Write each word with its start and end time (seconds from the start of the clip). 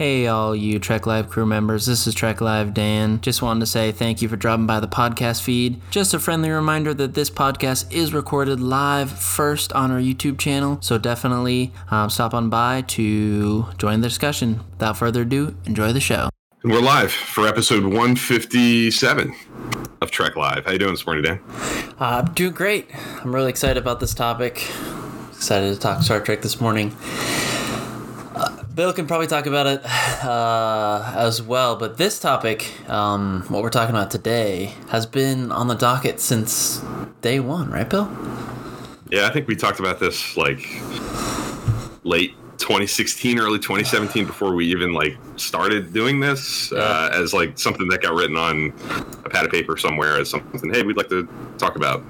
Hey, 0.00 0.28
all 0.28 0.56
you 0.56 0.78
Trek 0.78 1.06
Live 1.06 1.28
crew 1.28 1.44
members, 1.44 1.84
this 1.84 2.06
is 2.06 2.14
Trek 2.14 2.40
Live 2.40 2.72
Dan. 2.72 3.20
Just 3.20 3.42
wanted 3.42 3.60
to 3.60 3.66
say 3.66 3.92
thank 3.92 4.22
you 4.22 4.30
for 4.30 4.36
dropping 4.36 4.66
by 4.66 4.80
the 4.80 4.88
podcast 4.88 5.42
feed. 5.42 5.78
Just 5.90 6.14
a 6.14 6.18
friendly 6.18 6.48
reminder 6.48 6.94
that 6.94 7.12
this 7.12 7.28
podcast 7.28 7.92
is 7.92 8.14
recorded 8.14 8.60
live 8.60 9.12
first 9.12 9.74
on 9.74 9.90
our 9.90 9.98
YouTube 9.98 10.38
channel, 10.38 10.78
so 10.80 10.96
definitely 10.96 11.74
um, 11.90 12.08
stop 12.08 12.32
on 12.32 12.48
by 12.48 12.80
to 12.80 13.66
join 13.76 14.00
the 14.00 14.08
discussion. 14.08 14.60
Without 14.70 14.96
further 14.96 15.20
ado, 15.20 15.54
enjoy 15.66 15.92
the 15.92 16.00
show. 16.00 16.30
And 16.62 16.72
we're 16.72 16.80
live 16.80 17.12
for 17.12 17.46
episode 17.46 17.84
157 17.84 19.34
of 20.00 20.10
Trek 20.10 20.34
Live. 20.34 20.64
How 20.64 20.72
you 20.72 20.78
doing 20.78 20.92
this 20.92 21.04
morning, 21.04 21.24
Dan? 21.24 21.40
Uh, 22.00 22.24
I'm 22.24 22.32
doing 22.32 22.54
great. 22.54 22.88
I'm 23.22 23.34
really 23.34 23.50
excited 23.50 23.76
about 23.76 24.00
this 24.00 24.14
topic. 24.14 24.66
Excited 25.34 25.74
to 25.74 25.78
talk 25.78 26.02
Star 26.02 26.20
Trek 26.20 26.40
this 26.40 26.58
morning. 26.58 26.96
Bill 28.80 28.94
can 28.94 29.06
probably 29.06 29.26
talk 29.26 29.44
about 29.44 29.66
it 29.66 29.84
uh, 30.24 31.12
as 31.14 31.42
well, 31.42 31.76
but 31.76 31.98
this 31.98 32.18
topic, 32.18 32.88
um, 32.88 33.44
what 33.48 33.62
we're 33.62 33.68
talking 33.68 33.94
about 33.94 34.10
today, 34.10 34.72
has 34.88 35.04
been 35.04 35.52
on 35.52 35.68
the 35.68 35.74
docket 35.74 36.18
since 36.18 36.80
day 37.20 37.40
one, 37.40 37.70
right, 37.70 37.90
Bill? 37.90 38.10
Yeah, 39.10 39.26
I 39.26 39.34
think 39.34 39.48
we 39.48 39.54
talked 39.54 39.80
about 39.80 40.00
this 40.00 40.34
like 40.34 40.66
late 42.04 42.34
2016, 42.56 43.38
early 43.38 43.58
2017, 43.58 44.24
before 44.24 44.54
we 44.54 44.64
even 44.68 44.94
like 44.94 45.18
started 45.40 45.92
doing 45.92 46.20
this 46.20 46.72
uh, 46.72 47.10
as 47.12 47.32
like 47.32 47.58
something 47.58 47.88
that 47.88 48.02
got 48.02 48.14
written 48.14 48.36
on 48.36 48.72
a 49.24 49.28
pad 49.30 49.44
of 49.44 49.50
paper 49.50 49.76
somewhere 49.76 50.18
as 50.18 50.30
something. 50.30 50.72
Hey, 50.72 50.82
we'd 50.82 50.96
like 50.96 51.08
to 51.08 51.28
talk 51.58 51.76
about 51.76 52.02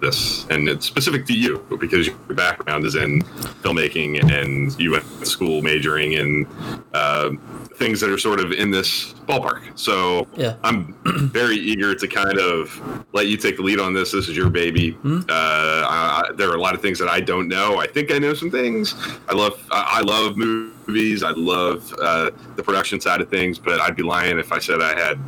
this, 0.00 0.46
and 0.50 0.68
it's 0.68 0.86
specific 0.86 1.26
to 1.26 1.32
you 1.32 1.58
because 1.80 2.06
your 2.06 2.16
background 2.30 2.84
is 2.84 2.94
in 2.94 3.22
filmmaking 3.62 4.30
and 4.30 4.78
you 4.78 4.92
went 4.92 5.04
to 5.20 5.26
school 5.26 5.62
majoring 5.62 6.12
in 6.12 6.46
uh, 6.94 7.30
things 7.76 8.00
that 8.00 8.10
are 8.10 8.18
sort 8.18 8.40
of 8.40 8.52
in 8.52 8.70
this 8.70 9.14
ballpark. 9.26 9.62
So 9.78 10.26
Yeah. 10.36 10.56
I'm 10.62 10.94
very 11.32 11.56
eager 11.56 11.94
to 11.94 12.06
kind 12.08 12.38
of 12.38 13.04
let 13.12 13.26
you 13.26 13.36
take 13.36 13.56
the 13.56 13.62
lead 13.62 13.80
on 13.80 13.94
this. 13.94 14.12
This 14.12 14.28
is 14.28 14.36
your 14.36 14.50
baby. 14.50 14.92
Hmm? 14.92 15.20
Uh, 15.28 15.86
I, 15.88 16.22
I, 16.28 16.32
there 16.34 16.50
are 16.50 16.56
a 16.56 16.60
lot 16.60 16.74
of 16.74 16.82
things 16.82 16.98
that 16.98 17.08
I 17.08 17.20
don't 17.20 17.48
know. 17.48 17.78
I 17.78 17.86
think 17.86 18.12
I 18.12 18.18
know 18.18 18.34
some 18.34 18.50
things. 18.50 18.94
I 19.28 19.34
love 19.34 19.66
I, 19.70 19.98
I 19.98 20.00
love 20.02 20.36
movies. 20.36 20.74
I 20.88 21.30
love 21.30 21.92
uh, 22.00 22.30
the 22.56 22.62
production 22.62 23.00
side 23.00 23.20
of 23.20 23.28
things, 23.28 23.58
but 23.58 23.80
I'd 23.80 23.96
be 23.96 24.02
lying 24.02 24.38
if 24.38 24.52
I 24.52 24.58
said 24.58 24.80
I 24.80 24.98
had 24.98 25.18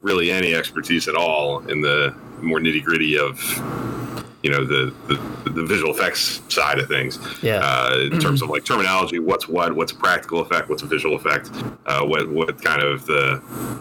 really 0.00 0.30
any 0.30 0.54
expertise 0.54 1.08
at 1.08 1.14
all 1.14 1.60
in 1.68 1.80
the 1.80 2.14
more 2.40 2.60
nitty 2.60 2.84
gritty 2.84 3.18
of 3.18 3.40
you 4.42 4.50
know 4.50 4.64
the, 4.64 4.94
the 5.08 5.50
the 5.50 5.64
visual 5.64 5.92
effects 5.92 6.40
side 6.48 6.78
of 6.78 6.86
things. 6.86 7.18
Yeah. 7.42 7.60
uh, 7.62 8.08
in 8.12 8.20
terms 8.20 8.40
of 8.40 8.50
like 8.50 8.64
terminology 8.64 9.18
what's 9.18 9.48
what 9.48 9.74
what's 9.74 9.90
a 9.90 9.96
practical 9.96 10.40
effect 10.40 10.68
what's 10.68 10.82
a 10.82 10.86
visual 10.86 11.16
effect 11.16 11.50
uh, 11.86 12.04
what 12.04 12.30
what 12.30 12.62
kind 12.62 12.80
of 12.80 13.04
the 13.06 13.38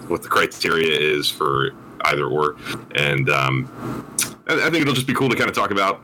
what 0.08 0.23
the 0.23 0.30
criteria 0.30 0.98
is 1.00 1.30
for 1.30 1.73
either 2.06 2.25
or. 2.25 2.56
And 2.95 3.30
um, 3.30 3.70
I, 4.48 4.53
I 4.53 4.70
think 4.70 4.78
it'll 4.78 4.94
just 4.94 5.08
be 5.08 5.14
cool 5.14 5.30
to 5.30 5.36
kind 5.36 5.50
of 5.50 5.56
talk 5.56 5.72
about 5.72 6.02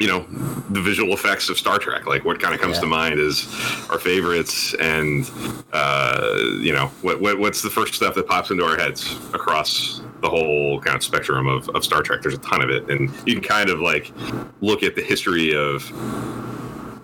you 0.00 0.08
know 0.08 0.26
the 0.70 0.80
visual 0.80 1.12
effects 1.14 1.48
of 1.48 1.56
Star 1.56 1.78
Trek, 1.78 2.06
like 2.06 2.24
what 2.24 2.40
kind 2.40 2.52
of 2.54 2.60
comes 2.60 2.76
Yeah. 2.76 2.82
to 2.82 2.86
mind 2.88 3.20
is 3.20 3.46
our 3.90 3.98
favorites, 3.98 4.74
and 4.74 5.30
uh, 5.72 6.36
you 6.60 6.72
know 6.72 6.86
what, 7.02 7.20
what 7.20 7.38
what's 7.38 7.62
the 7.62 7.70
first 7.70 7.94
stuff 7.94 8.14
that 8.16 8.26
pops 8.26 8.50
into 8.50 8.64
our 8.64 8.76
heads 8.76 9.14
across 9.32 10.00
the 10.20 10.28
whole 10.28 10.80
kind 10.80 10.96
of 10.96 11.04
spectrum 11.04 11.46
of, 11.46 11.68
of 11.70 11.84
Star 11.84 12.02
Trek. 12.02 12.22
There's 12.22 12.34
a 12.34 12.38
ton 12.38 12.60
of 12.62 12.70
it, 12.70 12.90
and 12.90 13.08
you 13.26 13.34
can 13.34 13.42
kind 13.42 13.70
of 13.70 13.78
like 13.80 14.10
look 14.60 14.82
at 14.82 14.96
the 14.96 15.02
history 15.02 15.54
of 15.54 15.82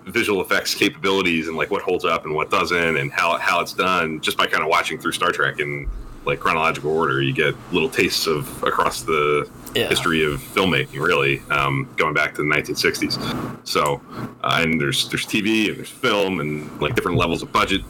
visual 0.07 0.41
effects 0.41 0.75
capabilities 0.75 1.47
and 1.47 1.55
like 1.55 1.71
what 1.71 1.81
holds 1.81 2.03
up 2.03 2.25
and 2.25 2.35
what 2.35 2.49
doesn't, 2.51 2.97
and 2.97 3.09
how 3.13 3.37
how 3.37 3.61
it's 3.61 3.73
done 3.73 4.19
just 4.19 4.37
by 4.37 4.45
kind 4.47 4.63
of 4.63 4.69
watching 4.69 4.99
through 4.99 5.13
Star 5.13 5.31
Trek 5.31 5.59
in 5.61 5.89
like 6.25 6.39
chronological 6.39 6.91
order. 6.95 7.21
You 7.21 7.33
get 7.33 7.55
little 7.71 7.89
tastes 7.89 8.27
of 8.27 8.61
across 8.63 9.01
the 9.01 9.49
Yeah. 9.73 9.87
history 9.87 10.23
of 10.25 10.41
filmmaking, 10.41 10.99
really, 11.01 11.41
um, 11.49 11.87
going 11.95 12.13
back 12.13 12.35
to 12.35 12.41
the 12.41 12.47
1960s. 12.47 13.17
So, 13.63 14.01
uh, 14.43 14.59
and 14.61 14.79
there's 14.81 15.07
there's 15.09 15.25
TV 15.25 15.69
and 15.69 15.77
there's 15.77 15.89
film 15.89 16.39
and 16.41 16.69
like 16.81 16.93
different 16.95 17.17
levels 17.17 17.41
of 17.41 17.51
budget 17.53 17.81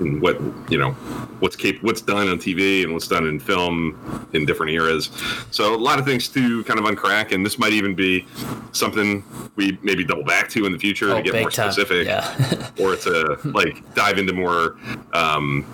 and 0.00 0.20
what 0.22 0.40
you 0.70 0.78
know 0.78 0.92
what's 1.40 1.54
cap- 1.56 1.76
what's 1.82 2.00
done 2.00 2.28
on 2.28 2.38
TV 2.38 2.82
and 2.84 2.92
what's 2.94 3.06
done 3.08 3.26
in 3.26 3.38
film 3.38 3.98
in 4.32 4.46
different 4.46 4.72
eras. 4.72 5.10
So 5.50 5.74
a 5.74 5.76
lot 5.76 5.98
of 5.98 6.06
things 6.06 6.28
to 6.28 6.64
kind 6.64 6.78
of 6.80 6.86
uncrack, 6.86 7.32
and 7.32 7.44
this 7.44 7.58
might 7.58 7.72
even 7.74 7.94
be 7.94 8.24
something 8.72 9.22
we 9.56 9.78
maybe 9.82 10.04
double 10.04 10.24
back 10.24 10.48
to 10.50 10.64
in 10.66 10.72
the 10.72 10.78
future 10.78 11.12
Oh, 11.12 11.16
to 11.16 11.22
get 11.22 11.34
more 11.40 11.50
time. 11.50 11.70
specific 11.70 12.06
Yeah. 12.06 12.70
or 12.80 12.96
to 12.96 13.38
like 13.44 13.82
dive 13.94 14.18
into 14.18 14.32
more 14.32 14.76
um, 15.12 15.64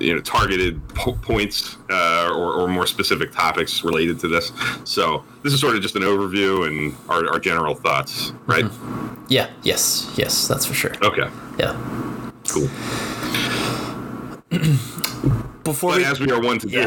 you 0.00 0.14
know 0.14 0.20
targeted 0.20 0.80
po- 0.94 1.12
points 1.22 1.76
uh, 1.90 2.28
or, 2.30 2.52
or 2.60 2.68
more 2.68 2.86
specific 2.86 3.32
topics 3.32 3.84
related 3.84 4.18
to 4.20 4.28
this 4.28 4.52
so 4.84 5.24
this 5.42 5.52
is 5.52 5.60
sort 5.60 5.76
of 5.76 5.82
just 5.82 5.94
an 5.96 6.02
overview 6.02 6.66
and 6.66 6.94
our, 7.08 7.28
our 7.30 7.38
general 7.38 7.74
thoughts 7.74 8.32
right 8.46 8.64
yeah. 9.28 9.48
Yes. 9.62 10.12
Yes. 10.18 10.46
That's 10.48 10.66
for 10.66 10.74
sure. 10.74 10.92
okay 11.02 11.28
Yeah. 11.58 11.74
cool 12.48 12.68
Before 15.64 15.92
but 15.92 15.98
we, 15.98 16.04
as 16.04 16.20
we 16.20 16.30
are 16.30 16.40
one 16.42 16.58
to 16.58 16.66
do 16.66 16.80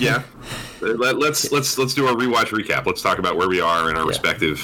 yeah 0.00 0.22
let, 0.92 1.18
let's 1.18 1.50
let's 1.52 1.76
let's 1.78 1.94
do 1.94 2.06
our 2.06 2.14
rewatch 2.14 2.46
recap. 2.48 2.86
Let's 2.86 3.02
talk 3.02 3.18
about 3.18 3.36
where 3.36 3.48
we 3.48 3.60
are 3.60 3.90
in 3.90 3.96
our 3.96 4.02
Yeah. 4.02 4.08
respective 4.08 4.58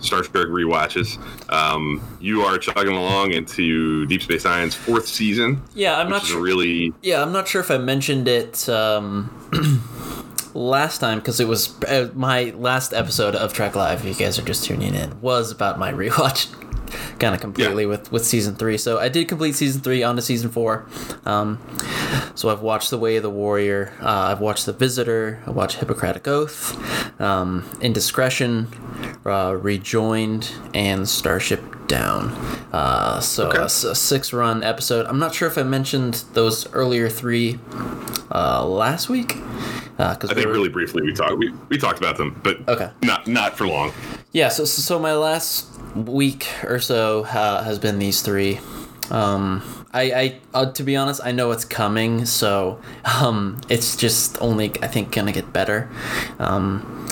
Star 0.00 0.22
Trek 0.22 0.46
rewatches. 0.48 1.18
Um, 1.52 2.02
you 2.20 2.42
are 2.42 2.58
chugging 2.58 2.94
along 2.96 3.32
into 3.32 4.06
Deep 4.06 4.22
Space 4.22 4.44
Nine's 4.44 4.74
fourth 4.74 5.06
season. 5.06 5.62
yeah, 5.74 5.98
I'm 5.98 6.08
not 6.10 6.22
sure. 6.24 6.40
really 6.40 6.92
Yeah, 7.02 7.22
I'm 7.22 7.32
not 7.32 7.46
sure 7.48 7.60
if 7.60 7.70
I 7.70 7.78
mentioned 7.78 8.28
it 8.28 8.68
um, 8.68 9.30
last 10.54 10.98
time 10.98 11.18
because 11.18 11.40
it 11.40 11.48
was 11.48 11.80
uh, 11.84 12.10
my 12.14 12.52
last 12.56 12.92
episode 12.92 13.34
of 13.34 13.52
Trek 13.52 13.74
Live. 13.76 14.00
If 14.04 14.18
you 14.18 14.24
guys 14.26 14.38
are 14.38 14.42
just 14.44 14.64
tuning 14.64 14.94
in, 14.94 15.20
was 15.20 15.50
about 15.50 15.78
my 15.78 15.92
rewatch, 16.02 16.48
kind 17.18 17.34
of 17.34 17.40
completely 17.40 17.82
Yeah. 17.84 17.88
with 17.90 18.12
with 18.12 18.24
season 18.24 18.54
three. 18.56 18.78
So 18.78 18.98
I 18.98 19.08
did 19.08 19.28
complete 19.28 19.54
season 19.54 19.80
three 19.80 20.02
on 20.02 20.16
to 20.16 20.22
season 20.22 20.50
four. 20.50 20.86
Um, 21.24 21.58
so 22.34 22.48
I've 22.50 22.60
watched 22.62 22.90
The 22.90 22.98
Way 22.98 23.16
of 23.16 23.22
the 23.22 23.30
Warrior. 23.30 23.92
Uh, 24.00 24.06
I've 24.30 24.40
watched 24.40 24.66
The 24.66 24.72
Visitor. 24.72 25.42
I 25.46 25.50
watched 25.50 25.78
Hippocratic 25.78 26.26
Oath, 26.28 26.76
um, 27.20 27.64
Indiscretion, 27.80 28.68
uh, 29.24 29.56
Rejoined, 29.60 30.50
and 30.74 31.08
Starship 31.08 31.62
Down. 31.86 32.30
Uh, 32.72 33.20
so 33.20 33.48
Okay. 33.48 33.58
a, 33.58 33.64
a 33.64 33.68
six 33.94 34.32
run 34.32 34.62
episode. 34.62 35.06
I'm 35.06 35.18
not 35.18 35.34
sure 35.34 35.48
if 35.48 35.56
I 35.56 35.62
mentioned 35.62 36.24
those 36.34 36.70
earlier 36.72 37.08
three 37.08 37.58
uh, 38.34 38.66
last 38.66 39.08
week. 39.08 39.36
Because 39.96 40.28
I 40.30 40.34
think 40.34 40.46
really 40.48 40.68
briefly 40.68 41.02
we 41.02 41.14
talked 41.14 41.38
we, 41.38 41.52
we 41.70 41.78
talked 41.78 41.98
about 41.98 42.18
them, 42.18 42.38
but 42.42 42.68
Okay. 42.68 42.90
not 43.02 43.26
not 43.26 43.56
for 43.56 43.66
long. 43.66 43.92
Yeah, 44.32 44.50
so 44.50 44.66
so 44.66 44.98
my 44.98 45.14
last 45.14 45.66
week 46.04 46.46
or 46.64 46.78
so 46.78 47.24
uh, 47.24 47.64
has 47.64 47.78
been 47.78 47.98
these 47.98 48.22
three. 48.22 48.60
Um, 49.10 49.62
I, 49.92 50.02
I 50.02 50.40
uh, 50.52 50.72
to 50.72 50.82
be 50.82 50.96
honest, 50.96 51.20
I 51.24 51.32
know 51.32 51.52
it's 51.52 51.64
coming, 51.64 52.26
so 52.26 52.80
um, 53.04 53.60
it's 53.68 53.96
just 53.96 54.40
only 54.42 54.72
I 54.82 54.88
think 54.88 55.12
gonna 55.12 55.32
get 55.32 55.52
better. 55.52 55.88
Um, 56.38 57.06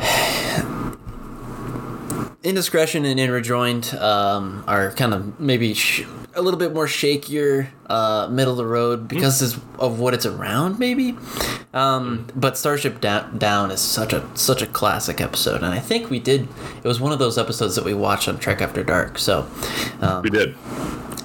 Indiscretion 2.44 3.04
and 3.04 3.18
Inrejoined 3.18 4.00
um, 4.00 4.62
are 4.68 4.92
kind 4.92 5.12
of 5.12 5.40
maybe 5.40 5.74
sh- 5.74 6.04
a 6.38 6.42
little 6.42 6.58
bit 6.58 6.72
more 6.72 6.86
shakier, 6.86 7.68
uh, 7.88 8.28
middle 8.30 8.52
of 8.52 8.58
the 8.58 8.66
road 8.66 9.08
because 9.08 9.42
it's- 9.42 9.60
of 9.78 9.98
what 9.98 10.14
it's 10.14 10.24
around, 10.24 10.78
maybe. 10.78 11.16
Um, 11.74 12.26
but 12.34 12.56
Starship 12.56 13.00
Down, 13.00 13.36
Down 13.38 13.70
is 13.70 13.80
such 13.80 14.12
a 14.12 14.22
such 14.34 14.62
a 14.62 14.66
classic 14.66 15.20
episode, 15.20 15.62
and 15.62 15.74
I 15.74 15.78
think 15.80 16.08
we 16.10 16.18
did. 16.18 16.48
It 16.82 16.88
was 16.88 17.00
one 17.00 17.12
of 17.12 17.18
those 17.18 17.36
episodes 17.38 17.74
that 17.74 17.84
we 17.84 17.92
watched 17.94 18.28
on 18.28 18.38
Trek 18.38 18.62
After 18.62 18.82
Dark, 18.82 19.18
so 19.18 19.46
um, 20.00 20.22
We 20.22 20.30
did. 20.30 20.54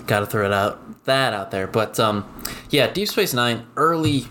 got 0.07 0.19
to 0.21 0.25
throw 0.25 0.45
it 0.45 0.51
out 0.53 0.79
that 1.05 1.33
out 1.33 1.51
there. 1.51 1.67
But 1.67 1.99
um, 1.99 2.25
yeah, 2.69 2.87
Deep 2.91 3.07
Space 3.07 3.33
Nine 3.33 3.65
early 3.77 4.27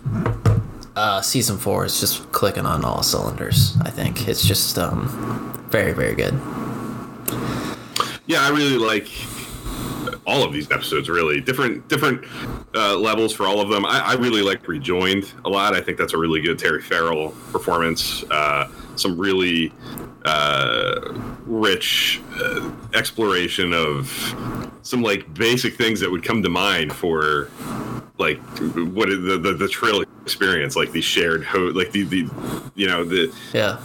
uh, 0.97 1.21
season 1.23 1.57
four 1.59 1.85
is 1.87 1.99
just 2.01 2.31
clicking 2.33 2.67
on 2.67 2.85
all 2.85 3.03
cylinders. 3.03 3.77
I 3.83 3.91
think 3.91 4.29
it's 4.29 4.43
just 4.47 4.79
um, 4.79 5.65
very 5.71 5.93
very 5.93 6.15
good. 6.15 6.35
Yeah, 8.27 8.43
I 8.47 8.51
really 8.51 8.79
like 8.79 9.09
all 10.27 10.43
of 10.45 10.53
these 10.53 10.71
episodes. 10.71 11.09
Really 11.09 11.41
different 11.41 11.89
different 11.89 12.25
uh, 12.75 12.97
levels 12.97 13.33
for 13.33 13.47
all 13.47 13.61
of 13.61 13.69
them. 13.69 13.85
I, 13.85 14.01
I 14.01 14.15
really 14.15 14.43
like 14.43 14.67
Rejoined 14.69 15.33
a 15.45 15.49
lot. 15.49 15.75
I 15.75 15.81
think 15.81 15.99
that's 15.99 16.13
a 16.13 16.19
really 16.19 16.41
good 16.41 16.59
Terry 16.59 16.81
Farrell 16.83 17.31
performance. 17.51 18.25
Uh, 18.31 18.69
some 18.97 19.19
really 19.19 19.73
uh, 20.25 21.13
rich 21.47 22.21
uh, 22.41 22.71
exploration 22.95 23.73
of 23.73 24.09
some 24.83 25.03
like 25.03 25.33
basic 25.35 25.77
things 25.77 26.01
that 26.01 26.11
would 26.11 26.23
come 26.23 26.43
to 26.43 26.49
mind 26.51 26.93
for 26.93 27.49
like 28.19 28.39
what 28.95 29.09
is 29.09 29.23
the 29.25 29.39
the, 29.39 29.55
the 29.55 29.69
Trill 29.69 30.05
experience 30.23 30.77
like 30.77 30.93
the 30.93 31.01
shared 31.01 31.43
ho- 31.45 31.73
like 31.75 31.91
the 31.93 32.03
the 32.05 32.71
you 32.77 32.87
know 32.87 33.05
the 33.05 33.35
Yeah. 33.53 33.77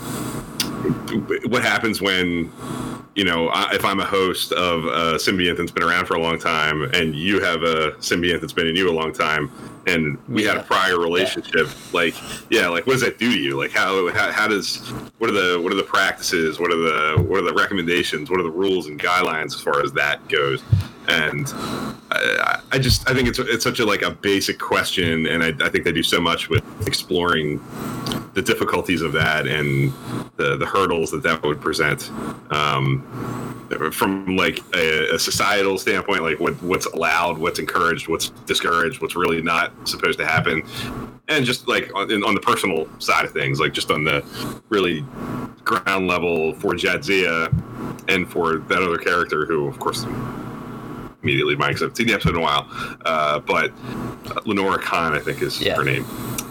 what 1.47 1.63
happens 1.63 2.01
when 2.01 2.51
you 3.17 3.23
know, 3.23 3.49
I, 3.49 3.73
if 3.73 3.83
I'm 3.83 3.99
a 3.99 4.05
host 4.05 4.51
of 4.51 4.85
a 4.85 5.15
symbiont 5.15 5.57
that's 5.57 5.71
been 5.71 5.81
around 5.81 6.05
for 6.05 6.13
a 6.13 6.21
long 6.21 6.37
time, 6.37 6.83
and 6.93 7.15
you 7.15 7.41
have 7.41 7.63
a 7.63 7.93
symbiont 7.93 8.41
that's 8.41 8.53
been 8.53 8.67
in 8.67 8.75
you 8.75 8.87
a 8.87 8.93
long 8.93 9.11
time, 9.11 9.51
and 9.87 10.19
we 10.29 10.43
had 10.43 10.57
a 10.57 10.61
prior 10.61 10.99
relationship, 10.99 11.67
like, 11.93 12.13
yeah, 12.51 12.67
like, 12.67 12.85
what 12.85 12.93
does 12.93 13.01
that 13.01 13.17
do 13.17 13.31
to 13.31 13.39
you? 13.39 13.57
Like, 13.57 13.71
how, 13.71 14.07
how 14.09 14.31
how 14.31 14.47
does 14.47 14.87
what 15.17 15.31
are 15.31 15.33
the 15.33 15.59
what 15.59 15.73
are 15.73 15.75
the 15.75 15.83
practices? 15.83 16.59
What 16.59 16.71
are 16.71 16.77
the 16.77 17.23
what 17.23 17.39
are 17.39 17.43
the 17.43 17.55
recommendations? 17.55 18.29
What 18.29 18.39
are 18.39 18.43
the 18.43 18.51
rules 18.51 18.85
and 18.85 19.01
guidelines 19.01 19.55
as 19.55 19.61
far 19.61 19.81
as 19.81 19.91
that 19.93 20.29
goes? 20.29 20.63
And 21.07 21.47
I, 22.11 22.61
I 22.73 22.79
just 22.79 23.09
I 23.09 23.13
think 23.13 23.27
it's 23.27 23.39
it's 23.39 23.63
such 23.63 23.79
a 23.79 23.85
like 23.85 24.01
a 24.01 24.11
basic 24.11 24.59
question, 24.59 25.25
and 25.27 25.43
I, 25.43 25.53
I 25.65 25.69
think 25.69 25.85
they 25.85 25.91
do 25.91 26.03
so 26.03 26.19
much 26.19 26.49
with 26.49 26.63
exploring 26.87 27.61
the 28.33 28.41
difficulties 28.41 29.01
of 29.01 29.13
that 29.13 29.47
and 29.47 29.91
the, 30.35 30.57
the 30.57 30.65
hurdles 30.65 31.11
that 31.11 31.23
that 31.23 31.43
would 31.43 31.61
present. 31.61 32.11
Um, 32.51 33.03
from 33.91 34.37
like 34.37 34.61
a, 34.73 35.15
a 35.15 35.19
societal 35.19 35.77
standpoint 35.77 36.23
like 36.23 36.39
what, 36.39 36.53
what's 36.63 36.85
allowed 36.85 37.37
what's 37.37 37.59
encouraged 37.59 38.07
what's 38.07 38.29
discouraged 38.45 39.01
what's 39.01 39.15
really 39.15 39.41
not 39.41 39.71
supposed 39.87 40.17
to 40.17 40.25
happen. 40.25 40.63
And 41.27 41.45
just 41.45 41.67
like 41.67 41.93
on, 41.93 42.09
on 42.23 42.33
the 42.33 42.39
personal 42.39 42.87
side 42.99 43.25
of 43.25 43.33
things 43.33 43.59
like 43.59 43.73
just 43.73 43.91
on 43.91 44.05
the 44.05 44.23
really 44.69 45.01
ground 45.65 46.07
level 46.07 46.53
for 46.53 46.73
Jadzia 46.73 47.51
and 48.07 48.29
for 48.31 48.59
that 48.59 48.81
other 48.81 48.97
character 48.97 49.45
who 49.45 49.67
of 49.67 49.79
course 49.79 50.05
immediately 51.23 51.55
mine 51.55 51.69
because 51.69 51.83
I've 51.83 51.95
seen 51.97 52.07
the 52.07 52.13
episode 52.13 52.31
in 52.31 52.35
a 52.37 52.41
while 52.41 52.67
uh, 53.05 53.39
but 53.39 53.75
Lenara 54.45 54.79
Kahn 54.81 55.13
I 55.13 55.19
think 55.19 55.41
is 55.41 55.59
Yeah. 55.61 55.75
her 55.75 55.83
name 55.83 56.05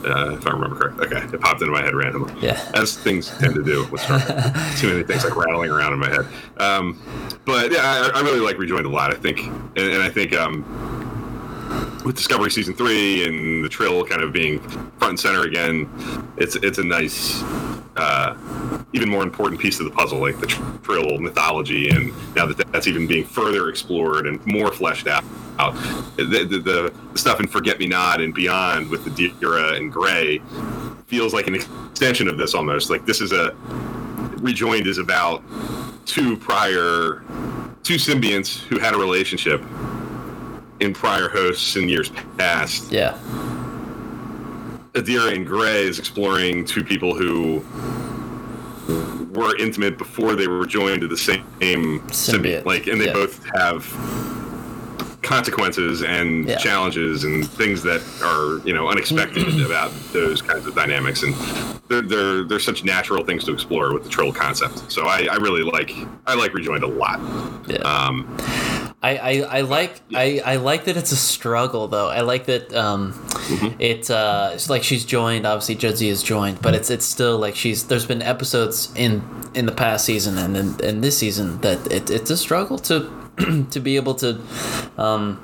uh, 0.05 0.37
if 0.37 0.47
I 0.47 0.51
remember 0.51 0.77
correctly. 0.77 1.07
Okay, 1.09 1.35
it 1.35 1.41
popped 1.41 1.61
into 1.63 1.73
my 1.73 1.83
head 1.83 1.95
randomly. 1.95 2.33
Yeah. 2.41 2.61
as 2.75 2.97
things 2.97 3.29
tend 3.39 3.55
to 3.57 3.63
do 3.65 3.87
with 3.91 4.01
Star. 4.03 4.21
Too 4.77 4.89
many 4.91 5.03
things 5.03 5.25
like 5.25 5.35
rattling 5.35 5.69
around 5.71 5.95
in 5.95 5.99
my 5.99 6.09
head. 6.09 6.27
Um, 6.59 7.01
but 7.45 7.73
yeah, 7.73 8.11
I, 8.15 8.19
I 8.19 8.21
really 8.21 8.39
like 8.39 8.57
Rejoined 8.57 8.87
a 8.87 8.89
lot. 8.89 9.13
I 9.13 9.17
think, 9.17 9.41
and, 9.41 9.79
and 9.79 10.03
I 10.03 10.09
think 10.09 10.33
um, 10.33 10.63
with 12.05 12.17
Discovery 12.17 12.51
season 12.51 12.75
three 12.75 13.27
and 13.27 13.65
the 13.65 13.69
Trill 13.69 14.05
kind 14.05 14.23
of 14.23 14.33
being 14.33 14.61
front 14.99 15.11
and 15.11 15.21
center 15.21 15.43
again, 15.43 15.89
it's 16.37 16.57
it's 16.57 16.79
a 16.79 16.85
nice. 16.85 17.43
Uh, 17.97 18.37
even 18.93 19.09
more 19.09 19.23
important 19.23 19.59
piece 19.59 19.81
of 19.81 19.87
the 19.87 19.91
puzzle, 19.91 20.19
like 20.19 20.39
the 20.39 20.47
Trill 20.83 21.17
mythology, 21.19 21.89
and 21.89 22.13
now 22.35 22.45
that 22.45 22.59
that's 22.71 22.87
even 22.87 23.07
being 23.07 23.25
further 23.25 23.71
explored 23.71 24.27
and 24.27 24.45
more 24.47 24.71
fleshed 24.71 25.07
out, 25.07 25.25
out 25.59 25.75
the, 26.17 26.25
the, 26.25 26.59
the 26.59 27.19
stuff 27.19 27.41
in 27.41 27.47
Forget 27.47 27.79
Me 27.79 27.87
Not 27.87 28.21
and 28.21 28.35
beyond 28.35 28.91
with 28.91 29.05
the 29.05 29.11
Dira 29.11 29.77
and 29.77 29.91
Gray 29.91 30.43
feels 31.07 31.33
like 31.33 31.47
an 31.47 31.55
extension 31.55 32.29
of 32.29 32.37
this 32.37 32.55
almost. 32.55 32.91
Like 32.91 33.07
this 33.07 33.23
is 33.23 33.33
a 33.33 33.55
rejoined 34.41 34.87
is 34.87 34.99
about 34.99 35.43
two 36.05 36.37
prior 36.37 37.23
two 37.83 37.95
symbionts 37.95 38.59
who 38.65 38.79
had 38.79 38.95
a 38.95 38.99
relationship 38.99 39.63
in 40.81 40.93
prior 40.93 41.29
hosts 41.29 41.77
in 41.77 41.89
years 41.89 42.11
past. 42.39 42.91
Yeah. 42.93 43.19
Adira 44.93 45.35
and 45.35 45.47
Gray 45.47 45.83
is 45.83 45.99
exploring 45.99 46.65
two 46.65 46.83
people 46.85 47.15
who 47.15 47.65
were 49.33 49.57
intimate 49.59 49.99
before 49.99 50.35
they 50.35 50.47
were 50.49 50.65
joined 50.67 51.03
to 51.03 51.09
the 51.09 51.17
same 51.17 51.43
Symbiote. 51.61 52.65
Like, 52.65 52.87
and 52.87 52.99
they 53.01 53.07
yeah. 53.07 53.13
both 53.13 53.45
have 53.55 53.85
consequences 55.23 56.03
and 56.03 56.47
Yeah. 56.49 56.57
challenges 56.57 57.25
and 57.25 57.47
things 57.47 57.83
that 57.83 58.01
are 58.23 58.65
you 58.67 58.73
know 58.73 58.89
unexpected 58.89 59.61
about 59.67 59.91
those 60.13 60.41
kinds 60.41 60.67
of 60.69 60.75
dynamics 60.77 61.25
and 61.25 61.35
they're, 61.89 62.01
they're 62.03 62.45
they're 62.45 62.61
such 62.61 62.85
natural 62.85 63.25
things 63.25 63.43
to 63.45 63.53
explore 63.53 63.93
with 63.93 64.05
the 64.05 64.09
Trill 64.09 64.33
concept 64.33 64.91
so 64.91 65.07
I, 65.07 65.27
I 65.29 65.35
really 65.37 65.63
like 65.65 65.91
I 66.29 66.35
like 66.37 66.55
rejoined 66.55 66.85
a 66.85 66.87
lot 66.87 67.19
Yeah. 67.67 67.79
um 67.79 68.25
I, 69.07 69.17
I, 69.17 69.59
I 69.59 69.61
like 69.61 70.01
I, 70.15 70.41
I 70.45 70.57
like 70.57 70.85
that 70.87 70.97
it's 70.97 71.13
a 71.13 71.17
struggle 71.17 71.87
though. 71.89 72.09
I 72.09 72.21
like 72.23 72.47
that 72.47 72.75
um, 72.75 73.13
Mm-hmm. 73.47 73.81
it 73.81 74.11
uh, 74.11 74.51
it's 74.55 74.69
like 74.69 74.83
she's 74.83 75.05
joined. 75.05 75.47
Obviously, 75.47 75.77
Jadzia 75.77 76.09
is 76.11 76.23
joined, 76.25 76.61
but 76.61 76.75
it's 76.75 76.91
it's 76.91 77.05
still 77.07 77.39
like 77.39 77.55
she's. 77.55 77.85
There's 77.85 78.05
been 78.07 78.21
episodes 78.23 78.93
in 78.97 79.23
in 79.55 79.67
the 79.67 79.73
past 79.73 80.05
season 80.05 80.37
and 80.37 80.57
in, 80.57 80.81
in 80.85 81.01
this 81.01 81.17
season 81.19 81.61
that 81.61 81.79
it, 81.93 82.11
it's 82.11 82.31
a 82.31 82.37
struggle 82.37 82.79
to 82.91 83.09
to 83.71 83.79
be 83.81 83.95
able 83.97 84.15
to 84.17 84.41
um, 84.99 85.41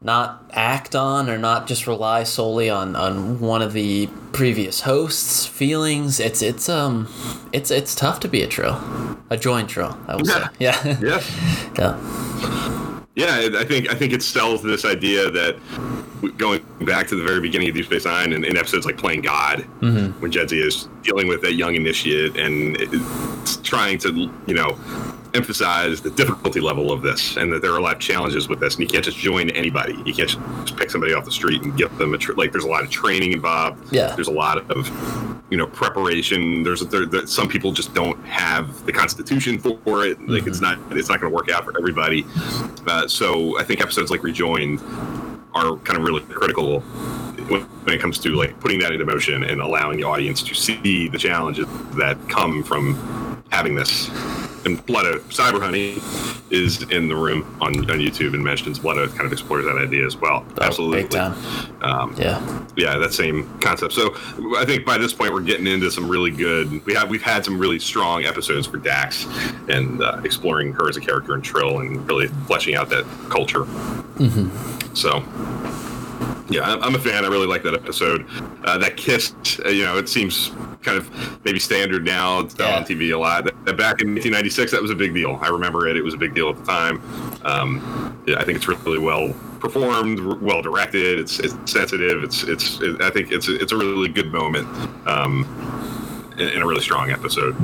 not 0.00 0.44
act 0.52 0.94
on 0.94 1.28
or 1.28 1.38
not 1.38 1.66
just 1.66 1.86
rely 1.86 2.22
solely 2.22 2.70
on, 2.70 2.94
on 2.94 3.40
one 3.40 3.62
of 3.62 3.72
the 3.72 4.08
previous 4.32 4.82
hosts' 4.82 5.44
feelings. 5.46 6.20
It's 6.20 6.40
it's 6.42 6.68
um 6.68 7.08
it's 7.52 7.70
it's 7.70 7.94
tough 7.94 8.20
to 8.20 8.28
be 8.28 8.42
a 8.42 8.46
trill, 8.46 8.80
a 9.30 9.36
joint 9.36 9.68
trill. 9.68 9.98
I 10.06 10.16
would 10.16 10.26
say. 10.26 10.42
Yeah. 10.58 10.98
yes 11.00 11.68
yeah. 11.78 11.98
Yeah, 13.16 13.48
I 13.58 13.64
think 13.64 13.90
I 13.90 13.94
think 13.94 14.12
it 14.12 14.22
sells 14.22 14.62
this 14.62 14.84
idea 14.84 15.30
that 15.30 15.56
going 16.36 16.64
back 16.82 17.06
to 17.08 17.16
the 17.16 17.24
very 17.24 17.40
beginning 17.40 17.68
of 17.68 17.74
Deep 17.74 17.86
Space 17.86 18.04
Nine 18.04 18.32
and 18.32 18.44
in 18.44 18.56
episodes 18.56 18.86
like 18.86 18.96
Playing 18.96 19.22
God, 19.22 19.66
Mm-hmm. 19.80 20.20
when 20.20 20.30
Jadzia 20.30 20.64
is 20.66 20.88
dealing 21.02 21.26
with 21.28 21.42
that 21.42 21.54
young 21.54 21.74
initiate 21.74 22.36
and 22.36 22.76
trying 23.64 23.98
to 23.98 24.30
you 24.46 24.54
know 24.54 24.78
emphasize 25.34 26.00
the 26.00 26.10
difficulty 26.10 26.60
level 26.60 26.90
of 26.92 27.02
this 27.02 27.36
and 27.36 27.52
that 27.52 27.62
there 27.62 27.72
are 27.72 27.78
a 27.78 27.82
lot 27.82 27.94
of 27.94 28.00
challenges 28.00 28.48
with 28.48 28.60
this 28.60 28.74
and 28.74 28.82
you 28.82 28.88
can't 28.88 29.04
just 29.04 29.18
join 29.18 29.50
anybody. 29.50 29.94
You 30.04 30.14
can't 30.14 30.28
just 30.28 30.76
pick 30.76 30.90
somebody 30.90 31.12
off 31.12 31.24
the 31.24 31.32
street 31.32 31.62
and 31.62 31.76
give 31.76 31.96
them 31.98 32.14
a 32.14 32.18
tr- 32.18 32.34
like 32.34 32.52
there's 32.52 32.64
a 32.64 32.68
lot 32.68 32.84
of 32.84 32.90
training 32.90 33.32
involved. 33.32 33.92
Yeah. 33.92 34.14
there's 34.14 34.28
a 34.28 34.32
lot 34.32 34.70
of 34.70 34.88
you 35.50 35.56
know 35.56 35.66
preparation. 35.66 36.62
There's 36.62 36.80
there, 36.86 37.06
there, 37.06 37.26
some 37.26 37.48
people 37.48 37.72
just 37.72 37.94
don't 37.94 38.22
have 38.24 38.84
the 38.86 38.92
constitution 38.92 39.58
for 39.58 40.06
it. 40.06 40.20
Like 40.28 40.46
it's 40.46 40.60
not 40.60 40.78
it's 40.90 41.08
not 41.08 41.20
going 41.20 41.30
to 41.30 41.36
work 41.36 41.50
out 41.50 41.64
for 41.64 41.76
everybody. 41.78 42.24
Uh, 42.86 43.06
so 43.06 43.58
i 43.58 43.64
think 43.64 43.80
episodes 43.80 44.10
like 44.10 44.22
rejoined 44.22 44.80
are 45.54 45.76
kind 45.78 45.98
of 45.98 46.04
really 46.04 46.22
critical 46.22 46.80
when 46.80 47.62
when 47.62 47.94
it 47.94 48.00
comes 48.00 48.18
to 48.18 48.30
like 48.30 48.58
putting 48.60 48.78
that 48.78 48.92
into 48.92 49.04
motion 49.04 49.42
and 49.44 49.60
allowing 49.60 49.96
the 49.96 50.04
audience 50.04 50.42
to 50.42 50.54
see 50.54 51.08
the 51.08 51.18
challenges 51.18 51.66
that 51.96 52.16
come 52.28 52.62
from 52.62 53.42
having 53.50 53.74
this 53.74 54.08
and 54.64 54.84
Blood 54.86 55.06
Oath, 55.06 55.28
Cyber 55.30 55.60
Honey 55.60 56.00
is 56.50 56.82
in 56.90 57.08
the 57.08 57.14
room 57.16 57.44
on, 57.60 57.78
on 57.90 57.98
YouTube 57.98 58.34
and 58.34 58.42
mentions 58.42 58.78
Blood 58.78 58.98
Oath 58.98 59.14
kind 59.14 59.26
of 59.26 59.32
explores 59.32 59.64
that 59.64 59.76
idea 59.76 60.06
as 60.06 60.16
well. 60.16 60.44
Absolutely. 60.60 61.04
Oh, 61.04 61.06
time. 61.08 61.82
Um, 61.82 62.14
Yeah. 62.18 62.64
yeah, 62.76 62.96
that 62.98 63.12
same 63.12 63.48
concept. 63.60 63.92
So 63.92 64.14
I 64.56 64.64
think 64.64 64.84
by 64.84 64.98
this 64.98 65.12
point 65.12 65.32
we're 65.32 65.40
getting 65.40 65.66
into 65.66 65.90
some 65.90 66.08
really 66.08 66.30
good. 66.30 66.84
We 66.86 66.94
have 66.94 67.08
we've 67.10 67.22
had 67.22 67.44
some 67.44 67.58
really 67.58 67.78
strong 67.78 68.24
episodes 68.24 68.66
for 68.66 68.78
Dax 68.78 69.26
and 69.68 70.02
uh, 70.02 70.20
exploring 70.24 70.72
her 70.72 70.88
as 70.88 70.96
a 70.96 71.00
character 71.00 71.34
in 71.34 71.42
Trill 71.42 71.80
and 71.80 72.06
really 72.08 72.28
fleshing 72.46 72.74
out 72.74 72.88
that 72.90 73.04
culture. 73.28 73.64
Mm-hmm. 73.64 74.94
So. 74.94 75.22
Yeah, 76.50 76.76
I'm 76.80 76.94
a 76.94 76.98
fan. 76.98 77.24
I 77.24 77.28
really 77.28 77.46
like 77.46 77.62
that 77.64 77.74
episode. 77.74 78.24
Uh, 78.64 78.78
that 78.78 78.96
kiss, 78.96 79.34
uh, 79.64 79.68
you 79.68 79.84
know, 79.84 79.98
it 79.98 80.08
seems 80.08 80.50
kind 80.82 80.96
of 80.96 81.10
maybe 81.44 81.58
standard 81.58 82.04
now. 82.04 82.40
It's 82.40 82.54
Yeah. 82.58 82.76
on 82.76 82.84
TV 82.84 83.10
a 83.12 83.18
lot. 83.18 83.44
That- 83.44 83.64
that 83.66 83.76
back 83.76 84.00
in 84.00 84.14
1996, 84.14 84.72
that 84.72 84.80
was 84.80 84.90
a 84.90 84.94
big 84.94 85.12
deal. 85.12 85.38
I 85.42 85.48
remember 85.48 85.86
it. 85.88 85.96
It 85.96 86.02
was 86.02 86.14
a 86.14 86.16
big 86.16 86.34
deal 86.34 86.48
at 86.48 86.56
the 86.56 86.64
time. 86.64 87.02
Um, 87.44 88.16
yeah, 88.26 88.38
I 88.38 88.44
think 88.44 88.56
it's 88.56 88.66
really 88.68 88.98
well 88.98 89.34
performed, 89.60 90.20
well 90.40 90.62
directed. 90.62 91.18
It's, 91.18 91.38
it's 91.40 91.54
sensitive. 91.70 92.22
It's 92.24 92.44
it's. 92.44 92.80
It, 92.80 93.02
I 93.02 93.10
think 93.10 93.30
it's 93.30 93.48
a, 93.48 93.60
it's 93.60 93.72
a 93.72 93.76
really 93.76 94.08
good 94.08 94.32
moment. 94.32 94.66
Um, 95.06 95.44
in, 96.38 96.62
a 96.62 96.66
really 96.66 96.80
strong 96.80 97.10
episode. 97.10 97.56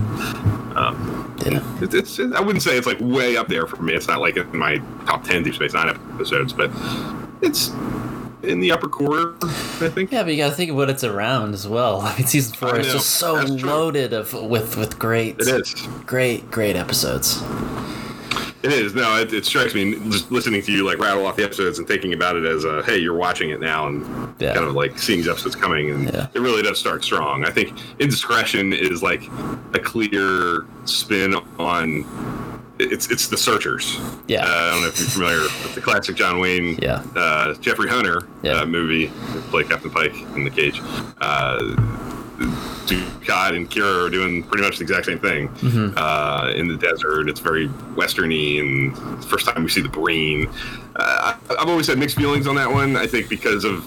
Um, 0.77 1.33
Yeah. 1.47 1.63
it, 1.81 1.95
it's 1.95 2.19
it, 2.19 2.33
I 2.35 2.41
wouldn't 2.41 2.63
say 2.63 2.77
it's 2.77 2.89
like 2.89 2.99
way 3.01 3.37
up 3.37 3.47
there 3.49 3.67
for 3.69 3.81
me. 3.81 3.95
It's 3.95 4.09
not 4.09 4.21
like 4.21 4.37
in 4.37 4.57
my 4.59 4.79
top 5.07 5.23
ten 5.25 5.43
Deep 5.45 5.55
Space 5.55 5.73
Nine 5.75 5.89
episodes, 5.91 6.53
but 6.53 6.71
it's 7.41 7.71
in 8.47 8.61
the 8.61 8.73
upper 8.73 8.89
quarter. 8.89 9.35
I 9.43 9.89
think. 9.89 10.13
Yeah, 10.13 10.23
but 10.23 10.33
you 10.33 10.39
got 10.39 10.51
to 10.51 10.55
think 10.55 10.71
of 10.71 10.77
what 10.77 10.91
it's 10.91 11.05
around 11.05 11.55
as 11.55 11.67
well. 11.69 12.01
I 12.03 12.17
mean, 12.17 12.27
season 12.27 12.55
four 12.55 12.79
is 12.79 12.93
just 12.93 13.11
so 13.11 13.35
loaded 13.43 14.13
of 14.13 14.33
with 14.33 14.77
with 14.77 14.99
great, 14.99 15.37
It 15.41 15.49
is. 15.49 15.75
great, 16.07 16.51
great 16.51 16.77
episodes. 16.77 17.43
It 18.63 18.73
is. 18.73 18.95
No, 18.95 19.21
it, 19.21 19.31
it 19.35 19.45
strikes 19.45 19.75
me 19.75 19.95
just 20.11 20.31
listening 20.33 20.63
to 20.63 20.73
you 20.73 20.87
like 20.87 20.99
rattle 20.99 21.27
off 21.27 21.37
the 21.37 21.45
episodes 21.45 21.79
and 21.79 21.87
thinking 21.87 22.15
about 22.15 22.35
it 22.37 22.47
as 22.47 22.65
a 22.65 22.83
hey, 22.85 22.97
you're 22.97 23.15
watching 23.17 23.51
it 23.51 23.61
now 23.61 23.89
and 23.89 24.35
Yeah. 24.39 24.55
kind 24.55 24.65
of 24.67 24.73
like 24.75 24.99
seeing 24.99 25.19
these 25.19 25.29
episodes 25.29 25.55
coming, 25.55 25.91
and 25.91 26.05
Yeah. 26.11 26.29
it 26.33 26.41
really 26.41 26.63
does 26.63 26.79
start 26.79 27.05
strong. 27.05 27.45
I 27.45 27.51
think 27.51 27.75
Indiscretion 27.99 28.73
is 28.73 29.03
like 29.03 29.23
a 29.75 29.79
clear 29.79 30.65
spin 30.87 31.35
on. 31.59 32.05
It's 32.93 33.11
it's 33.11 33.29
the 33.29 33.37
Searchers. 33.37 33.99
Yeah. 34.27 34.45
Uh, 34.45 34.49
I 34.49 34.71
don't 34.71 34.83
know 34.83 34.89
if 34.89 34.99
you're 34.99 35.09
familiar 35.09 35.41
with 35.41 35.75
the 35.75 35.81
classic 35.81 36.17
John 36.17 36.39
Wayne, 36.41 36.79
Yeah. 36.81 37.03
uh, 37.17 37.55
Jeffrey 37.55 37.89
Hunter 37.89 38.23
Yeah. 38.43 38.61
uh, 38.61 38.67
movie. 38.67 39.09
Play 39.51 39.65
Captain 39.65 39.91
Pike 39.91 40.15
in 40.37 40.45
the 40.45 40.51
cage. 40.51 40.81
Dukat 42.39 43.57
and 43.57 43.71
Kira 43.71 44.07
are 44.07 44.11
doing 44.11 44.43
pretty 44.43 44.65
much 44.65 44.79
the 44.79 44.83
exact 44.83 45.07
same 45.07 45.19
thing 45.19 45.49
Mm-hmm. 45.49 45.95
uh, 45.97 46.51
in 46.55 46.69
the 46.69 46.77
desert. 46.77 47.29
It's 47.29 47.41
very 47.41 47.69
westerny, 47.97 48.61
and 48.61 49.25
first 49.25 49.47
time 49.47 49.63
we 49.63 49.71
see 49.71 49.81
the 49.81 49.89
Breen. 49.89 50.49
Uh, 50.97 51.35
I've 51.59 51.69
always 51.69 51.87
had 51.87 51.99
mixed 51.99 52.17
feelings 52.17 52.47
on 52.47 52.55
that 52.57 52.71
one. 52.71 52.97
I 52.97 53.07
think 53.07 53.29
because 53.29 53.65
of, 53.65 53.87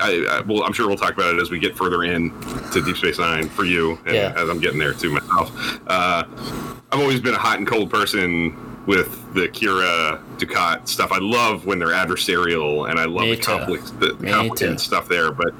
I, 0.00 0.24
I 0.30 0.40
well, 0.46 0.62
I'm 0.64 0.72
sure 0.72 0.86
we'll 0.86 0.96
talk 0.96 1.14
about 1.14 1.34
it 1.34 1.40
as 1.40 1.50
we 1.50 1.58
get 1.58 1.76
further 1.76 2.04
in 2.04 2.30
to 2.72 2.82
Deep 2.84 2.96
Space 2.96 3.18
Nine 3.18 3.48
for 3.48 3.64
you, 3.64 3.98
and 4.06 4.14
Yeah. 4.14 4.34
as 4.36 4.48
I'm 4.48 4.60
getting 4.60 4.78
there 4.78 4.92
too 4.92 5.10
myself. 5.10 5.80
Uh, 5.86 6.24
I've 6.92 7.00
always 7.00 7.20
been 7.20 7.34
a 7.34 7.38
hot 7.38 7.58
and 7.58 7.66
cold 7.66 7.90
person 7.90 8.52
with 8.86 9.32
the 9.34 9.48
Kira 9.48 10.22
Dukat 10.36 10.88
stuff. 10.88 11.10
I 11.12 11.18
love 11.18 11.64
when 11.66 11.78
they're 11.78 11.88
adversarial, 11.88 12.90
and 12.90 12.98
I 12.98 13.04
love 13.06 13.24
Me 13.24 13.34
the 13.36 14.16
the, 14.20 14.30
complicated 14.30 14.80
stuff 14.80 15.08
there. 15.08 15.32
But 15.32 15.52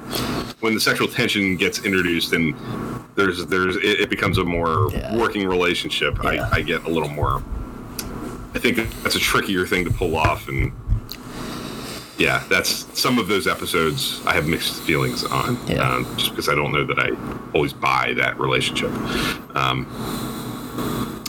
when 0.61 0.73
the 0.73 0.79
sexual 0.79 1.07
tension 1.07 1.55
gets 1.57 1.83
introduced, 1.83 2.33
and 2.33 2.55
there's 3.15 3.45
there's 3.47 3.77
it, 3.77 4.01
it 4.01 4.09
becomes 4.09 4.37
a 4.37 4.43
more 4.43 4.89
Yeah. 4.91 5.15
working 5.17 5.47
relationship, 5.47 6.17
Yeah. 6.23 6.47
I, 6.51 6.57
I 6.57 6.61
get 6.61 6.83
a 6.85 6.89
little 6.89 7.09
more. 7.09 7.43
I 8.53 8.59
think 8.59 8.77
that's 9.03 9.15
a 9.15 9.19
trickier 9.19 9.65
thing 9.65 9.83
to 9.85 9.91
pull 9.91 10.15
off, 10.15 10.47
and 10.47 10.71
yeah, 12.17 12.43
that's 12.47 12.87
some 12.97 13.19
of 13.19 13.27
those 13.27 13.45
episodes 13.47 14.21
I 14.25 14.33
have 14.33 14.47
mixed 14.47 14.81
feelings 14.83 15.25
on, 15.25 15.57
Yeah. 15.67 15.81
um, 15.95 16.05
just 16.17 16.29
because 16.29 16.47
I 16.47 16.55
don't 16.55 16.71
know 16.71 16.85
that 16.85 16.97
I 16.99 17.09
always 17.53 17.73
buy 17.73 18.13
that 18.17 18.39
relationship. 18.39 18.91
Um, 19.55 19.85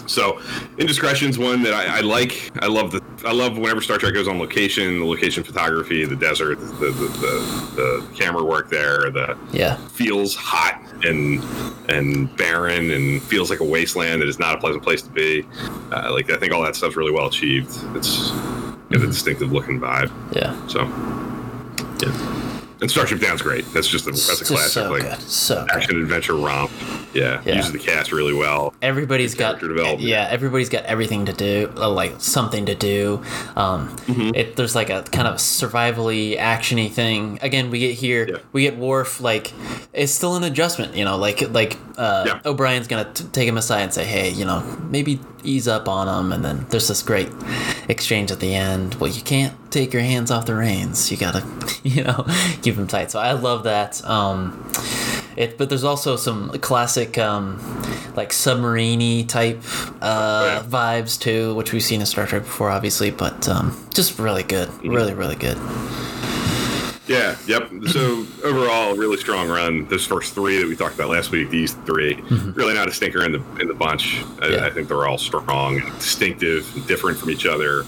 so, 0.06 0.40
Indiscretion's 0.78 1.38
one 1.38 1.62
that 1.62 1.74
I, 1.74 1.98
I 1.98 2.00
like. 2.00 2.50
I 2.62 2.66
love 2.66 2.92
the. 2.92 3.02
I 3.24 3.32
love 3.32 3.58
whenever 3.58 3.80
Star 3.80 3.98
Trek 3.98 4.14
goes 4.14 4.28
on 4.28 4.38
location, 4.38 5.00
the 5.00 5.04
location 5.04 5.42
photography, 5.42 6.04
the 6.04 6.16
desert, 6.16 6.58
the 6.60 6.66
the, 6.66 6.90
the, 6.90 7.72
the, 7.76 8.06
camera 8.16 8.44
work 8.44 8.70
there, 8.70 9.10
the 9.10 9.36
Yeah. 9.52 9.76
feels 9.88 10.34
hot 10.34 10.80
and 11.04 11.42
and 11.88 12.34
barren 12.36 12.90
and 12.90 13.22
feels 13.22 13.50
like 13.50 13.60
a 13.60 13.64
wasteland 13.64 14.22
that 14.22 14.28
is 14.28 14.38
not 14.38 14.54
a 14.54 14.58
pleasant 14.58 14.82
place 14.82 15.02
to 15.02 15.10
be. 15.10 15.46
Uh, 15.92 16.12
like 16.12 16.30
I 16.30 16.36
think 16.36 16.52
all 16.52 16.62
that 16.62 16.76
stuff's 16.76 16.96
really 16.96 17.12
well 17.12 17.26
achieved. 17.26 17.70
It's 17.96 18.30
got 18.90 19.02
a 19.02 19.06
distinctive 19.06 19.52
looking 19.52 19.80
vibe. 19.80 20.10
Yeah. 20.34 20.54
So, 20.68 20.82
yeah. 22.06 22.45
And 22.80 22.90
Starship 22.90 23.20
Down's 23.20 23.40
great. 23.40 23.64
That's 23.72 23.88
just 23.88 24.06
a, 24.06 24.10
that's 24.10 24.42
a 24.42 24.44
classic 24.44 24.72
so 24.72 24.90
like 24.90 25.02
good. 25.02 25.20
So 25.22 25.66
action 25.70 26.00
adventure 26.00 26.34
romp. 26.34 26.70
Yeah, 27.14 27.40
Yeah. 27.46 27.56
uses 27.56 27.72
the 27.72 27.78
cast 27.78 28.12
really 28.12 28.34
well. 28.34 28.74
everybody's 28.82 29.34
got 29.34 29.62
yeah 30.00 30.26
everybody's 30.30 30.68
got 30.68 30.84
everything 30.84 31.24
to 31.26 31.32
do 31.32 31.72
uh, 31.78 31.88
like 31.88 32.12
something 32.18 32.66
to 32.66 32.74
do 32.74 33.22
um 33.56 33.88
Mm-hmm. 34.06 34.34
it 34.34 34.56
there's 34.56 34.74
like 34.74 34.90
a 34.90 35.02
kind 35.10 35.26
of 35.26 35.36
survivally 35.36 36.38
actiony 36.38 36.90
thing 36.92 37.38
again 37.42 37.70
we 37.70 37.78
get 37.78 37.94
here 37.94 38.26
Yeah. 38.28 38.36
we 38.52 38.62
get 38.62 38.76
Worf 38.76 39.20
like 39.22 39.52
it's 39.94 40.12
still 40.12 40.36
an 40.36 40.44
adjustment 40.44 40.94
you 40.94 41.04
know 41.06 41.16
like 41.16 41.40
like 41.50 41.78
uh 41.96 42.24
Yeah. 42.26 42.40
O'Brien's 42.44 42.86
gonna 42.88 43.10
t- 43.12 43.24
take 43.32 43.48
him 43.48 43.56
aside 43.56 43.82
and 43.82 43.94
say 43.94 44.04
hey 44.04 44.28
you 44.30 44.44
know 44.44 44.60
maybe 44.90 45.18
ease 45.42 45.66
up 45.68 45.88
on 45.88 46.06
him 46.08 46.32
and 46.32 46.44
then 46.44 46.66
there's 46.68 46.88
this 46.88 47.02
great 47.02 47.30
exchange 47.88 48.30
at 48.30 48.40
the 48.40 48.54
end 48.54 48.94
well 48.96 49.10
you 49.10 49.22
can't 49.22 49.54
take 49.70 49.92
your 49.92 50.02
hands 50.02 50.30
off 50.30 50.46
the 50.46 50.54
reins 50.54 51.10
you 51.10 51.16
gotta 51.16 51.44
you 51.82 52.02
know 52.04 52.24
keep 52.62 52.76
them 52.76 52.86
tight 52.86 53.10
so 53.10 53.18
I 53.20 53.32
love 53.32 53.64
that 53.64 54.04
um 54.04 54.62
it, 55.36 55.58
but 55.58 55.68
there's 55.68 55.84
also 55.84 56.16
some 56.16 56.48
classic, 56.60 57.18
um, 57.18 57.60
like 58.16 58.32
submarine 58.32 59.26
type 59.26 59.60
uh, 60.00 60.62
Yeah. 60.62 60.62
vibes 60.66 61.20
too, 61.20 61.54
which 61.56 61.74
we've 61.74 61.82
seen 61.82 62.00
in 62.00 62.06
Star 62.06 62.26
Trek 62.26 62.44
before, 62.44 62.70
obviously. 62.70 63.10
But 63.10 63.46
um, 63.46 63.76
just 63.92 64.18
really 64.18 64.44
good, 64.44 64.70
really, 64.82 65.12
really 65.12 65.36
good. 65.36 65.58
Yeah, 67.06 67.36
yep. 67.46 67.70
So 67.88 68.26
overall, 68.42 68.96
really 68.96 69.16
strong 69.16 69.48
run. 69.48 69.86
Those 69.86 70.04
first 70.06 70.34
three 70.34 70.58
that 70.58 70.66
we 70.66 70.74
talked 70.74 70.96
about 70.96 71.08
last 71.08 71.30
week, 71.30 71.50
these 71.50 71.74
3 71.74 72.14
really 72.54 72.74
not 72.74 72.88
a 72.88 72.92
stinker 72.92 73.24
in 73.24 73.32
the 73.32 73.42
in 73.60 73.68
the 73.68 73.74
bunch. 73.74 74.18
I, 74.18 74.22
Mm-hmm. 74.46 74.52
Yeah. 74.54 74.66
I 74.66 74.70
think 74.70 74.88
they're 74.88 75.06
all 75.06 75.18
strong, 75.18 75.80
and 75.80 75.92
distinctive, 75.98 76.68
and 76.74 76.86
different 76.86 77.18
from 77.18 77.30
each 77.30 77.46
other, 77.46 77.84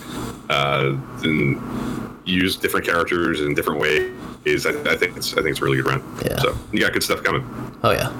uh, 0.50 0.94
and 1.24 2.18
use 2.24 2.56
different 2.56 2.86
characters 2.86 3.40
in 3.40 3.54
different 3.54 3.80
ways. 3.80 4.66
I, 4.66 4.70
I 4.90 4.96
think 4.96 5.16
it's 5.16 5.32
I 5.32 5.36
think 5.36 5.48
it's 5.50 5.60
a 5.60 5.64
really 5.64 5.78
good 5.78 5.86
run. 5.86 6.02
Yeah. 6.24 6.38
So 6.38 6.56
you 6.72 6.80
got 6.80 6.92
good 6.92 7.02
stuff 7.02 7.22
coming. 7.22 7.42
Oh 7.82 7.90
yeah. 7.90 8.10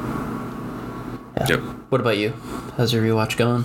Yeah. 1.37 1.47
Yep. 1.51 1.61
What 1.91 2.01
about 2.01 2.17
you? 2.19 2.31
How's 2.77 2.93
your 2.93 3.03
rewatch 3.03 3.37
going? 3.37 3.65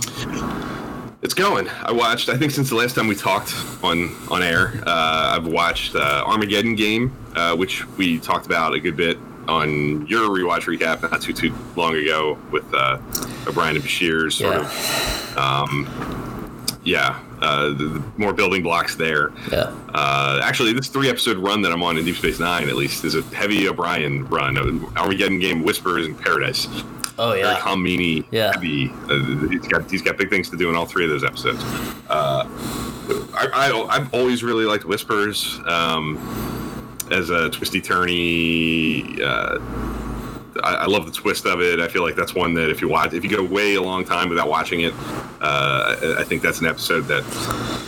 It's 1.23 1.33
going. 1.33 1.69
I 1.69 1.91
watched. 1.93 2.27
I 2.29 2.37
think 2.37 2.51
since 2.51 2.69
the 2.69 2.75
last 2.75 2.95
time 2.95 3.07
we 3.07 3.15
talked 3.15 3.53
on 3.81 4.13
on 4.29 4.43
air, 4.43 4.73
uh, 4.85 5.35
I've 5.37 5.47
watched 5.47 5.95
uh, 5.95 6.23
Armageddon 6.25 6.75
Game, 6.75 7.15
uh, 7.35 7.55
which 7.55 7.87
we 7.97 8.19
talked 8.19 8.45
about 8.45 8.73
a 8.73 8.79
good 8.79 8.97
bit 8.97 9.17
on 9.47 10.05
your 10.07 10.29
rewatch 10.29 10.63
recap 10.63 11.01
not 11.09 11.21
too 11.21 11.31
too 11.33 11.53
long 11.77 11.95
ago 11.95 12.37
with 12.51 12.65
uh, 12.73 12.97
O'Brien 13.47 13.75
and 13.75 13.83
Bashir's 13.85 14.35
sort 14.35 14.55
Yeah. 14.55 14.61
of. 14.61 15.37
Um, 15.37 16.67
yeah, 16.85 17.21
uh, 17.41 17.69
the, 17.69 17.85
the 17.85 18.03
more 18.17 18.33
building 18.33 18.61
blocks 18.61 18.95
there. 18.95 19.31
Yeah. 19.49 19.73
Uh, 19.93 20.41
actually, 20.43 20.73
this 20.73 20.89
three 20.89 21.09
episode 21.09 21.37
run 21.37 21.61
that 21.61 21.71
I'm 21.71 21.81
on 21.83 21.97
in 21.97 22.03
Deep 22.03 22.17
Space 22.17 22.39
Nine, 22.41 22.67
at 22.67 22.75
least, 22.75 23.05
is 23.05 23.15
a 23.15 23.21
heavy 23.33 23.65
O'Brien 23.69 24.27
run. 24.27 24.57
Of 24.57 24.97
Armageddon 24.97 25.39
Game, 25.39 25.63
Whispers, 25.63 26.05
and 26.05 26.19
Paradise 26.19 26.67
Oh 27.19 27.29
very 27.31 27.41
yeah. 27.41 27.59
Kamini 27.59 28.25
Yeah. 28.31 28.51
heavy. 28.53 28.91
Uh, 29.09 29.47
he's 29.49 29.67
got 29.67 29.89
he's 29.91 30.01
got 30.01 30.17
big 30.17 30.29
things 30.29 30.49
to 30.49 30.57
do 30.57 30.69
in 30.69 30.75
all 30.75 30.85
three 30.85 31.03
of 31.05 31.09
those 31.11 31.23
episodes. 31.23 31.63
Uh, 32.09 32.45
I, 33.35 33.49
I 33.53 33.87
I've 33.89 34.13
always 34.13 34.43
really 34.43 34.65
liked 34.65 34.85
Whispers 34.85 35.59
um, 35.65 36.17
as 37.11 37.29
a 37.29 37.49
twisty 37.49 37.81
turny. 37.81 39.19
Uh, 39.21 39.59
I, 40.63 40.75
I 40.75 40.85
love 40.85 41.05
the 41.05 41.11
twist 41.11 41.45
of 41.45 41.61
it. 41.61 41.79
I 41.79 41.87
feel 41.87 42.03
like 42.03 42.15
that's 42.15 42.35
one 42.35 42.53
that 42.53 42.69
if 42.69 42.79
you 42.79 42.87
watch, 42.87 43.13
if 43.13 43.23
you 43.23 43.29
go 43.29 43.43
way 43.43 43.73
a 43.75 43.81
long 43.81 44.05
time 44.05 44.29
without 44.29 44.47
watching 44.47 44.81
it, 44.81 44.93
uh, 45.41 45.95
I- 46.01 46.15
I 46.19 46.23
think 46.23 46.41
that's 46.43 46.61
an 46.61 46.67
episode 46.67 47.01
that 47.07 47.23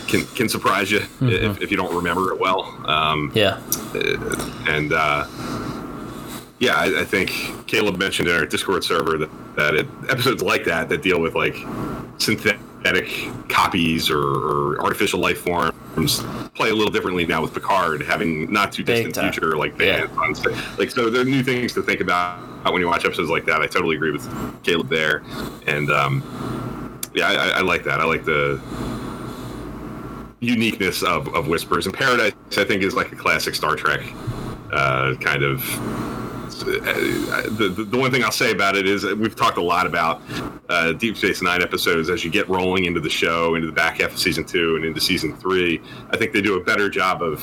can 0.08 0.24
can 0.36 0.48
surprise 0.48 0.90
you 0.90 1.00
if, 1.22 1.60
if 1.62 1.70
you 1.70 1.76
don't 1.76 1.94
remember 1.94 2.32
it 2.32 2.38
well. 2.40 2.62
Um, 2.84 3.30
Yeah. 3.34 3.60
and 4.68 4.92
uh, 4.92 5.26
yeah, 6.58 6.74
I, 6.74 7.00
I 7.00 7.04
think 7.04 7.30
Caleb 7.66 7.98
mentioned 7.98 8.28
in 8.28 8.34
our 8.36 8.46
Discord 8.46 8.82
server 8.84 9.18
that, 9.18 9.56
that 9.56 9.74
it, 9.74 9.86
episodes 10.08 10.42
like 10.42 10.64
that 10.64 10.88
that 10.88 11.02
deal 11.02 11.20
with 11.20 11.34
like 11.34 11.56
synthetic 12.18 13.08
copies 13.48 14.08
or, 14.10 14.20
or 14.20 14.80
artificial 14.82 15.20
life 15.20 15.38
forms 15.38 16.22
play 16.54 16.70
a 16.70 16.74
little 16.74 16.92
differently 16.92 17.26
now 17.26 17.42
with 17.42 17.52
Picard 17.52 18.02
having 18.02 18.50
not 18.52 18.72
too 18.72 18.82
distant 18.82 19.16
future 19.16 19.56
like 19.56 19.72
Yeah. 19.78 20.06
bands 20.06 20.16
on 20.18 20.34
sta- 20.34 20.76
like 20.78 20.90
so 20.90 21.10
there 21.10 21.22
are 21.22 21.24
new 21.24 21.42
things 21.42 21.72
to 21.74 21.82
think 21.82 22.00
about 22.00 22.38
when 22.72 22.80
you 22.80 22.88
watch 22.88 23.04
episodes 23.04 23.30
like 23.30 23.44
that. 23.46 23.60
I 23.60 23.66
totally 23.66 23.96
agree 23.96 24.10
with 24.10 24.26
Caleb 24.64 24.88
there, 24.88 25.22
and 25.66 25.90
um, 25.90 27.00
yeah, 27.14 27.28
I, 27.28 27.34
I, 27.34 27.48
I 27.48 27.60
like 27.60 27.84
that. 27.84 28.00
I 28.00 28.04
like 28.04 28.24
the 28.24 28.60
uniqueness 30.40 31.02
of, 31.02 31.32
of 31.34 31.48
Whispers 31.48 31.86
and 31.86 31.94
Paradise. 31.94 32.32
I 32.56 32.64
think 32.64 32.82
is 32.82 32.94
like 32.94 33.12
a 33.12 33.16
classic 33.16 33.54
Star 33.54 33.76
Trek 33.76 34.00
uh, 34.72 35.14
kind 35.20 35.42
of. 35.42 35.62
The, 36.60 37.72
the, 37.76 37.84
the 37.84 37.96
one 37.96 38.10
thing 38.10 38.24
I'll 38.24 38.32
say 38.32 38.52
about 38.52 38.76
it 38.76 38.86
is 38.86 39.04
we've 39.04 39.36
talked 39.36 39.58
a 39.58 39.62
lot 39.62 39.86
about 39.86 40.22
uh, 40.68 40.92
Deep 40.92 41.16
Space 41.16 41.42
Nine 41.42 41.62
episodes 41.62 42.10
as 42.10 42.24
you 42.24 42.30
get 42.30 42.48
rolling 42.48 42.84
into 42.84 43.00
the 43.00 43.10
show, 43.10 43.54
into 43.54 43.66
the 43.66 43.72
back 43.72 44.00
half 44.00 44.12
of 44.12 44.18
season 44.18 44.44
two 44.44 44.76
and 44.76 44.84
into 44.84 45.00
season 45.00 45.36
three. 45.36 45.80
I 46.10 46.16
think 46.16 46.32
they 46.32 46.42
do 46.42 46.56
a 46.56 46.64
better 46.64 46.88
job 46.88 47.22
of 47.22 47.40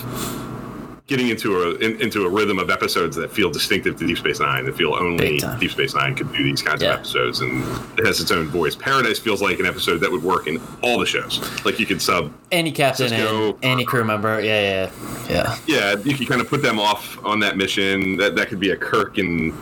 getting 1.08 1.28
into 1.30 1.62
a 1.64 1.76
in, 1.76 2.02
into 2.02 2.26
a 2.26 2.30
rhythm 2.30 2.58
of 2.60 2.70
episodes 2.70 3.16
that 3.18 3.30
feel 3.32 3.52
distinctive 3.52 3.98
to 3.98 4.08
Deep 4.08 4.18
Space 4.18 4.40
Nine. 4.40 4.66
That 4.66 4.76
feel 4.78 4.94
only 4.96 5.40
Deep 5.60 5.72
Space 5.72 5.94
Nine 5.96 6.16
could 6.16 6.32
do 6.32 6.44
these 6.44 6.62
kinds 6.62 6.82
Yeah. 6.82 6.94
of 6.94 7.00
episodes, 7.00 7.42
and 7.42 7.64
it 8.00 8.06
has 8.06 8.20
its 8.22 8.32
own 8.32 8.48
voice. 8.48 8.76
Paradise 8.76 9.20
feels 9.20 9.42
like 9.42 9.60
an 9.60 9.66
episode 9.66 9.98
that 10.00 10.12
would 10.12 10.24
work 10.24 10.48
in 10.48 10.62
all 10.82 11.00
the 11.00 11.06
shows. 11.06 11.40
Like 11.66 11.80
you 11.80 11.86
could 11.86 12.02
sub 12.02 12.32
Any 12.52 12.72
captain 12.72 13.10
Sisko. 13.10 13.50
and 13.56 13.64
any 13.64 13.86
crew 13.86 14.04
member. 14.04 14.40
Yeah, 14.42 14.90
yeah, 14.90 15.28
yeah. 15.30 15.58
yeah, 15.68 15.96
you 16.04 16.16
can 16.16 16.26
kind 16.26 16.42
of 16.42 16.48
put 16.48 16.62
them 16.62 16.80
off 16.80 17.24
on 17.26 17.40
that 17.42 17.58
mission. 17.58 18.18
That 18.18 18.36
that 18.36 18.48
could 18.48 18.60
be 18.60 18.72
a 18.72 18.78
Kirk 18.78 19.18
and 19.18 19.54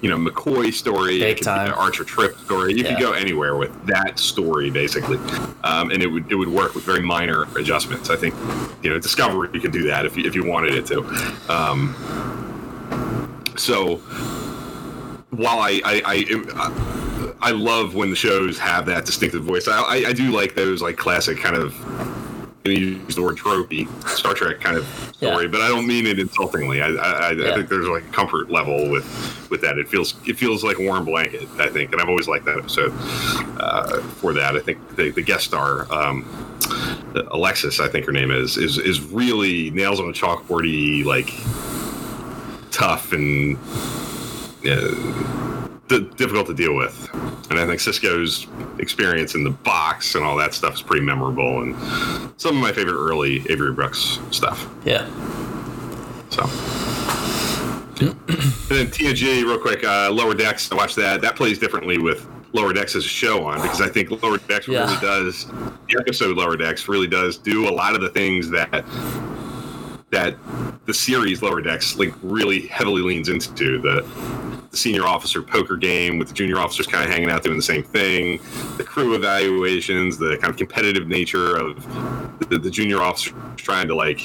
you 0.00 0.08
know 0.08 0.16
McCoy 0.16 0.72
story. 0.72 1.18
Big 1.18 1.22
it 1.32 1.36
could 1.38 1.44
time. 1.44 1.74
Archer 1.76 2.04
Trip 2.04 2.38
story. 2.38 2.72
You 2.74 2.84
Yeah. 2.84 2.94
could 2.94 3.00
go 3.00 3.12
anywhere 3.12 3.56
with 3.56 3.70
that 3.86 4.18
story 4.18 4.70
basically, 4.70 5.18
um, 5.64 5.90
and 5.90 6.02
it 6.02 6.06
would 6.06 6.30
it 6.30 6.34
would 6.34 6.48
work 6.48 6.74
with 6.74 6.84
very 6.84 7.02
minor 7.02 7.46
adjustments. 7.56 8.10
I 8.10 8.16
think 8.16 8.34
you 8.82 8.90
know 8.90 8.98
Discovery 8.98 9.48
you 9.52 9.60
could 9.60 9.72
do 9.72 9.84
that 9.88 10.06
if 10.06 10.16
you, 10.16 10.24
if 10.26 10.34
you 10.34 10.44
wanted 10.44 10.74
it 10.74 10.86
to. 10.86 11.00
Um, 11.48 11.94
so 13.56 13.96
while 15.30 15.58
I 15.60 15.80
I, 15.84 16.02
I 16.06 17.36
I 17.42 17.50
love 17.52 17.94
when 17.94 18.10
the 18.10 18.16
shows 18.16 18.58
have 18.58 18.86
that 18.86 19.06
distinctive 19.06 19.42
voice. 19.42 19.68
I, 19.68 19.80
I, 19.80 19.94
I 20.08 20.12
do 20.12 20.30
like 20.30 20.54
those 20.54 20.82
like 20.82 20.96
classic 20.96 21.38
kind 21.38 21.56
of 21.56 21.74
use 22.64 23.14
the 23.14 23.22
word 23.22 23.36
tropey 23.38 23.88
Star 24.08 24.34
Trek 24.34 24.60
kind 24.60 24.76
of 24.76 24.84
story, 25.14 25.44
Yeah. 25.44 25.50
but 25.50 25.60
I 25.62 25.68
don't 25.68 25.86
mean 25.86 26.06
it 26.06 26.18
insultingly. 26.18 26.82
I, 26.82 26.88
I, 26.88 26.90
I, 26.90 27.30
Yeah. 27.32 27.50
I 27.52 27.54
think 27.54 27.68
there's 27.68 27.88
like 27.88 28.04
a 28.04 28.08
comfort 28.12 28.50
level 28.50 28.90
with 28.90 29.48
with 29.50 29.60
that. 29.62 29.78
It 29.78 29.88
feels 29.88 30.14
it 30.26 30.36
feels 30.38 30.62
like 30.62 30.78
a 30.78 30.82
warm 30.84 31.04
blanket. 31.06 31.48
I 31.58 31.68
think, 31.70 31.92
and 31.92 32.00
I've 32.02 32.08
always 32.08 32.28
liked 32.28 32.44
that 32.44 32.58
episode 32.58 32.92
uh, 33.58 34.00
for 34.02 34.34
that. 34.34 34.56
I 34.56 34.60
think 34.60 34.96
the, 34.96 35.10
the 35.10 35.22
guest 35.22 35.44
star. 35.46 35.90
Um, 35.92 36.24
Alixus, 37.14 37.80
I 37.80 37.88
think 37.88 38.06
her 38.06 38.12
name 38.12 38.30
is, 38.30 38.56
is 38.56 38.78
is 38.78 39.00
really 39.00 39.70
nails 39.70 39.98
on 39.98 40.08
a 40.08 40.12
chalkboardy, 40.12 41.04
like 41.04 41.32
tough 42.70 43.12
and 43.12 43.56
uh, 44.66 45.39
d- 45.90 46.08
difficult 46.16 46.46
to 46.46 46.54
deal 46.54 46.74
with. 46.74 47.08
And 47.50 47.58
I 47.58 47.66
think 47.66 47.80
Sisko's 47.80 48.46
experience 48.78 49.34
in 49.34 49.44
the 49.44 49.50
box 49.50 50.14
and 50.14 50.24
all 50.24 50.36
that 50.38 50.54
stuff 50.54 50.74
is 50.74 50.82
pretty 50.82 51.04
memorable, 51.04 51.62
and 51.62 51.74
some 52.40 52.56
of 52.56 52.62
my 52.62 52.72
favorite 52.72 52.94
early 52.98 53.44
Avery 53.50 53.72
Brooks 53.72 54.18
stuff. 54.30 54.68
Yeah. 54.84 55.04
So. 56.30 56.44
And 58.00 58.78
then 58.78 58.86
TNG, 58.86 59.42
real 59.42 59.58
quick, 59.58 59.84
uh, 59.84 60.10
Lower 60.10 60.32
Decks. 60.32 60.70
I 60.72 60.76
watched 60.76 60.96
that. 60.96 61.20
That 61.20 61.36
plays 61.36 61.58
differently 61.58 61.98
with 61.98 62.26
Lower 62.52 62.72
Decks 62.72 62.94
as 62.96 63.04
a 63.04 63.08
show 63.08 63.44
on 63.44 63.60
because 63.60 63.80
I 63.82 63.88
think 63.88 64.10
Lower 64.22 64.38
Decks 64.38 64.68
Yeah. 64.68 64.84
really 64.84 65.00
does 65.00 65.46
the 65.46 65.98
episode 65.98 66.36
Lower 66.36 66.56
Decks 66.56 66.88
really 66.88 67.08
does 67.08 67.36
do 67.36 67.68
a 67.68 67.72
lot 67.72 67.94
of 67.94 68.00
the 68.00 68.08
things 68.10 68.48
that 68.50 68.84
that 70.10 70.36
the 70.86 70.94
series 70.94 71.42
Lower 71.42 71.60
Decks 71.60 71.96
like 71.98 72.14
really 72.22 72.66
heavily 72.68 73.02
leans 73.02 73.28
into 73.28 73.80
the 73.80 74.02
the 74.70 74.76
senior 74.76 75.04
officer 75.04 75.42
poker 75.42 75.76
game 75.76 76.18
with 76.18 76.28
the 76.28 76.34
junior 76.34 76.58
officers 76.58 76.86
kind 76.86 77.04
of 77.04 77.10
hanging 77.10 77.30
out 77.30 77.42
doing 77.42 77.56
the 77.56 77.62
same 77.62 77.82
thing, 77.82 78.40
the 78.76 78.84
crew 78.84 79.14
evaluations, 79.14 80.16
the 80.16 80.36
kind 80.38 80.50
of 80.50 80.56
competitive 80.56 81.08
nature 81.08 81.56
of 81.56 81.84
the, 82.48 82.58
the 82.58 82.70
junior 82.70 83.02
officers 83.02 83.34
trying 83.56 83.88
to 83.88 83.94
like 83.94 84.20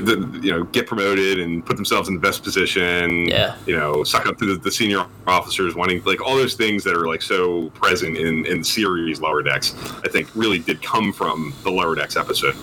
the, 0.16 0.38
you 0.40 0.50
know 0.50 0.64
get 0.64 0.86
promoted 0.86 1.38
and 1.38 1.64
put 1.64 1.76
themselves 1.76 2.08
in 2.08 2.14
the 2.14 2.20
best 2.20 2.42
position 2.42 3.26
Yeah. 3.28 3.56
you 3.66 3.76
know 3.76 4.02
suck 4.04 4.26
up 4.26 4.38
to 4.38 4.46
the, 4.46 4.60
the 4.60 4.70
senior 4.70 5.04
officers 5.26 5.74
wanting 5.74 6.02
like 6.04 6.20
all 6.20 6.34
those 6.36 6.54
things 6.54 6.82
that 6.84 6.94
are 6.96 7.06
like 7.06 7.20
so 7.22 7.68
present 7.70 8.16
in 8.16 8.46
in 8.46 8.64
series 8.64 9.20
lower 9.20 9.42
decks 9.42 9.74
i 10.04 10.08
think 10.08 10.28
really 10.34 10.58
did 10.58 10.82
come 10.82 11.12
from 11.12 11.52
the 11.62 11.70
lower 11.70 11.94
decks 11.94 12.16
episode 12.16 12.56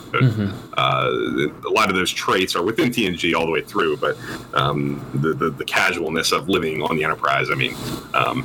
uh, 0.77 1.09
a 1.67 1.69
lot 1.71 1.89
of 1.89 1.95
those 1.95 2.12
traits 2.12 2.55
are 2.55 2.63
within 2.63 2.89
tng 2.89 3.33
all 3.36 3.45
the 3.45 3.51
way 3.51 3.62
through 3.62 3.95
but 3.98 4.17
um, 4.53 5.00
the, 5.21 5.33
the 5.33 5.50
the 5.51 5.65
casualness 5.65 6.31
of 6.31 6.50
living 6.50 6.81
on 6.81 6.95
the 6.98 7.03
enterprise 7.03 7.50
i 7.51 7.55
mean 7.55 7.75
um, 8.13 8.43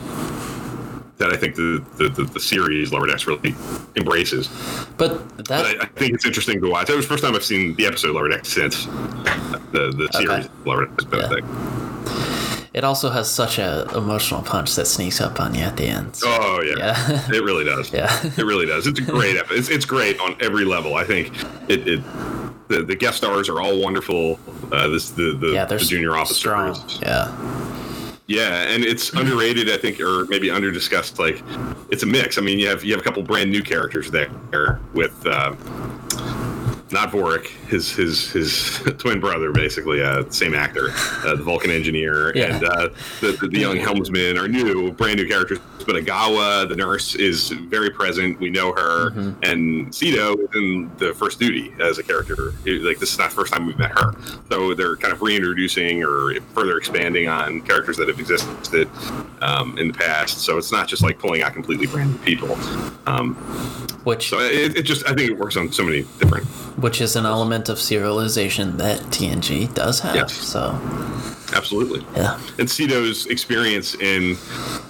that 1.19 1.33
I 1.33 1.37
think 1.37 1.55
the, 1.55 1.85
the, 1.97 2.09
the, 2.09 2.25
the 2.25 2.41
series 2.41 2.93
Lower 2.93 3.07
Decks 3.07 3.27
really 3.27 3.55
embraces. 3.97 4.49
But 4.97 5.29
that 5.39 5.47
But 5.49 5.67
I, 5.67 5.83
I 5.83 5.87
think 5.87 6.15
it's 6.15 6.27
interesting 6.27 6.61
to 6.61 6.69
watch. 6.71 6.91
It 6.91 6.97
was 6.97 7.05
the 7.07 7.09
first 7.11 7.23
time 7.25 7.35
I've 7.35 7.45
seen 7.45 7.75
the 7.77 7.87
episode 7.87 8.15
Lower 8.15 8.29
Decks 8.29 8.49
since 8.49 8.87
the, 8.87 9.93
the 9.97 10.09
series 10.13 10.49
Lower 10.65 10.87
Decks 10.87 11.05
been 11.05 11.21
a 11.21 11.23
Yeah. 11.23 11.29
thing. 11.29 12.67
it 12.75 12.83
also 12.83 13.11
has 13.11 13.31
such 13.31 13.59
a 13.59 13.87
emotional 13.95 14.43
punch 14.43 14.75
that 14.75 14.87
sneaks 14.87 15.21
up 15.21 15.41
on 15.41 15.55
you 15.55 15.63
at 15.63 15.77
the 15.77 15.85
end. 15.87 16.17
So, 16.17 16.27
Oh 16.29 16.61
yeah, 16.63 16.75
Yeah. 17.09 17.27
it 17.33 17.45
really 17.45 17.65
does. 17.65 17.93
Yeah. 17.93 18.11
it 18.25 18.39
really 18.39 18.67
does. 18.67 18.87
It's 18.89 18.99
a 18.99 19.03
great 19.03 19.37
episode. 19.37 19.59
It's, 19.59 19.69
it's 19.71 19.85
great 19.85 20.19
on 20.21 20.37
every 20.41 20.65
level. 20.65 20.95
I 20.97 21.05
think 21.05 21.33
it. 21.69 21.87
it 21.87 22.03
the, 22.67 22.83
the 22.83 22.97
guest 22.97 23.19
stars 23.19 23.51
are 23.51 23.61
all 23.61 23.79
wonderful. 23.81 24.41
Uh, 24.73 24.89
this 24.89 25.11
the 25.11 25.37
the, 25.37 25.49
yeah, 25.53 25.67
the 25.67 25.77
junior 25.79 26.17
officers. 26.17 26.39
strong. 26.39 26.75
Yeah. 27.03 27.29
Yeah, 28.27 28.63
and 28.63 28.83
it's 28.83 29.13
underrated, 29.13 29.71
I 29.71 29.77
think, 29.77 30.01
or 30.01 30.25
maybe 30.27 30.51
under 30.51 30.71
discussed. 30.71 31.19
Like, 31.19 31.43
it's 31.91 32.03
a 32.05 32.07
mix. 32.07 32.39
I 32.39 32.41
mean, 32.41 32.59
you 32.59 32.69
have 32.69 32.83
you 32.83 32.93
have 32.93 33.01
a 33.01 33.05
couple 33.05 33.23
brand 33.23 33.51
new 33.51 33.63
characters 33.63 34.11
there 34.11 34.81
with 34.95 35.15
uh, 35.27 35.55
not 36.95 37.11
Vorik, 37.11 37.49
his 37.69 37.91
his 37.91 38.31
his 38.31 38.79
twin 38.99 39.21
brother, 39.21 39.53
basically, 39.53 40.01
uh, 40.03 40.25
same 40.31 40.55
actor, 40.55 40.91
uh, 41.27 41.35
the 41.37 41.43
Vulcan 41.43 41.71
engineer, 41.71 42.33
Yeah. 42.35 42.55
and 42.57 42.65
uh, 42.65 42.89
the, 43.21 43.33
the 43.41 43.49
the 43.49 43.59
young 43.59 43.77
helmsman 43.77 44.39
are 44.39 44.49
new, 44.49 44.93
brand 44.93 45.19
new 45.19 45.29
characters. 45.29 45.59
But 45.87 45.97
Ogawa, 45.97 46.67
the 46.67 46.77
nurse, 46.77 47.15
is 47.15 47.51
very 47.51 47.91
present. 47.91 48.41
We 48.41 48.49
know 48.49 48.73
her, 48.73 49.09
and 49.43 49.89
Sito 49.89 50.35
is 50.41 50.49
in 50.55 50.91
the 50.97 51.13
first 51.13 51.39
duty 51.39 51.75
as 51.81 51.99
a 51.99 52.03
character. 52.03 52.55
It- 52.65 52.83
like 52.85 52.99
this 52.99 53.13
is 53.13 53.19
not 53.19 53.31
the 53.31 53.37
first 53.37 53.53
time 53.53 53.67
we've 53.67 53.79
met 53.79 53.91
her, 53.99 54.13
so 54.51 54.73
they're 54.75 54.97
kind 54.97 55.13
of 55.13 55.21
reintroducing 55.21 56.03
or 56.05 56.35
further 56.55 56.77
expanding 56.79 57.29
on 57.29 57.61
characters 57.63 57.97
that 57.99 58.09
have 58.09 58.19
existed 58.21 58.89
um, 59.43 59.77
in 59.79 59.89
the 59.89 59.95
past. 59.95 60.39
So 60.39 60.57
it's 60.59 60.71
not 60.73 60.87
just 60.89 61.03
like 61.03 61.19
pulling 61.19 61.43
out 61.43 61.53
completely 61.55 61.87
brand 61.87 62.13
new 62.13 62.19
people. 62.19 62.57
Um, 63.07 63.35
Which 64.05 64.29
so 64.29 64.39
it, 64.41 64.77
it 64.77 64.83
just, 64.83 65.05
I 65.07 65.15
think 65.15 65.31
it 65.31 65.39
works 65.39 65.57
on 65.57 65.73
so 65.73 65.83
many 65.83 66.03
different. 66.19 66.47
Which 66.85 67.01
is 67.01 67.17
an 67.17 67.25
element 67.25 67.71
of 67.71 67.79
serialization 67.79 68.77
that 68.77 69.01
TNG 69.15 69.73
does 69.73 70.01
have. 70.01 70.15
Yes. 70.17 70.35
So 70.35 70.61
Absolutely. 71.55 72.05
yeah. 72.15 72.39
And 72.59 72.69
Sito's 72.69 73.25
experience 73.27 73.95
in 73.95 74.31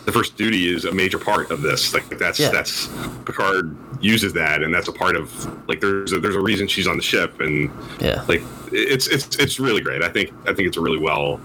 the 0.05 0.11
first 0.13 0.37
duty 0.37 0.75
is 0.75 0.85
a 0.87 0.93
major 0.93 1.19
part 1.21 1.53
of 1.53 1.63
this. 1.63 1.95
Like 1.95 2.09
that's 2.19 2.41
Yeah. 2.41 2.51
that's 2.51 2.89
Picard 3.27 3.77
uses 4.01 4.33
that, 4.33 4.63
and 4.65 4.75
that's 4.75 4.89
a 4.89 4.93
part 4.93 5.15
of 5.15 5.29
like 5.69 5.81
there's 5.81 6.13
a, 6.13 6.19
there's 6.19 6.35
a 6.35 6.41
reason 6.41 6.67
she's 6.67 6.89
on 6.89 6.97
the 6.97 7.03
ship, 7.03 7.39
and 7.41 7.71
Yeah. 8.01 8.25
like 8.27 8.43
it's 8.73 9.07
it's 9.07 9.37
it's 9.37 9.61
really 9.61 9.81
great. 9.81 10.03
I 10.03 10.09
think 10.09 10.33
I 10.49 10.53
think 10.53 10.67
it's 10.67 10.77
a 10.77 10.81
really 10.81 10.99
well 10.99 11.39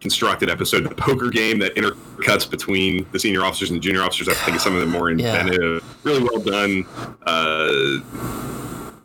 constructed 0.00 0.50
episode. 0.50 0.82
The 0.84 0.94
poker 0.96 1.30
game 1.30 1.60
that 1.60 1.76
intercuts 1.76 2.50
between 2.50 3.06
the 3.12 3.20
senior 3.20 3.42
officers 3.44 3.70
and 3.70 3.76
the 3.78 3.80
junior 3.86 4.02
officers, 4.02 4.28
I 4.28 4.34
think 4.34 4.56
is 4.56 4.62
some 4.64 4.74
of 4.74 4.80
the 4.80 4.86
more 4.86 5.10
Yeah. 5.12 5.42
inventive, 5.42 5.84
really 6.02 6.22
well 6.24 6.40
done. 6.40 6.86
Uh, 7.24 8.00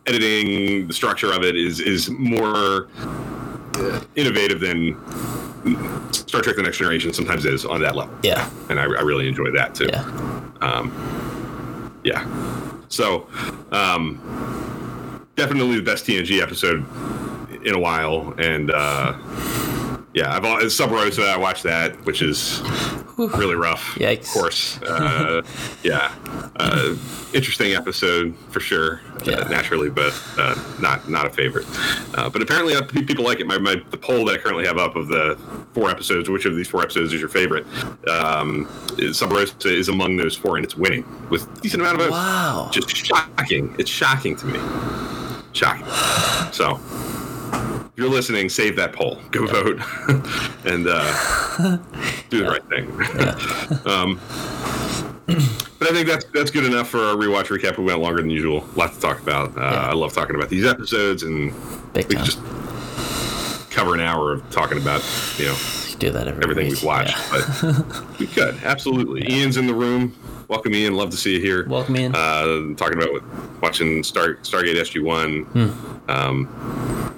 editing, 0.08 0.88
the 0.88 0.94
structure 0.94 1.32
of 1.34 1.44
it 1.44 1.56
is 1.56 1.80
is 1.80 2.10
more 2.10 2.88
uh, 3.76 4.02
innovative 4.16 4.60
than 4.60 4.96
Star 6.14 6.42
Trek: 6.42 6.56
The 6.56 6.64
Next 6.64 6.78
Generation 6.78 7.14
sometimes 7.14 7.46
is 7.46 7.66
on 7.66 7.82
that 7.82 7.96
level, 7.96 8.16
Yeah. 8.24 8.50
and 8.70 8.80
I, 8.80 8.84
I 8.84 9.02
really 9.02 9.28
enjoy 9.28 9.52
that 9.52 9.76
too. 9.76 9.88
Yeah. 9.92 10.90
Yeah. 12.04 12.26
So, 12.90 13.28
um, 13.72 15.26
definitely 15.36 15.76
the 15.76 15.82
best 15.84 16.06
TNG 16.06 16.42
episode 16.42 16.86
in 17.66 17.76
a 17.76 17.80
while, 17.80 18.34
and 18.38 18.72
uh, 18.72 19.14
yeah, 20.18 20.36
I've 20.36 20.72
Sub 20.72 20.90
Rosa. 20.90 21.22
I 21.22 21.38
watched 21.38 21.62
that, 21.62 21.96
which 22.04 22.24
is 22.24 22.64
really 23.18 23.54
rough. 23.54 23.84
Yikes. 24.00 24.22
Of 24.22 24.28
course. 24.30 24.82
Uh, 24.82 25.44
yeah. 25.84 26.12
Uh, 26.56 26.96
interesting 27.36 27.76
episode 27.76 28.36
for 28.50 28.60
sure. 28.60 29.02
Yeah. 29.26 29.36
Uh, 29.36 29.48
naturally, 29.50 29.92
but 29.92 30.20
uh, 30.40 30.56
not 30.82 31.08
not 31.08 31.28
a 31.28 31.30
favorite. 31.30 31.68
Uh, 32.16 32.32
but 32.32 32.42
apparently, 32.42 32.74
uh, 32.74 32.82
people 32.82 33.26
like 33.26 33.40
it. 33.40 33.46
My, 33.46 33.60
my 33.60 33.76
the 33.92 33.98
poll 33.98 34.26
that 34.26 34.40
I 34.40 34.42
currently 34.42 34.66
have 34.66 34.80
up 34.80 34.96
of 34.96 35.08
the 35.08 35.38
four 35.74 35.92
episodes, 35.92 36.30
which 36.30 36.46
of 36.46 36.56
these 36.56 36.68
four 36.68 36.82
episodes 36.82 37.14
is 37.14 37.20
your 37.20 37.30
favorite? 37.30 37.68
Um, 38.08 38.68
is 38.98 39.20
Sub 39.20 39.32
Rosa 39.32 39.56
is 39.68 39.88
among 39.88 40.18
those 40.18 40.36
four, 40.36 40.56
and 40.56 40.66
it's 40.66 40.76
winning 40.76 41.06
with 41.30 41.44
a 41.44 41.62
decent 41.62 41.84
amount 41.84 41.98
of 41.98 42.06
votes. 42.06 42.14
Wow. 42.14 42.70
Just 42.72 42.90
shocking. 42.90 43.76
It's 43.78 43.92
shocking 43.92 44.36
to 44.38 44.48
me. 44.48 44.60
Shocking. 45.54 45.86
So, 46.54 46.80
if 47.54 47.92
you're 47.96 48.10
listening, 48.10 48.50
save 48.50 48.76
that 48.76 48.94
poll. 48.94 49.20
Go 49.32 49.46
vote 49.48 49.80
and 50.66 50.88
uh, 50.88 51.78
do 52.30 52.44
the 52.44 52.50
right 52.50 52.64
thing. 52.70 52.88
um, 53.86 54.20
but 55.80 55.90
I 55.90 55.94
think 55.94 56.08
that's 56.08 56.26
that's 56.34 56.52
good 56.52 56.66
enough 56.66 56.90
for 56.90 57.00
our 57.00 57.16
rewatch 57.16 57.46
recap. 57.48 57.78
We 57.78 57.84
went 57.86 58.00
longer 58.00 58.22
than 58.22 58.30
usual. 58.30 58.66
Lots 58.76 58.96
to 58.96 59.02
talk 59.02 59.22
about. 59.22 59.58
Uh, 59.58 59.62
Yeah. 59.62 59.90
I 59.90 59.94
love 59.94 60.14
talking 60.14 60.36
about 60.36 60.50
these 60.50 60.66
episodes, 60.66 61.24
and 61.24 61.54
Big 61.94 62.08
we 62.08 62.16
time. 62.16 62.26
just 62.26 62.40
cover 63.72 63.94
an 63.94 64.00
hour 64.00 64.34
of 64.34 64.50
talking 64.50 64.78
about 64.78 65.04
you 65.38 65.46
know 65.46 65.56
do 66.00 66.12
that 66.12 66.28
every 66.28 66.44
everything 66.44 66.66
week. 66.68 66.76
we've 66.76 66.84
watched. 66.84 67.18
Yeah. 67.34 67.52
But 67.62 68.20
we 68.20 68.28
could 68.28 68.56
absolutely. 68.64 69.32
Ian's 69.32 69.58
in 69.58 69.68
the 69.68 69.74
room. 69.74 70.16
Welcome, 70.48 70.74
Ian. 70.74 70.96
Love 70.96 71.10
to 71.10 71.18
see 71.18 71.34
you 71.36 71.42
here. 71.42 71.68
Welcome 71.68 71.98
in. 71.98 72.16
Uh, 72.16 72.74
talking 72.78 73.02
about 73.02 73.22
watching 73.62 74.02
Star 74.04 74.36
Stargate 74.36 74.76
SG 74.76 75.04
One. 75.04 75.44
Hmm. 75.44 76.10
Um, 76.10 77.14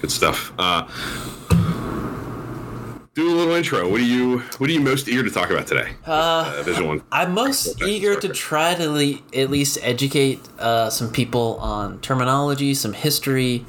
good 0.00 0.10
stuff. 0.10 0.52
Uh, 0.58 0.86
do 3.20 3.34
a 3.34 3.36
little 3.36 3.54
intro. 3.54 3.88
What 3.88 4.00
are 4.00 4.04
you 4.04 4.38
What 4.58 4.70
are 4.70 4.72
you 4.72 4.80
most 4.80 5.08
eager 5.08 5.22
to 5.22 5.30
talk 5.30 5.50
about 5.50 5.66
today? 5.66 5.92
Uh, 6.06 6.62
visual 6.64 6.88
one. 6.88 7.02
I'm 7.12 7.34
most 7.34 7.82
eager 7.82 8.18
to 8.18 8.28
try 8.28 8.74
to 8.74 8.90
le- 8.90 9.20
at 9.34 9.50
least 9.50 9.78
educate 9.82 10.40
uh, 10.58 10.88
some 10.90 11.10
people 11.12 11.56
on 11.60 12.00
terminology, 12.00 12.72
some 12.74 12.92
history. 12.94 13.64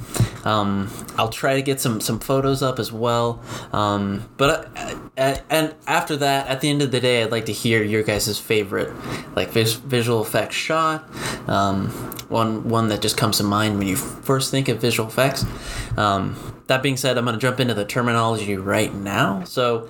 Um, 0.45 0.89
I'll 1.17 1.29
try 1.29 1.55
to 1.55 1.61
get 1.61 1.79
some, 1.79 2.01
some 2.01 2.19
photos 2.19 2.63
up 2.63 2.79
as 2.79 2.91
well. 2.91 3.41
Um, 3.73 4.27
but 4.37 4.71
uh, 4.75 4.95
uh, 5.17 5.37
and 5.49 5.75
after 5.85 6.15
that, 6.17 6.47
at 6.47 6.61
the 6.61 6.69
end 6.69 6.81
of 6.81 6.91
the 6.91 6.99
day, 6.99 7.21
I'd 7.21 7.31
like 7.31 7.45
to 7.45 7.53
hear 7.53 7.83
your 7.83 8.03
guys' 8.03 8.39
favorite 8.39 8.91
like 9.35 9.49
vis- 9.49 9.73
visual 9.73 10.21
effects 10.21 10.55
shot. 10.55 11.03
Um, 11.49 11.89
one 12.29 12.69
one 12.69 12.87
that 12.87 13.01
just 13.01 13.17
comes 13.17 13.37
to 13.37 13.43
mind 13.43 13.77
when 13.77 13.87
you 13.87 13.97
first 13.97 14.49
think 14.51 14.69
of 14.69 14.79
visual 14.79 15.09
effects. 15.09 15.45
Um, 15.97 16.35
that 16.71 16.81
being 16.81 16.95
said, 16.95 17.17
I'm 17.17 17.25
going 17.25 17.35
to 17.35 17.41
jump 17.41 17.59
into 17.59 17.73
the 17.73 17.83
terminology 17.83 18.55
right 18.55 18.93
now. 18.93 19.43
So 19.43 19.89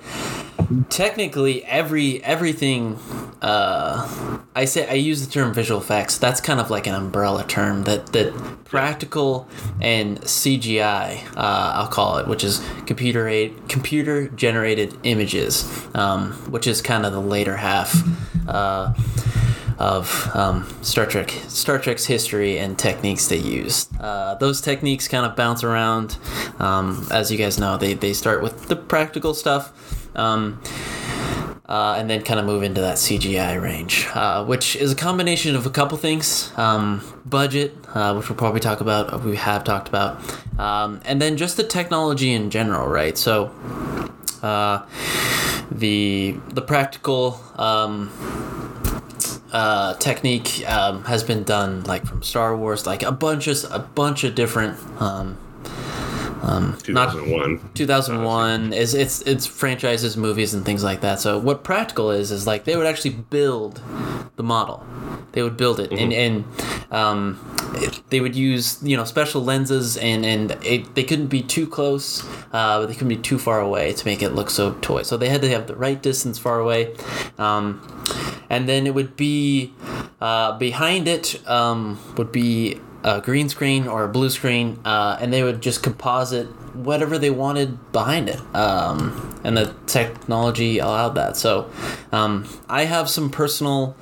technically 0.88 1.64
every 1.64 2.22
everything 2.24 2.98
uh, 3.40 4.40
I 4.54 4.64
say 4.64 4.88
I 4.88 4.94
use 4.94 5.24
the 5.24 5.32
term 5.32 5.54
visual 5.54 5.80
effects. 5.80 6.18
That's 6.18 6.40
kind 6.40 6.58
of 6.58 6.70
like 6.70 6.88
an 6.88 6.94
umbrella 6.94 7.44
term 7.44 7.84
that 7.84 8.06
that 8.08 8.34
practical 8.64 9.48
and 9.80 10.20
CGI 10.22 11.24
uh, 11.36 11.72
I'll 11.76 11.88
call 11.88 12.18
it, 12.18 12.26
which 12.26 12.42
is 12.42 12.64
computer 12.86 13.28
aid, 13.28 13.68
computer 13.68 14.28
generated 14.28 14.98
images, 15.04 15.70
um, 15.94 16.32
which 16.50 16.66
is 16.66 16.82
kind 16.82 17.06
of 17.06 17.12
the 17.12 17.20
later 17.20 17.56
half. 17.56 17.94
Uh, 18.48 18.92
of 19.78 20.30
um, 20.34 20.66
Star 20.82 21.06
Trek, 21.06 21.30
Star 21.48 21.78
Trek's 21.78 22.04
history 22.04 22.58
and 22.58 22.78
techniques 22.78 23.28
they 23.28 23.36
use. 23.36 23.88
Uh, 24.00 24.34
those 24.36 24.60
techniques 24.60 25.08
kind 25.08 25.26
of 25.26 25.36
bounce 25.36 25.64
around. 25.64 26.16
Um, 26.58 27.06
as 27.10 27.30
you 27.30 27.38
guys 27.38 27.58
know, 27.58 27.76
they, 27.76 27.94
they 27.94 28.12
start 28.12 28.42
with 28.42 28.68
the 28.68 28.76
practical 28.76 29.34
stuff. 29.34 29.72
Um, 30.16 30.60
uh, 31.72 31.94
and 31.96 32.10
then 32.10 32.22
kind 32.22 32.38
of 32.38 32.44
move 32.44 32.62
into 32.62 32.82
that 32.82 32.96
CGI 32.96 33.60
range, 33.60 34.06
uh, 34.14 34.44
which 34.44 34.76
is 34.76 34.92
a 34.92 34.94
combination 34.94 35.56
of 35.56 35.64
a 35.64 35.70
couple 35.70 35.96
things. 35.96 36.52
Um, 36.58 37.00
budget, 37.24 37.74
uh, 37.94 38.14
which 38.14 38.28
we'll 38.28 38.36
probably 38.36 38.60
talk 38.60 38.82
about, 38.82 39.12
uh, 39.12 39.18
we 39.18 39.36
have 39.36 39.64
talked 39.64 39.88
about, 39.88 40.20
um, 40.60 41.00
and 41.06 41.22
then 41.22 41.38
just 41.38 41.56
the 41.56 41.64
technology 41.64 42.32
in 42.32 42.50
general, 42.50 42.88
right? 42.88 43.16
So, 43.16 43.46
uh, 44.42 44.84
the 45.70 46.36
the 46.48 46.60
practical 46.60 47.40
um, 47.56 48.10
uh, 49.52 49.94
technique 49.94 50.68
um, 50.68 51.04
has 51.04 51.22
been 51.22 51.44
done 51.44 51.84
like 51.84 52.04
from 52.06 52.22
Star 52.22 52.56
Wars, 52.56 52.86
like 52.86 53.02
a 53.02 53.12
bunch 53.12 53.46
of 53.46 53.64
a 53.70 53.78
bunch 53.78 54.24
of 54.24 54.34
different. 54.34 54.78
Um, 55.00 55.38
um, 56.42 56.76
not 56.88 57.12
2001. 57.12 57.70
2001 57.74 58.72
is 58.72 58.94
it's 58.94 59.22
it's 59.22 59.46
franchises, 59.46 60.16
movies, 60.16 60.54
and 60.54 60.64
things 60.64 60.82
like 60.84 61.00
that. 61.00 61.20
So 61.20 61.38
what 61.38 61.62
practical 61.64 62.10
is 62.10 62.30
is 62.30 62.46
like 62.46 62.64
they 62.64 62.76
would 62.76 62.86
actually 62.86 63.14
build 63.30 63.80
the 64.36 64.42
model. 64.42 64.84
They 65.32 65.42
would 65.42 65.56
build 65.56 65.80
it, 65.80 65.92
and 65.92 66.12
and 66.12 66.44
um, 66.90 67.38
it- 67.76 68.00
they 68.10 68.20
would 68.20 68.34
use 68.36 68.78
you 68.82 68.96
know 68.96 69.04
special 69.04 69.42
lenses, 69.42 69.96
and 69.96 70.26
and 70.26 70.50
it, 70.64 70.94
they 70.94 71.04
couldn't 71.04 71.28
be 71.28 71.42
too 71.42 71.66
close, 71.66 72.22
uh, 72.52 72.80
but 72.80 72.86
they 72.86 72.94
couldn't 72.94 73.08
be 73.08 73.16
too 73.16 73.38
far 73.38 73.60
away 73.60 73.92
to 73.94 74.04
make 74.06 74.22
it 74.22 74.30
look 74.34 74.50
so 74.50 74.72
toy. 74.82 75.02
So 75.02 75.16
they 75.16 75.28
had 75.30 75.40
to 75.42 75.48
have 75.48 75.66
the 75.68 75.76
right 75.76 76.02
distance 76.02 76.38
far 76.38 76.58
away, 76.60 76.94
um, 77.38 77.80
and 78.50 78.68
then 78.68 78.86
it 78.86 78.94
would 78.94 79.16
be 79.16 79.72
uh, 80.20 80.58
behind 80.58 81.08
it 81.08 81.40
um, 81.48 81.98
would 82.18 82.30
be 82.32 82.80
a 83.04 83.20
green 83.20 83.48
screen 83.48 83.88
or 83.88 84.04
a 84.04 84.08
blue 84.08 84.30
screen, 84.30 84.78
uh, 84.84 85.18
and 85.20 85.32
they 85.32 85.42
would 85.42 85.60
just 85.60 85.82
composite 85.82 86.46
whatever 86.74 87.18
they 87.18 87.30
wanted 87.30 87.92
behind 87.92 88.28
it. 88.28 88.40
Um, 88.54 89.40
and 89.44 89.56
the 89.56 89.74
technology 89.86 90.78
allowed 90.78 91.14
that. 91.16 91.36
So 91.36 91.70
um, 92.12 92.48
I 92.68 92.84
have 92.84 93.08
some 93.08 93.30
personal 93.30 93.96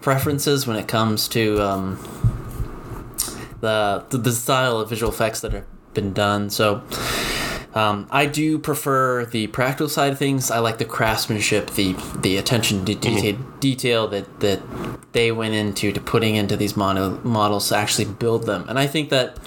preferences 0.00 0.66
when 0.66 0.76
it 0.76 0.86
comes 0.86 1.28
to 1.28 1.60
um, 1.60 1.98
the, 3.60 4.04
the 4.10 4.18
the 4.18 4.32
style 4.32 4.80
of 4.80 4.88
visual 4.88 5.12
effects 5.12 5.40
that 5.40 5.52
have 5.52 5.66
been 5.94 6.12
done. 6.12 6.50
So. 6.50 6.82
Um, 7.78 8.08
I 8.10 8.26
do 8.26 8.58
prefer 8.58 9.24
the 9.24 9.46
practical 9.46 9.88
side 9.88 10.12
of 10.12 10.18
things. 10.18 10.50
I 10.50 10.58
like 10.58 10.78
the 10.78 10.84
craftsmanship, 10.84 11.70
the 11.70 11.94
the 12.20 12.36
attention 12.36 12.84
to 12.86 12.94
detail, 12.94 13.36
detail 13.60 14.08
that 14.08 14.40
that 14.40 14.60
they 15.12 15.30
went 15.30 15.54
into 15.54 15.92
to 15.92 16.00
putting 16.00 16.34
into 16.34 16.56
these 16.56 16.76
mono, 16.76 17.20
models 17.22 17.68
to 17.68 17.76
actually 17.76 18.06
build 18.06 18.46
them. 18.46 18.64
And 18.68 18.78
I 18.80 18.86
think 18.88 19.10
that 19.10 19.38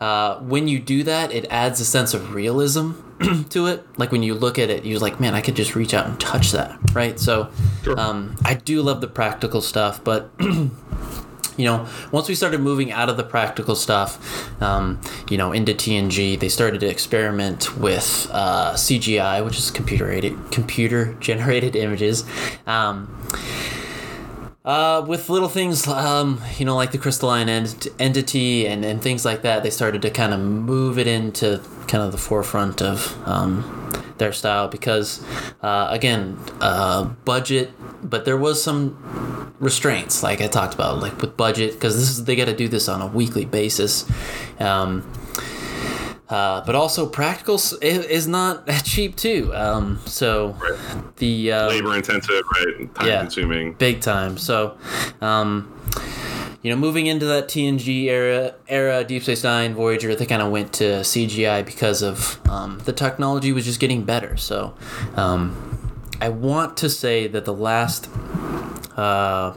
uh, 0.00 0.38
when 0.38 0.66
you 0.66 0.78
do 0.78 1.02
that, 1.02 1.30
it 1.32 1.44
adds 1.50 1.78
a 1.80 1.84
sense 1.84 2.14
of 2.14 2.32
realism 2.34 2.92
to 3.50 3.66
it. 3.66 3.86
Like 3.98 4.12
when 4.12 4.22
you 4.22 4.34
look 4.34 4.58
at 4.58 4.70
it, 4.70 4.86
you're 4.86 5.00
like, 5.00 5.20
man, 5.20 5.34
I 5.34 5.40
could 5.42 5.56
just 5.56 5.74
reach 5.76 5.92
out 5.92 6.06
and 6.06 6.18
touch 6.18 6.52
that, 6.52 6.78
right? 6.94 7.18
So 7.20 7.50
Sure. 7.82 7.98
um, 8.00 8.36
I 8.44 8.54
do 8.54 8.80
love 8.82 9.00
the 9.00 9.08
practical 9.08 9.60
stuff, 9.60 10.02
but 10.02 10.30
you 11.58 11.64
know, 11.64 11.86
once 12.12 12.28
we 12.28 12.34
started 12.34 12.60
moving 12.60 12.90
out 12.92 13.10
of 13.10 13.16
the 13.18 13.24
practical 13.24 13.74
stuff, 13.74 14.62
um, 14.62 15.00
you 15.28 15.36
know, 15.36 15.52
into 15.52 15.74
TNG, 15.74 16.38
they 16.38 16.48
started 16.48 16.80
to 16.80 16.88
experiment 16.88 17.76
with 17.76 18.28
uh, 18.32 18.72
CGI, 18.74 19.44
which 19.44 19.58
is 19.58 19.70
computer 19.70 20.08
computer 20.50 21.14
generated 21.14 21.76
images. 21.84 22.24
Um, 22.66 23.14
uh, 24.64 25.02
with 25.06 25.30
little 25.30 25.48
things, 25.48 25.86
um, 25.88 26.42
you 26.58 26.64
know, 26.64 26.76
like 26.76 26.92
the 26.92 26.98
crystalline 26.98 27.48
ent- 27.48 27.88
entity 27.98 28.66
and, 28.66 28.84
and 28.84 29.00
things 29.00 29.24
like 29.24 29.42
that, 29.42 29.62
they 29.62 29.70
started 29.70 30.02
to 30.02 30.10
kind 30.10 30.34
of 30.34 30.40
move 30.40 30.98
it 30.98 31.06
into 31.06 31.60
kind 31.86 32.04
of 32.04 32.12
the 32.12 32.18
forefront 32.18 32.82
of 32.82 33.16
um, 33.26 33.64
their 34.18 34.32
style 34.32 34.68
because, 34.68 35.22
uh, 35.62 35.88
again, 35.90 36.38
uh, 36.60 37.04
budget, 37.24 37.70
but 38.02 38.24
there 38.24 38.36
was 38.36 38.62
some 38.62 38.96
restraints, 39.60 40.22
like 40.22 40.40
I 40.40 40.46
talked 40.46 40.74
about, 40.74 41.00
like 41.00 41.20
with 41.20 41.36
budget, 41.36 41.72
because 41.72 41.96
this 41.96 42.10
is 42.10 42.24
they 42.24 42.36
got 42.36 42.46
to 42.46 42.54
do 42.56 42.68
this 42.68 42.88
on 42.88 43.00
a 43.02 43.06
weekly 43.06 43.44
basis. 43.44 44.04
Um, 44.60 45.10
uh, 46.28 46.60
but 46.66 46.74
also 46.74 47.06
practical 47.08 47.58
is 47.80 48.28
not 48.28 48.68
cheap 48.84 49.16
too. 49.16 49.50
Um, 49.54 49.98
so 50.04 50.54
Right. 50.60 50.78
the 51.16 51.52
uh, 51.52 51.68
Labor 51.68 51.96
intensive, 51.96 52.42
right? 52.54 52.94
Time 52.94 53.06
Yeah. 53.06 53.20
consuming. 53.20 53.72
big 53.74 54.00
time. 54.02 54.36
So, 54.36 54.76
um, 55.22 55.72
you 56.62 56.70
know, 56.70 56.76
moving 56.76 57.06
into 57.06 57.24
that 57.26 57.48
TNG 57.48 58.04
era, 58.04 58.54
era 58.66 59.04
Deep 59.04 59.22
Space 59.22 59.44
Nine, 59.44 59.74
Voyager, 59.74 60.14
they 60.14 60.26
kind 60.26 60.42
of 60.42 60.50
went 60.50 60.72
to 60.74 60.84
CGI 60.84 61.64
because 61.64 62.02
of 62.02 62.40
um, 62.48 62.78
the 62.84 62.92
technology 62.92 63.52
was 63.52 63.64
just 63.64 63.78
getting 63.78 64.02
better. 64.02 64.36
So, 64.36 64.74
um, 65.14 65.64
I 66.20 66.30
want 66.30 66.76
to 66.78 66.90
say 66.90 67.28
that 67.28 67.44
the 67.44 67.54
last 67.54 68.10
uh, 68.96 69.52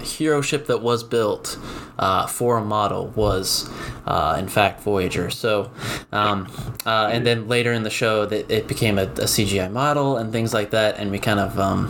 hero 0.00 0.40
ship 0.40 0.66
that 0.66 0.80
was 0.80 1.04
built 1.04 1.58
uh, 1.98 2.26
for 2.26 2.56
a 2.56 2.64
model 2.64 3.08
was, 3.08 3.68
uh, 4.06 4.36
in 4.38 4.48
fact, 4.48 4.82
Voyager. 4.82 5.28
So, 5.28 5.70
um, 6.12 6.50
uh, 6.86 7.10
and 7.12 7.26
then 7.26 7.46
later 7.46 7.72
in 7.72 7.82
the 7.82 7.90
show, 7.90 8.24
that 8.24 8.50
it 8.50 8.68
became 8.68 8.98
a, 8.98 9.02
a 9.02 9.26
CGI 9.26 9.70
model 9.70 10.16
and 10.16 10.32
things 10.32 10.54
like 10.54 10.70
that, 10.70 10.98
and 10.98 11.10
we 11.10 11.18
kind 11.18 11.40
of 11.40 11.58
um, 11.58 11.88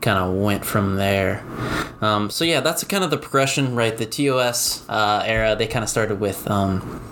kind 0.00 0.18
of 0.18 0.34
went 0.34 0.64
from 0.64 0.96
there. 0.96 1.44
Um, 2.00 2.30
so 2.30 2.44
yeah, 2.44 2.60
that's 2.60 2.84
kind 2.84 3.04
of 3.04 3.10
the 3.10 3.18
progression, 3.18 3.74
right? 3.74 3.96
The 3.96 4.06
TOS 4.06 4.88
uh, 4.88 5.22
era, 5.26 5.56
they 5.56 5.66
kind 5.66 5.82
of 5.82 5.88
started 5.88 6.20
with 6.20 6.48
um, 6.50 7.02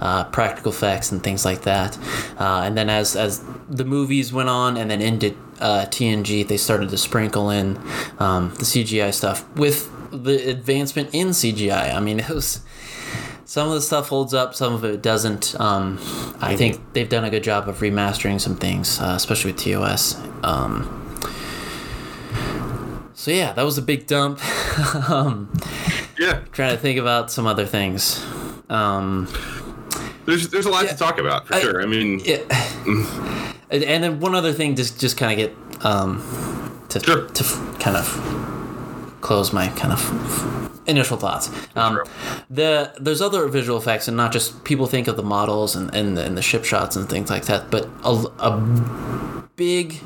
uh, 0.00 0.24
practical 0.24 0.72
effects 0.72 1.12
and 1.12 1.22
things 1.22 1.44
like 1.44 1.62
that, 1.62 1.96
uh, 2.38 2.62
and 2.64 2.76
then 2.76 2.90
as 2.90 3.16
as 3.16 3.44
the 3.68 3.84
movies 3.84 4.32
went 4.32 4.48
on, 4.48 4.76
and 4.76 4.90
then 4.90 5.00
into 5.00 5.36
uh, 5.60 5.86
TNG, 5.86 6.46
they 6.46 6.56
started 6.56 6.90
to 6.90 6.98
sprinkle 6.98 7.50
in 7.50 7.76
um, 8.18 8.50
the 8.56 8.64
CGI 8.64 9.14
stuff 9.14 9.48
with 9.56 9.90
the 10.10 10.48
advancement 10.48 11.10
in 11.12 11.28
CGI. 11.28 11.94
I 11.94 12.00
mean, 12.00 12.20
it 12.20 12.28
was 12.28 12.60
some 13.44 13.68
of 13.68 13.74
the 13.74 13.80
stuff 13.80 14.08
holds 14.08 14.34
up, 14.34 14.54
some 14.54 14.74
of 14.74 14.84
it 14.84 15.02
doesn't. 15.02 15.58
Um, 15.60 15.98
I 16.40 16.56
think 16.56 16.80
they've 16.92 17.08
done 17.08 17.24
a 17.24 17.30
good 17.30 17.44
job 17.44 17.68
of 17.68 17.78
remastering 17.78 18.40
some 18.40 18.56
things, 18.56 19.00
uh, 19.00 19.12
especially 19.16 19.52
with 19.52 19.60
TOS. 19.60 20.20
Um, 20.42 21.03
so 23.24 23.30
yeah, 23.30 23.52
that 23.54 23.62
was 23.64 23.78
a 23.78 23.82
big 23.82 24.06
dump. 24.06 24.38
um, 25.10 25.48
Yeah. 26.18 26.40
trying 26.52 26.74
to 26.76 26.80
think 26.80 26.98
about 27.00 27.30
some 27.30 27.46
other 27.46 27.64
things. 27.66 28.22
Um, 28.68 29.26
There's 30.26 30.48
there's 30.48 30.66
a 30.66 30.70
lot 30.70 30.84
Yeah. 30.84 30.92
to 30.92 30.96
talk 30.98 31.18
about 31.18 31.46
for 31.48 31.54
I- 31.54 31.60
sure. 31.60 31.82
I 31.82 31.86
mean, 31.86 32.20
yeah. 32.24 32.38
and, 33.70 33.82
and 33.84 34.04
then 34.04 34.20
one 34.20 34.34
other 34.34 34.52
thing, 34.52 34.76
just 34.76 35.00
just 35.00 35.16
kind 35.16 35.32
of 35.32 35.38
get 35.38 35.84
um, 35.84 36.20
to 36.90 37.00
Sure. 37.00 37.22
to 37.28 37.44
f- 37.44 37.78
kind 37.80 37.96
of 37.96 38.06
close 39.20 39.52
my 39.54 39.68
kind 39.68 39.92
of 39.92 40.00
initial 40.86 41.16
thoughts. 41.16 41.50
Um, 41.76 41.98
the 42.50 42.92
there's 43.00 43.20
other 43.22 43.48
visual 43.48 43.78
effects, 43.78 44.06
and 44.08 44.16
not 44.16 44.32
just 44.32 44.64
people 44.64 44.86
think 44.86 45.08
of 45.08 45.16
the 45.16 45.22
models 45.22 45.76
and 45.76 45.94
and, 45.94 46.16
the- 46.16 46.24
and 46.24 46.36
the 46.36 46.42
ship 46.42 46.64
shots 46.64 46.96
and 46.96 47.08
things 47.08 47.30
like 47.30 47.44
that, 47.46 47.70
but 47.70 47.88
a, 48.04 48.12
a 48.38 48.50
big 49.56 50.00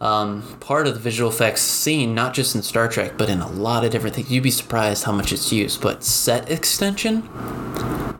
um, 0.00 0.42
part 0.60 0.86
of 0.86 0.94
the 0.94 1.00
visual 1.00 1.30
effects 1.30 1.60
scene, 1.60 2.14
not 2.14 2.32
just 2.32 2.54
in 2.54 2.62
Star 2.62 2.88
Trek, 2.88 3.18
but 3.18 3.28
in 3.28 3.40
a 3.40 3.50
lot 3.50 3.84
of 3.84 3.90
different 3.90 4.16
things. 4.16 4.30
You'd 4.30 4.42
be 4.42 4.50
surprised 4.50 5.04
how 5.04 5.12
much 5.12 5.32
it's 5.32 5.52
used. 5.52 5.80
But 5.80 6.02
set 6.04 6.50
extension 6.50 7.28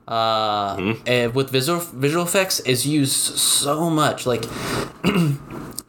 uh, 0.07 0.95
and 1.07 1.35
with 1.35 1.51
visual 1.51 1.79
visual 1.81 2.25
effects 2.25 2.61
is 2.61 2.87
used 2.87 3.13
so 3.13 3.89
much. 3.89 4.27
Like, 4.27 4.45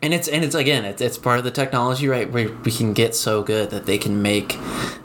and 0.01 0.13
it's 0.13 0.27
and 0.27 0.43
it's 0.43 0.55
again, 0.55 0.85
it's, 0.85 1.01
it's 1.01 1.17
part 1.17 1.37
of 1.37 1.43
the 1.43 1.51
technology, 1.51 2.07
right? 2.07 2.29
Where 2.31 2.51
we 2.51 2.71
can 2.71 2.93
get 2.93 3.15
so 3.15 3.43
good 3.43 3.69
that 3.69 3.85
they 3.85 3.97
can 3.97 4.21
make 4.21 4.57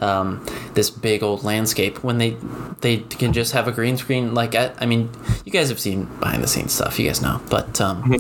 um, 0.03 0.45
this 0.75 0.91
big 0.91 1.23
old 1.23 1.45
landscape 1.45 2.03
when 2.03 2.19
they 2.19 2.37
they 2.81 2.99
can 2.99 3.33
just 3.33 3.53
have 3.53 3.69
a 3.69 3.73
green 3.73 3.97
screen. 3.97 4.35
Like, 4.35 4.55
I, 4.55 4.73
I 4.79 4.87
mean, 4.87 5.11
you 5.45 5.53
guys 5.53 5.69
have 5.69 5.81
seen 5.81 6.05
behind 6.21 6.43
the 6.43 6.49
scenes 6.49 6.73
stuff, 6.73 6.99
you 6.99 7.07
guys 7.07 7.23
know, 7.23 7.41
but. 7.51 7.81
Um, 7.81 8.17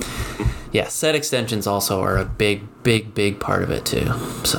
yeah, 0.72 0.88
set 0.88 1.14
extensions 1.14 1.66
also 1.66 2.02
are 2.02 2.18
a 2.18 2.24
big, 2.26 2.60
big, 2.82 3.14
big 3.14 3.40
part 3.40 3.62
of 3.62 3.70
it 3.70 3.86
too. 3.86 4.04
So 4.44 4.58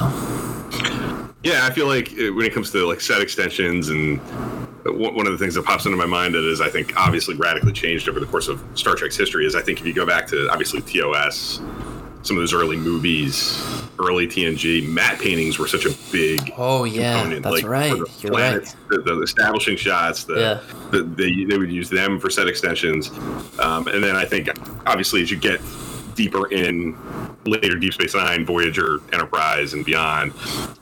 Yeah, 1.43 1.67
I 1.67 1.71
feel 1.71 1.86
like 1.86 2.12
uh, 2.13 2.34
when 2.34 2.45
it 2.45 2.53
comes 2.53 2.71
to 2.71 2.86
like 2.88 3.01
set 3.01 3.21
extensions 3.21 3.89
and 3.89 4.19
uh, 4.19 4.93
one 4.93 5.13
one 5.15 5.27
of 5.27 5.32
the 5.32 5.38
things 5.38 5.53
that 5.53 5.63
pops 5.63 5.86
into 5.86 5.97
my 5.97 6.08
mind 6.08 6.34
that 6.34 6.43
is 6.43 6.60
I 6.60 6.69
think 6.69 6.97
obviously 6.97 7.36
radically 7.36 7.71
changed 7.71 8.10
over 8.10 8.19
the 8.19 8.25
course 8.25 8.47
of 8.47 8.63
Star 8.73 8.95
Trek's 8.95 9.15
history 9.15 9.45
is 9.45 9.56
I 9.56 9.62
think 9.62 9.80
if 9.80 9.86
you 9.86 9.93
go 9.93 10.06
back 10.06 10.25
to 10.27 10.49
obviously 10.49 10.82
TOS, 10.82 11.60
some 12.28 12.38
of 12.38 12.42
those 12.42 12.54
early 12.54 12.76
movies, 12.78 13.63
early 14.00 14.28
TNG, 14.28 14.88
matte 14.88 15.20
paintings 15.20 15.58
were 15.58 15.68
such 15.68 15.86
a 15.86 15.92
big 16.12 16.54
Oh 16.58 16.84
yeah, 16.84 17.13
component. 17.22 17.44
that's 17.44 17.56
like, 17.56 17.66
right. 17.66 17.92
the 17.92 18.10
You're 18.20 18.32
planets, 18.34 18.76
The, 18.90 19.00
the 19.02 19.22
establishing 19.22 19.78
shots, 19.78 20.26
the, 20.26 20.36
Yeah. 20.40 20.90
the, 20.92 21.04
they, 21.04 21.46
they 21.46 21.58
would 21.58 21.72
use 21.72 21.90
them 21.90 22.20
for 22.20 22.30
set 22.30 22.48
extensions. 22.48 23.10
Um, 23.60 23.88
and 23.88 24.04
then 24.04 24.16
I 24.16 24.26
think, 24.26 24.50
obviously, 24.86 25.22
as 25.22 25.32
you 25.32 25.38
get 25.38 25.62
deeper 26.16 26.52
in 26.52 26.98
later 27.46 27.76
Deep 27.78 27.94
Space 27.94 28.13
Nine, 28.13 28.46
Voyager, 28.46 29.00
Enterprise, 29.13 29.74
and 29.74 29.86
beyond, 29.86 30.34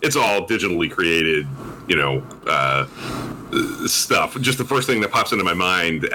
it's 0.01 0.15
all 0.15 0.47
digitally 0.47 0.89
created, 0.91 1.45
you 1.87 1.95
know, 1.95 2.23
uh, 2.47 2.87
stuff. 3.85 4.35
Just 4.41 4.57
the 4.57 4.65
first 4.65 4.87
thing 4.87 4.99
that 5.01 5.11
pops 5.11 5.31
into 5.31 5.43
my 5.43 5.53
mind 5.53 6.07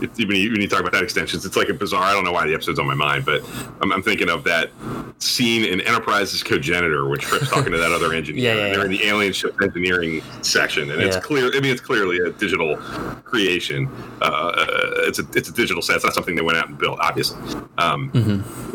it's 0.00 0.18
even 0.18 0.36
when 0.52 0.60
you 0.60 0.68
talk 0.68 0.80
about 0.80 0.92
that 0.92 1.02
extensions, 1.02 1.44
it's 1.44 1.56
like 1.56 1.68
a 1.68 1.74
bizarre. 1.74 2.02
I 2.02 2.12
don't 2.12 2.24
know 2.24 2.32
why 2.32 2.46
the 2.46 2.54
episode's 2.54 2.78
on 2.78 2.86
my 2.86 2.94
mind, 2.94 3.24
but 3.24 3.42
I'm, 3.80 3.92
I'm 3.92 4.02
thinking 4.02 4.28
of 4.28 4.44
that 4.44 4.70
scene 5.18 5.64
in 5.64 5.80
Enterprise's 5.80 6.42
Cogenitor, 6.42 7.08
which 7.08 7.22
Trip's 7.22 7.48
talking 7.48 7.72
to 7.72 7.78
that 7.78 7.92
other 7.92 8.12
engineer. 8.14 8.42
Yeah, 8.42 8.54
yeah, 8.54 8.68
They're 8.70 8.78
yeah. 8.78 8.84
in 8.84 8.90
the 8.90 9.04
alien 9.06 9.32
ship 9.32 9.56
engineering 9.62 10.22
section, 10.42 10.90
and 10.90 11.00
it's 11.00 11.16
clear. 11.16 11.46
I 11.54 11.60
mean, 11.60 11.72
it's 11.72 11.80
clearly 11.80 12.18
a 12.18 12.30
digital 12.30 12.76
creation. 13.24 13.88
Uh, 14.20 14.52
it's 15.06 15.18
a 15.18 15.26
it's 15.34 15.48
a 15.48 15.52
digital 15.52 15.82
set. 15.82 15.96
It's 15.96 16.04
not 16.04 16.14
something 16.14 16.34
they 16.34 16.42
went 16.42 16.58
out 16.58 16.68
and 16.68 16.78
built, 16.78 16.98
obviously. 17.00 17.38
Um, 17.78 18.10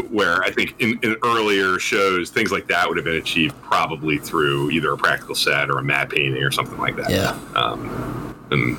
Where 0.10 0.42
I 0.44 0.52
think 0.52 0.76
in, 0.80 1.00
in 1.04 1.16
earlier 1.24 1.80
shows, 1.80 2.30
things 2.30 2.52
like 2.52 2.68
that 2.68 2.88
would 2.88 2.98
have 2.98 3.06
been 3.06 3.18
achieved 3.18 3.60
probably 3.62 4.18
through 4.18 4.72
either 4.72 4.92
a 4.94 4.98
practical 4.98 5.36
set 5.36 5.70
or 5.70 5.80
a 5.80 5.84
matte 5.84 6.10
painting 6.10 6.44
or 6.44 6.52
something 6.52 6.78
like 6.78 6.96
that. 6.96 7.10
Yeah. 7.10 7.38
And 8.52 8.78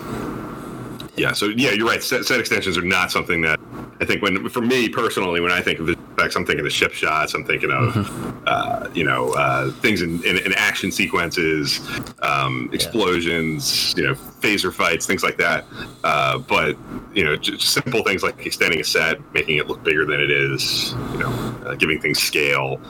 yeah, 1.17 1.33
so 1.33 1.47
yeah, 1.47 1.71
you're 1.71 1.87
right. 1.87 2.03
Set, 2.03 2.25
set 2.25 2.41
extensions 2.41 2.79
are 2.79 2.83
not 2.83 3.11
something 3.11 3.43
that 3.43 3.61
I 4.01 4.07
think 4.07 4.23
when 4.23 4.49
for 4.49 4.63
me 4.63 4.89
personally, 4.89 5.41
when 5.41 5.53
I 5.53 5.61
think 5.61 5.79
of 5.79 5.87
visual 5.87 6.05
effects, 6.13 6.35
I'm 6.35 6.47
thinking 6.47 6.65
of 6.65 6.73
ship 6.73 6.93
shots. 6.93 7.35
I'm 7.35 7.45
thinking 7.45 7.71
of 7.71 8.43
uh, 8.47 8.89
you 8.95 9.05
know 9.05 9.35
uh, 9.35 9.71
things 9.73 10.01
in, 10.01 10.25
in, 10.25 10.39
in 10.39 10.55
action 10.55 10.91
sequences, 10.91 11.81
um, 12.23 12.71
explosions, 12.73 13.95
you 13.97 14.05
know, 14.05 14.15
phaser 14.15 14.73
fights, 14.73 15.07
things 15.07 15.23
like 15.23 15.37
that. 15.37 15.67
Uh, 16.03 16.39
but 16.39 16.77
you 17.13 17.25
know, 17.25 17.37
just 17.37 17.69
simple 17.73 18.03
things 18.03 18.23
like 18.23 18.47
extending 18.47 18.81
a 18.81 18.85
set, 18.85 19.19
making 19.35 19.59
it 19.59 19.67
look 19.67 19.83
bigger 19.85 20.07
than 20.07 20.21
it 20.21 20.31
is, 20.31 20.95
you 21.13 21.19
know, 21.19 21.31
uh, 21.67 21.75
giving 21.75 22.01
things 22.01 22.19
scale 22.19 22.81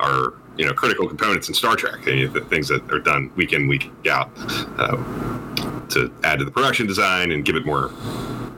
are 0.00 0.34
you 0.58 0.66
know 0.66 0.74
critical 0.74 1.08
components 1.08 1.48
in 1.48 1.54
Star 1.54 1.76
Trek. 1.76 2.04
The 2.04 2.44
things 2.50 2.68
that 2.68 2.92
are 2.92 2.98
done 2.98 3.30
week 3.36 3.54
in 3.54 3.68
week 3.68 3.90
out. 4.10 4.30
To 5.90 6.12
add 6.24 6.38
to 6.38 6.44
the 6.44 6.50
production 6.50 6.86
design 6.86 7.30
and 7.30 7.44
give 7.44 7.56
it 7.56 7.64
more 7.64 7.90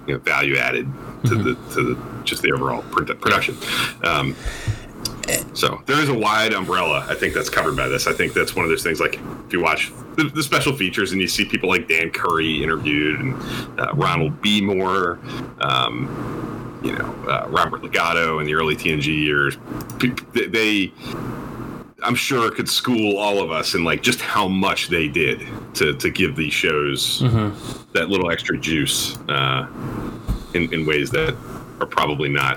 you 0.07 0.15
know, 0.15 0.19
value 0.21 0.57
added 0.57 0.91
to 1.25 1.35
the 1.35 1.55
to 1.75 1.95
the, 1.95 2.23
just 2.25 2.43
the 2.43 2.53
overall 2.53 2.83
production. 2.83 3.57
Um, 4.03 4.35
so 5.53 5.81
there 5.87 6.01
is 6.01 6.09
a 6.09 6.15
wide 6.15 6.53
umbrella. 6.53 7.07
I 7.09 7.15
think 7.15 7.35
that's 7.35 7.49
covered 7.49 7.77
by 7.77 7.89
this. 7.89 8.07
I 8.07 8.13
think 8.13 8.33
that's 8.33 8.57
one 8.57 8.65
of 8.65 8.71
those 8.71 8.83
things. 8.83 9.01
Like 9.01 9.21
if 9.47 9.53
you 9.53 9.61
watch 9.61 9.93
the, 10.17 10.25
the 10.25 10.43
special 10.43 10.77
features 10.77 11.13
and 11.13 11.21
you 11.21 11.29
see 11.29 11.45
people 11.45 11.69
like 11.69 11.89
Dan 11.89 12.11
Curry 12.11 12.63
interviewed 12.63 13.21
and 13.21 13.35
uh, 13.79 13.93
Ronald 13.95 14.41
B. 14.43 14.61
Moore. 14.61 15.19
Um, 15.61 16.27
you 16.83 16.93
know, 16.93 17.15
uh, 17.29 17.47
Robert 17.51 17.83
Legato 17.83 18.39
in 18.39 18.47
the 18.47 18.55
early 18.55 18.75
TNG 18.75 19.07
years, 19.07 19.59
they, 20.33 20.47
they 20.47 20.93
I'm 22.03 22.15
sure 22.15 22.51
could 22.51 22.69
school 22.69 23.19
all 23.19 23.43
of 23.43 23.51
us 23.51 23.75
in 23.75 23.85
like 23.85 24.03
just 24.03 24.21
how 24.21 24.49
much 24.49 24.89
they 24.89 25.09
did 25.09 25.47
to, 25.75 25.95
to 25.95 26.11
give 26.11 26.37
these 26.37 26.53
shows 26.53 27.21
that 27.93 28.09
little 28.09 28.31
extra 28.31 28.59
juice 28.59 29.17
uh, 29.29 29.67
in, 30.55 30.73
in 30.73 30.87
ways 30.87 31.11
that 31.11 31.37
are 31.81 31.87
probably 31.87 32.29
not 32.29 32.57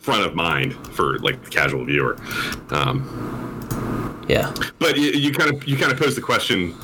front 0.00 0.24
of 0.26 0.34
mind 0.34 0.74
for 0.94 1.18
like 1.20 1.42
the 1.44 1.50
casual 1.50 1.84
viewer. 1.84 2.16
Um, 2.70 4.24
Yeah. 4.28 4.52
but 4.78 4.96
you, 4.96 5.10
you 5.10 5.32
kind 5.32 5.50
of 5.54 5.66
you 5.66 5.76
kind 5.76 5.92
of 5.92 5.98
pose 5.98 6.14
the 6.14 6.20
question 6.22 6.74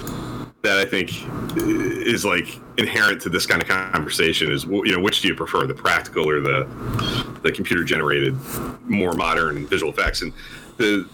that 0.63 0.79
I 0.79 0.85
think 0.85 1.11
is 1.57 2.25
like 2.25 2.59
inherent 2.77 3.23
to 3.23 3.29
this 3.29 3.47
kind 3.47 3.63
of 3.63 3.69
conversation 3.69 4.51
is 4.53 4.65
you 4.65 4.93
know 4.93 5.01
which 5.01 5.23
do 5.23 5.29
you 5.29 5.35
prefer 5.35 5.67
the 5.67 5.75
practical 5.75 6.29
or 6.29 6.41
the 6.41 6.65
the 7.43 7.51
computer 7.53 7.83
generated 7.85 8.37
more 8.85 9.13
modern 9.13 9.67
visual 9.67 9.91
effects 9.93 10.23
and 10.23 10.33
the 10.77 11.09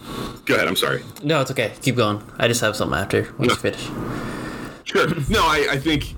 go 0.45 0.55
ahead 0.55 0.67
I'm 0.67 0.75
sorry 0.75 1.03
No, 1.23 1.41
it's 1.41 1.51
okay. 1.51 1.73
Keep 1.81 1.95
going. 1.95 2.21
I 2.37 2.47
just 2.47 2.61
have 2.61 2.75
something 2.75 2.97
after 2.97 3.23
once 3.37 3.39
No. 3.39 3.53
you 3.53 3.55
finish. 3.55 3.89
Sure. 4.83 5.07
No, 5.29 5.41
I, 5.41 5.67
I 5.71 5.77
think 5.77 6.15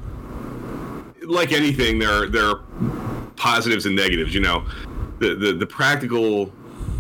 like 1.24 1.52
anything, 1.52 1.98
there 2.00 2.12
are, 2.12 2.28
there 2.28 2.46
are 2.46 2.64
positives 3.36 3.86
and 3.86 3.96
negatives. 3.96 4.34
You 4.34 4.42
know, 4.42 4.66
the, 5.20 5.34
the 5.36 5.54
the 5.54 5.66
practical 5.66 6.52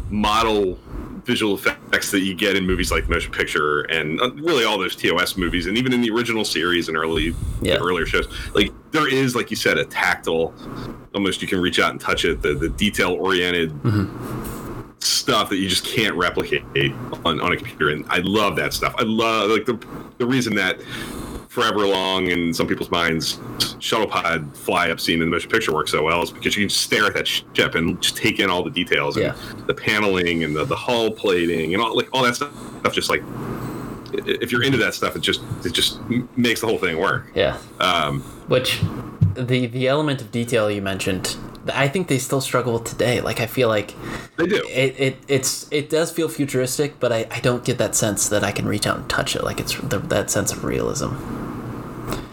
model 0.09 0.79
visual 1.25 1.55
effects 1.55 2.11
that 2.11 2.21
you 2.21 2.33
get 2.35 2.55
in 2.55 2.65
movies 2.65 2.91
like 2.91 3.07
Motion 3.09 3.31
Picture 3.31 3.81
and 3.81 4.19
uh, 4.21 4.31
really 4.33 4.63
all 4.65 4.77
those 4.77 4.95
TOS 4.95 5.37
movies, 5.37 5.65
and 5.67 5.77
even 5.77 5.93
in 5.93 6.01
the 6.01 6.09
original 6.11 6.43
series 6.45 6.87
and 6.87 6.97
early 6.97 7.33
Yeah. 7.61 7.75
earlier 7.77 8.05
shows, 8.05 8.27
like 8.53 8.71
there 8.91 9.07
is, 9.07 9.35
like 9.35 9.49
you 9.49 9.55
said, 9.57 9.77
a 9.77 9.85
tactile, 9.85 10.53
almost 11.13 11.41
you 11.41 11.47
can 11.47 11.59
reach 11.61 11.79
out 11.79 11.91
and 11.91 11.99
touch 12.01 12.25
it. 12.25 12.41
The 12.41 12.53
the 12.53 12.69
detail 12.69 13.11
oriented 13.13 13.71
stuff 14.99 15.49
that 15.49 15.57
you 15.57 15.69
just 15.69 15.85
can't 15.85 16.15
replicate 16.15 16.61
on, 17.25 17.39
on 17.39 17.53
a 17.53 17.55
computer 17.57 17.89
and 17.89 18.05
i 18.09 18.17
love 18.19 18.57
that 18.57 18.73
stuff 18.73 18.93
i 18.97 19.03
love 19.03 19.49
like 19.49 19.65
the, 19.65 19.73
the 20.17 20.25
reason 20.25 20.53
that 20.55 20.77
forever 21.49 21.85
long 21.87 22.27
in 22.27 22.53
some 22.53 22.67
people's 22.67 22.91
minds 22.91 23.39
shuttle 23.79 24.05
pod 24.07 24.55
fly 24.55 24.89
up 24.91 24.99
scene 24.99 25.15
in 25.15 25.21
the 25.21 25.25
motion 25.35 25.49
picture 25.49 25.73
works 25.73 25.91
so 25.91 26.03
well 26.03 26.21
is 26.21 26.29
because 26.31 26.55
you 26.55 26.61
can 26.61 26.69
just 26.69 26.81
stare 26.81 27.05
at 27.07 27.13
that 27.15 27.27
ship 27.27 27.73
and 27.75 27.99
just 28.01 28.15
take 28.15 28.39
in 28.39 28.49
all 28.49 28.63
the 28.63 28.69
details 28.69 29.17
and 29.17 29.25
Yeah. 29.25 29.35
the 29.65 29.73
paneling 29.73 30.43
and 30.43 30.55
the, 30.55 30.63
the 30.63 30.75
hull 30.75 31.11
plating 31.11 31.73
and 31.73 31.81
all 31.83 31.95
like 31.95 32.07
all 32.13 32.23
that 32.23 32.35
stuff 32.35 32.51
just 32.93 33.09
like 33.09 33.23
if 34.13 34.51
you're 34.51 34.63
into 34.63 34.77
that 34.77 34.93
stuff 34.93 35.15
it 35.15 35.19
just 35.21 35.41
it 35.65 35.73
just 35.73 35.99
makes 36.37 36.61
the 36.61 36.67
whole 36.67 36.77
thing 36.77 36.97
work 36.99 37.25
Yeah. 37.35 37.57
um 37.79 38.21
Which 38.47 38.79
the 39.47 39.67
the 39.67 39.87
element 39.87 40.21
of 40.21 40.31
detail 40.31 40.69
you 40.69 40.81
mentioned, 40.81 41.37
I 41.73 41.87
think 41.87 42.07
they 42.07 42.17
still 42.17 42.41
struggle 42.41 42.73
with 42.73 42.85
today. 42.85 43.21
Like 43.21 43.39
I 43.39 43.45
feel 43.45 43.67
like 43.67 43.93
they 44.37 44.47
do 44.47 44.63
it, 44.69 44.99
it 44.99 45.17
it's 45.27 45.71
it 45.71 45.89
does 45.89 46.11
feel 46.11 46.29
futuristic, 46.29 46.99
but 46.99 47.11
I, 47.11 47.27
I 47.31 47.39
don't 47.39 47.63
get 47.63 47.77
that 47.77 47.95
sense 47.95 48.29
that 48.29 48.43
I 48.43 48.51
can 48.51 48.67
reach 48.67 48.87
out 48.87 48.97
and 48.97 49.09
touch 49.09 49.35
it. 49.35 49.43
Like 49.43 49.59
it's 49.59 49.75
the, 49.75 49.99
that 49.99 50.29
sense 50.29 50.51
of 50.51 50.63
realism. 50.63 51.09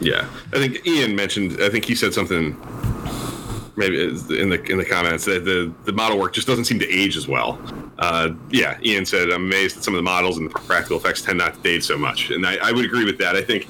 Yeah, 0.00 0.28
I 0.52 0.58
think 0.58 0.86
Ian 0.86 1.16
mentioned. 1.16 1.58
I 1.60 1.68
think 1.68 1.84
he 1.84 1.94
said 1.94 2.14
something, 2.14 2.52
maybe 3.76 4.02
in 4.02 4.48
the 4.48 4.62
in 4.70 4.78
the 4.78 4.84
comments 4.84 5.24
that 5.26 5.44
the 5.44 5.72
the 5.84 5.92
model 5.92 6.18
work 6.18 6.32
just 6.32 6.46
doesn't 6.46 6.64
seem 6.64 6.78
to 6.78 6.90
age 6.90 7.16
as 7.16 7.28
well. 7.28 7.60
Uh, 7.98 8.30
yeah, 8.50 8.78
Ian 8.82 9.06
said, 9.06 9.30
"I'm 9.30 9.44
amazed 9.44 9.76
that 9.76 9.84
some 9.84 9.94
of 9.94 9.98
the 9.98 10.02
models 10.02 10.38
and 10.38 10.50
the 10.50 10.58
practical 10.60 10.96
effects 10.96 11.22
tend 11.22 11.38
not 11.38 11.54
to 11.54 11.60
date 11.60 11.84
so 11.84 11.96
much," 11.96 12.30
and 12.30 12.46
I, 12.46 12.56
I 12.56 12.72
would 12.72 12.84
agree 12.84 13.04
with 13.04 13.18
that. 13.18 13.36
I 13.36 13.42
think 13.42 13.64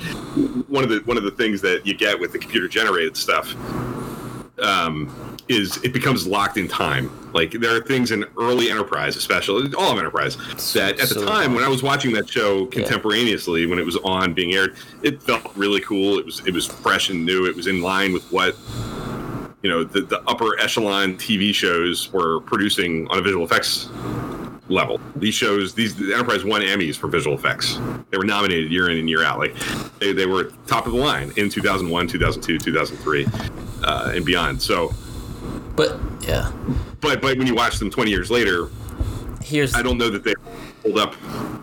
one 0.68 0.84
of 0.84 0.90
the 0.90 1.00
one 1.04 1.16
of 1.16 1.24
the 1.24 1.30
things 1.30 1.60
that 1.62 1.86
you 1.86 1.94
get 1.94 2.18
with 2.18 2.32
the 2.32 2.38
computer 2.38 2.68
generated 2.68 3.16
stuff 3.16 3.54
um, 4.60 5.36
is 5.48 5.82
it 5.84 5.92
becomes 5.92 6.26
locked 6.26 6.56
in 6.56 6.66
time. 6.68 7.10
Like 7.32 7.52
there 7.52 7.76
are 7.76 7.80
things 7.80 8.10
in 8.10 8.24
early 8.38 8.70
Enterprise, 8.70 9.16
especially 9.16 9.72
all 9.74 9.92
of 9.92 9.98
Enterprise, 9.98 10.36
that 10.72 10.98
at 10.98 11.08
the 11.08 11.20
So 11.20 11.26
time 11.26 11.54
when 11.54 11.62
I 11.62 11.68
was 11.68 11.82
watching 11.82 12.12
that 12.14 12.28
show 12.28 12.66
contemporaneously 12.66 13.66
when 13.66 13.78
it 13.78 13.84
was 13.84 13.96
on 13.98 14.34
being 14.34 14.54
aired, 14.54 14.76
it 15.02 15.22
felt 15.22 15.54
really 15.56 15.80
cool. 15.80 16.18
It 16.18 16.24
was 16.24 16.44
it 16.46 16.54
was 16.54 16.66
fresh 16.66 17.10
and 17.10 17.24
new. 17.24 17.46
It 17.46 17.54
was 17.54 17.66
in 17.66 17.82
line 17.82 18.12
with 18.12 18.24
what 18.32 18.56
you 19.66 19.72
know 19.72 19.82
the, 19.82 20.02
the 20.02 20.22
upper 20.28 20.56
echelon 20.60 21.16
TV 21.16 21.52
shows 21.52 22.12
were 22.12 22.38
producing 22.42 23.08
on 23.08 23.18
a 23.18 23.20
visual 23.20 23.44
effects 23.44 23.88
level. 24.68 25.00
These 25.16 25.34
shows, 25.34 25.74
these 25.74 25.96
the 25.96 26.14
Enterprise 26.14 26.44
won 26.44 26.62
Emmys 26.62 26.96
for 26.96 27.08
visual 27.08 27.36
effects. 27.36 27.80
They 28.10 28.18
were 28.18 28.24
nominated 28.24 28.70
year 28.70 28.90
in 28.90 28.98
and 28.98 29.08
year 29.08 29.24
out. 29.24 29.40
Like 29.40 29.56
they, 29.98 30.12
they 30.12 30.26
were 30.26 30.52
top 30.68 30.86
of 30.86 30.92
the 30.92 30.98
line 30.98 31.32
in 31.36 31.48
2001, 31.48 32.06
2002, 32.06 32.58
2003, 32.58 33.26
uh, 33.82 34.12
and 34.14 34.24
beyond. 34.24 34.62
So, 34.62 34.92
But 35.74 35.98
yeah, 36.20 36.52
but 37.00 37.20
but 37.20 37.36
when 37.36 37.48
you 37.48 37.56
watch 37.56 37.80
them 37.80 37.90
20 37.90 38.08
years 38.08 38.30
later, 38.30 38.68
here's 39.42 39.74
I 39.74 39.82
don't 39.82 39.98
know 39.98 40.10
that 40.10 40.22
they 40.22 40.34
hold 40.86 40.98
up 40.98 41.14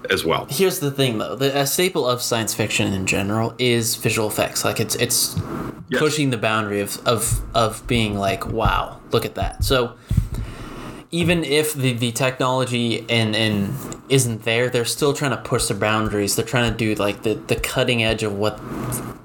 as 0.10 0.26
well. 0.26 0.46
here's 0.50 0.80
the 0.80 0.92
thing 0.92 1.18
though. 1.18 1.36
The 1.36 1.58
a 1.58 1.66
staple 1.66 2.08
of 2.08 2.22
science 2.22 2.54
fiction 2.54 2.94
in 2.94 3.06
general 3.06 3.54
is 3.58 3.96
visual 3.96 4.28
effects. 4.28 4.64
Like 4.66 4.80
it's 4.80 4.96
it's 4.96 5.36
Yes. 5.90 6.00
pushing 6.00 6.30
the 6.32 6.38
boundary 6.38 6.80
of, 6.80 7.06
of 7.06 7.42
of 7.54 7.86
being 7.88 8.18
like, 8.18 8.48
wow, 8.48 9.00
look 9.12 9.26
at 9.26 9.36
that. 9.36 9.64
So 9.64 9.96
even 11.12 11.44
if 11.44 11.74
the, 11.74 11.94
the 11.94 12.12
technology 12.12 13.06
and, 13.10 13.36
and 13.36 13.70
isn't 14.14 14.44
there, 14.44 14.70
they're 14.70 14.86
still 14.86 15.12
trying 15.14 15.32
to 15.32 15.38
push 15.38 15.66
the 15.66 15.74
boundaries. 15.74 16.36
They're 16.36 16.46
trying 16.46 16.72
to 16.72 16.78
do 16.78 16.94
like 17.02 17.24
the, 17.24 17.34
the 17.34 17.56
cutting 17.56 18.04
edge 18.04 18.22
of 18.22 18.38
what 18.38 18.60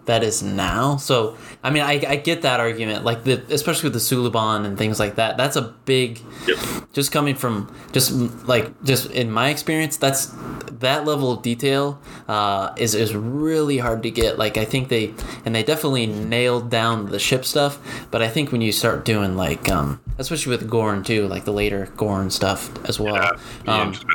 that 0.07 0.25
is 0.25 0.43
now. 0.43 0.97
So 0.97 1.37
I 1.63 1.69
mean, 1.71 1.83
I, 1.83 2.03
I 2.09 2.17
get 2.17 2.41
that 2.43 2.59
argument, 2.61 3.05
like 3.05 3.25
the 3.25 3.43
especially 3.51 3.91
with 3.91 3.93
the 3.93 3.99
Suliban 3.99 4.65
and 4.65 4.79
things 4.79 4.99
like 4.99 5.17
that. 5.17 5.37
That's 5.37 5.57
a 5.57 5.75
big, 5.85 6.21
Yep. 6.47 6.59
just 6.95 7.13
coming 7.13 7.35
from 7.35 7.71
just 7.93 8.13
like 8.49 8.83
just 8.83 9.11
in 9.11 9.31
my 9.31 9.51
experience, 9.51 9.99
that's 9.99 10.33
that 10.81 11.05
level 11.05 11.33
of 11.33 11.43
detail 11.43 12.01
uh, 12.27 12.73
is 12.79 12.95
is 12.95 13.15
really 13.15 13.77
hard 13.77 14.03
to 14.05 14.11
get. 14.11 14.39
Like 14.39 14.57
I 14.57 14.65
think 14.65 14.89
they 14.89 15.13
and 15.45 15.55
they 15.55 15.63
definitely 15.63 16.07
nailed 16.07 16.71
down 16.71 17.11
the 17.11 17.19
ship 17.19 17.45
stuff, 17.45 17.79
but 18.11 18.23
I 18.23 18.29
think 18.29 18.51
when 18.53 18.63
you 18.63 18.73
start 18.73 19.05
doing 19.05 19.37
like 19.37 19.69
um, 19.69 20.01
especially 20.17 20.57
with 20.57 20.71
Gorn 20.71 21.03
too, 21.03 21.29
like 21.29 21.45
the 21.45 21.53
later 21.53 21.93
Gorn 21.97 22.31
stuff 22.31 22.71
as 22.89 22.99
well. 22.99 23.37
Ian 23.67 23.89
um, 23.89 23.93
just 23.93 24.07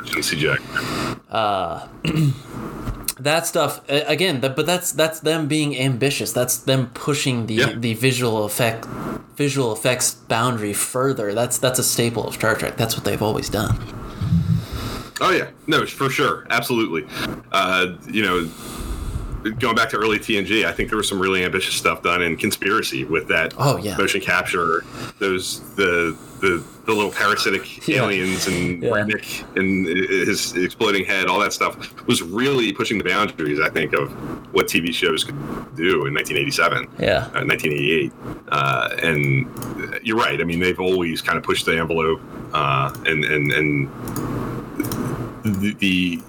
CJ. 0.72 1.88
that 3.20 3.46
stuff 3.46 3.80
again 3.88 4.40
th- 4.40 4.56
but 4.56 4.66
that's 4.66 4.90
that's 4.92 5.20
them 5.20 5.46
being 5.46 5.78
ambitious 5.78 6.32
that's 6.32 6.56
them 6.58 6.90
pushing 6.94 7.46
the 7.46 7.54
Yeah. 7.54 7.72
the 7.76 7.94
visual 7.94 8.44
effect 8.44 8.86
visual 9.36 9.72
effects 9.72 10.14
boundary 10.14 10.72
further 10.72 11.32
that's 11.32 11.58
that's 11.58 11.78
a 11.78 11.84
staple 11.84 12.26
of 12.26 12.34
star 12.34 12.54
trek 12.56 12.76
that's 12.76 12.96
what 12.96 13.04
they've 13.04 13.22
always 13.22 13.48
done 13.48 13.76
Oh 15.20 15.30
yeah, 15.30 15.50
no, 15.68 15.86
for 15.86 16.10
sure, 16.10 16.44
absolutely. 16.50 17.06
Uh, 17.52 17.94
you 18.10 18.20
know, 18.22 18.50
going 19.60 19.76
back 19.76 19.88
to 19.90 19.96
early 19.96 20.18
TNG, 20.18 20.64
I 20.66 20.72
think 20.72 20.88
there 20.90 20.96
was 20.96 21.08
some 21.08 21.20
really 21.20 21.44
ambitious 21.44 21.76
stuff 21.76 22.02
done 22.02 22.20
in 22.20 22.36
Conspiracy 22.36 23.04
with 23.04 23.28
that 23.28 23.54
Oh, 23.56 23.76
yeah. 23.78 23.96
motion 23.96 24.20
capture, 24.20 24.82
those 25.20 25.60
the 25.76 26.18
the 26.40 26.64
the 26.86 26.92
little 26.92 27.10
parasitic 27.10 27.86
Yeah. 27.88 28.02
aliens 28.04 28.46
and 28.46 28.82
Yeah. 28.82 28.90
Remmick 28.90 29.44
and 29.56 29.86
his 29.86 30.54
exploding 30.56 31.04
head, 31.04 31.26
all 31.26 31.40
that 31.40 31.52
stuff 31.52 31.76
was 32.06 32.22
really 32.22 32.72
pushing 32.72 32.98
the 32.98 33.04
boundaries. 33.04 33.58
I 33.60 33.70
think 33.70 33.92
of 33.94 34.10
what 34.54 34.66
TV 34.68 34.92
shows 34.94 35.24
could 35.24 35.36
do 35.76 36.06
in 36.06 36.14
1987 36.14 36.86
Yeah. 36.98 37.26
uh, 37.34 37.44
1988. 37.44 38.12
Uh, 38.48 38.88
and 39.02 39.46
you're 40.06 40.16
right. 40.18 40.40
I 40.40 40.44
mean, 40.44 40.60
they've 40.60 40.78
always 40.80 41.20
kind 41.22 41.38
of 41.38 41.44
pushed 41.44 41.64
the 41.66 41.78
envelope, 41.78 42.20
uh, 42.52 42.92
and 43.06 43.24
and 43.24 43.52
and 43.52 43.88
the. 45.44 45.74
the 45.78 46.22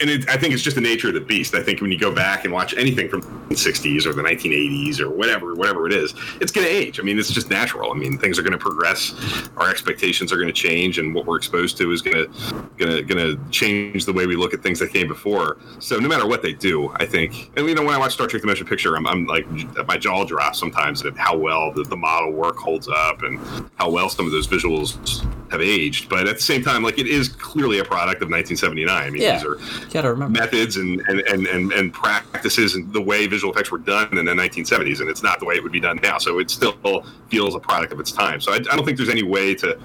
and 0.00 0.10
it, 0.10 0.28
I 0.28 0.36
think 0.36 0.52
it's 0.54 0.62
just 0.62 0.76
the 0.76 0.82
nature 0.82 1.08
of 1.08 1.14
the 1.14 1.20
beast. 1.20 1.54
I 1.54 1.62
think 1.62 1.80
when 1.80 1.90
you 1.90 1.98
go 1.98 2.12
back 2.14 2.44
and 2.44 2.52
watch 2.52 2.74
anything 2.76 3.08
from 3.08 3.20
the 3.48 3.54
60s 3.54 4.06
or 4.06 4.12
the 4.12 4.22
1980s 4.22 5.00
or 5.00 5.10
whatever, 5.10 5.54
whatever 5.54 5.86
it 5.86 5.92
is, 5.92 6.14
it's 6.40 6.52
going 6.52 6.66
to 6.66 6.72
age. 6.72 7.00
I 7.00 7.02
mean, 7.02 7.18
it's 7.18 7.30
just 7.30 7.50
natural. 7.50 7.90
I 7.90 7.94
mean, 7.94 8.18
things 8.18 8.38
are 8.38 8.42
going 8.42 8.52
to 8.52 8.58
progress. 8.58 9.14
Our 9.56 9.70
expectations 9.70 10.32
are 10.32 10.36
going 10.36 10.48
to 10.48 10.52
change, 10.52 10.98
and 10.98 11.14
what 11.14 11.26
we're 11.26 11.36
exposed 11.36 11.76
to 11.78 11.90
is 11.92 12.02
going 12.02 12.16
to 12.16 12.52
going 12.76 12.96
to 12.96 13.02
going 13.02 13.36
to 13.36 13.50
change 13.50 14.04
the 14.04 14.12
way 14.12 14.26
we 14.26 14.36
look 14.36 14.54
at 14.54 14.62
things 14.62 14.78
that 14.80 14.92
came 14.92 15.08
before. 15.08 15.58
So 15.78 15.98
no 15.98 16.08
matter 16.08 16.26
what 16.26 16.42
they 16.42 16.52
do, 16.52 16.90
I 16.96 17.06
think, 17.06 17.50
and 17.56 17.66
you 17.68 17.74
know, 17.74 17.82
when 17.84 17.94
I 17.94 17.98
watch 17.98 18.12
Star 18.14 18.26
Trek: 18.26 18.42
The 18.42 18.48
Motion 18.48 18.66
Picture, 18.66 18.96
I'm, 18.96 19.06
I'm 19.06 19.26
like 19.26 19.46
my 19.86 19.96
jaw 19.96 20.24
drops 20.24 20.58
sometimes 20.58 21.04
at 21.04 21.16
how 21.16 21.36
well 21.36 21.72
the, 21.72 21.84
the 21.84 21.96
model 21.96 22.32
work 22.32 22.56
holds 22.56 22.88
up 22.88 23.22
and 23.22 23.38
how 23.76 23.90
well 23.90 24.08
some 24.08 24.26
of 24.26 24.32
those 24.32 24.46
visuals 24.46 25.24
have 25.50 25.60
aged. 25.60 26.08
But 26.08 26.28
at 26.28 26.36
the 26.36 26.42
same 26.42 26.62
time, 26.62 26.82
like 26.82 26.98
it 26.98 27.06
is 27.06 27.28
clearly 27.28 27.78
a 27.78 27.84
product 27.84 28.22
of 28.22 28.28
1979. 28.30 28.88
I 28.90 29.10
mean, 29.10 29.22
Yeah. 29.22 29.36
these 29.36 29.44
are 29.44 29.56
You 29.80 29.90
gotta 29.90 30.10
remember. 30.10 30.38
methods 30.38 30.76
and, 30.76 31.00
and, 31.08 31.20
and, 31.20 31.46
and, 31.46 31.72
and 31.72 31.92
practices 31.92 32.74
and 32.74 32.92
the 32.92 33.00
way 33.00 33.26
visual 33.26 33.52
effects 33.52 33.70
were 33.70 33.78
done 33.78 34.16
in 34.16 34.24
the 34.24 34.32
1970s, 34.32 35.00
and 35.00 35.08
it's 35.08 35.22
not 35.22 35.40
the 35.40 35.46
way 35.46 35.54
it 35.54 35.62
would 35.62 35.72
be 35.72 35.80
done 35.80 35.98
now. 36.02 36.18
So 36.18 36.38
it 36.38 36.50
still 36.50 37.04
feels 37.28 37.54
a 37.54 37.60
product 37.60 37.92
of 37.92 38.00
its 38.00 38.12
time. 38.12 38.40
So 38.40 38.52
I, 38.52 38.56
I 38.56 38.76
don't 38.76 38.84
think 38.84 38.96
there's 38.96 39.08
any 39.08 39.22
way 39.22 39.54
to 39.56 39.78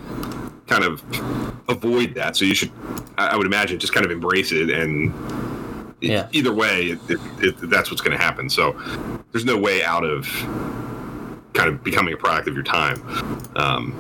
kind 0.67 0.84
of 0.84 1.04
avoid 1.69 2.13
that. 2.15 2.36
So 2.36 2.45
you 2.45 2.56
should, 2.56 2.71
I 3.17 3.38
would 3.38 3.45
imagine, 3.45 3.80
just 3.80 3.93
kind 3.93 4.06
of 4.06 4.12
embrace 4.12 4.52
it 4.52 4.69
and. 4.69 5.13
Yeah. 6.02 6.28
Either 6.34 6.54
way, 6.54 6.88
it, 6.91 7.00
it, 7.10 7.19
it, 7.39 7.69
that's 7.69 7.89
what's 7.89 8.02
going 8.02 8.15
to 8.15 8.24
happen. 8.24 8.48
So 8.48 8.74
there's 9.32 9.45
no 9.45 9.58
way 9.58 9.84
out 9.84 10.04
of 10.04 10.28
kind 11.54 11.69
of 11.69 11.84
becoming 11.84 12.13
a 12.13 12.17
product 12.17 12.48
of 12.48 12.54
your 12.54 12.63
time. 12.63 13.02
Um, 13.56 13.93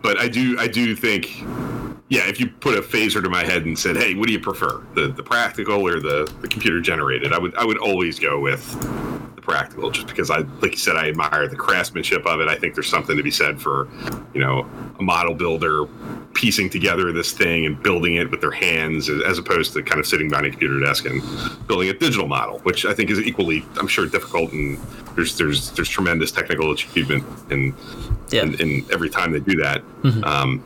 but 0.00 0.18
I 0.18 0.28
do, 0.28 0.56
I 0.58 0.68
do 0.68 0.94
think 0.96 1.42
yeah, 2.14 2.28
if 2.28 2.38
you 2.40 2.46
put 2.48 2.78
a 2.78 2.82
phaser 2.82 3.22
to 3.22 3.28
my 3.28 3.44
head 3.44 3.64
and 3.66 3.78
said, 3.78 3.96
"Hey, 3.96 4.14
what 4.14 4.26
do 4.28 4.32
you 4.32 4.40
prefer, 4.40 4.80
the 4.94 5.08
the 5.08 5.22
practical 5.22 5.86
or 5.86 6.00
the 6.00 6.32
the 6.40 6.48
computer 6.48 6.80
generated?" 6.80 7.32
I 7.32 7.38
would 7.38 7.54
I 7.56 7.64
would 7.64 7.78
always 7.78 8.18
go 8.18 8.38
with 8.40 8.62
the 9.36 9.40
practical, 9.42 9.90
just 9.90 10.06
because 10.06 10.30
I, 10.30 10.38
like 10.62 10.72
you 10.72 10.76
said, 10.78 10.96
I 10.96 11.08
admire 11.08 11.48
the 11.48 11.56
craftsmanship 11.56 12.24
of 12.26 12.40
it. 12.40 12.48
I 12.48 12.56
think 12.56 12.74
there's 12.74 12.88
something 12.88 13.16
to 13.16 13.22
be 13.22 13.30
said 13.32 13.60
for, 13.60 13.88
you 14.32 14.40
know, 14.40 14.64
a 14.98 15.02
model 15.02 15.34
builder 15.34 15.86
piecing 16.34 16.68
together 16.70 17.12
this 17.12 17.32
thing 17.32 17.64
and 17.66 17.80
building 17.82 18.14
it 18.14 18.28
with 18.30 18.40
their 18.40 18.50
hands, 18.50 19.08
as 19.08 19.38
opposed 19.38 19.72
to 19.72 19.82
kind 19.82 20.00
of 20.00 20.06
sitting 20.06 20.28
behind 20.28 20.46
a 20.46 20.50
computer 20.50 20.80
desk 20.80 21.04
and 21.06 21.20
building 21.68 21.88
a 21.88 21.92
digital 21.94 22.26
model, 22.26 22.58
which 22.60 22.84
I 22.86 22.92
think 22.94 23.10
is 23.10 23.20
equally, 23.20 23.64
I'm 23.78 23.86
sure, 23.88 24.06
difficult 24.06 24.52
and 24.52 24.78
there's 25.16 25.36
there's 25.38 25.70
there's 25.72 25.88
tremendous 25.88 26.30
technical 26.32 26.70
achievement 26.72 27.24
in 27.50 27.74
Yeah. 28.30 28.42
in, 28.42 28.54
in 28.60 28.84
every 28.92 29.10
time 29.10 29.32
they 29.32 29.40
do 29.40 29.56
that. 29.62 29.82
Um, 30.24 30.60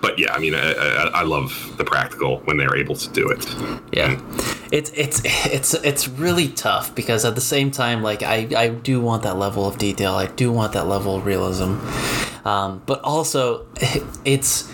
but 0.00 0.18
yeah, 0.18 0.32
I 0.32 0.38
mean, 0.38 0.54
I, 0.54 0.72
I, 0.72 1.10
I 1.20 1.22
love 1.22 1.74
the 1.76 1.84
practical 1.84 2.38
when 2.40 2.56
they're 2.56 2.76
able 2.76 2.94
to 2.96 3.08
do 3.10 3.28
it. 3.28 3.46
Yeah, 3.92 4.20
it's 4.72 4.90
it's 4.94 5.20
it's 5.24 5.74
it's 5.74 6.08
really 6.08 6.48
tough 6.48 6.94
because 6.94 7.24
at 7.24 7.34
the 7.34 7.40
same 7.40 7.70
time, 7.70 8.02
like 8.02 8.22
I 8.22 8.48
I 8.56 8.68
do 8.68 9.00
want 9.00 9.22
that 9.24 9.36
level 9.36 9.66
of 9.66 9.78
detail. 9.78 10.14
I 10.14 10.26
do 10.26 10.52
want 10.52 10.72
that 10.72 10.86
level 10.86 11.16
of 11.16 11.26
realism, 11.26 11.78
um, 12.46 12.82
but 12.86 13.00
also 13.02 13.66
it's 14.24 14.70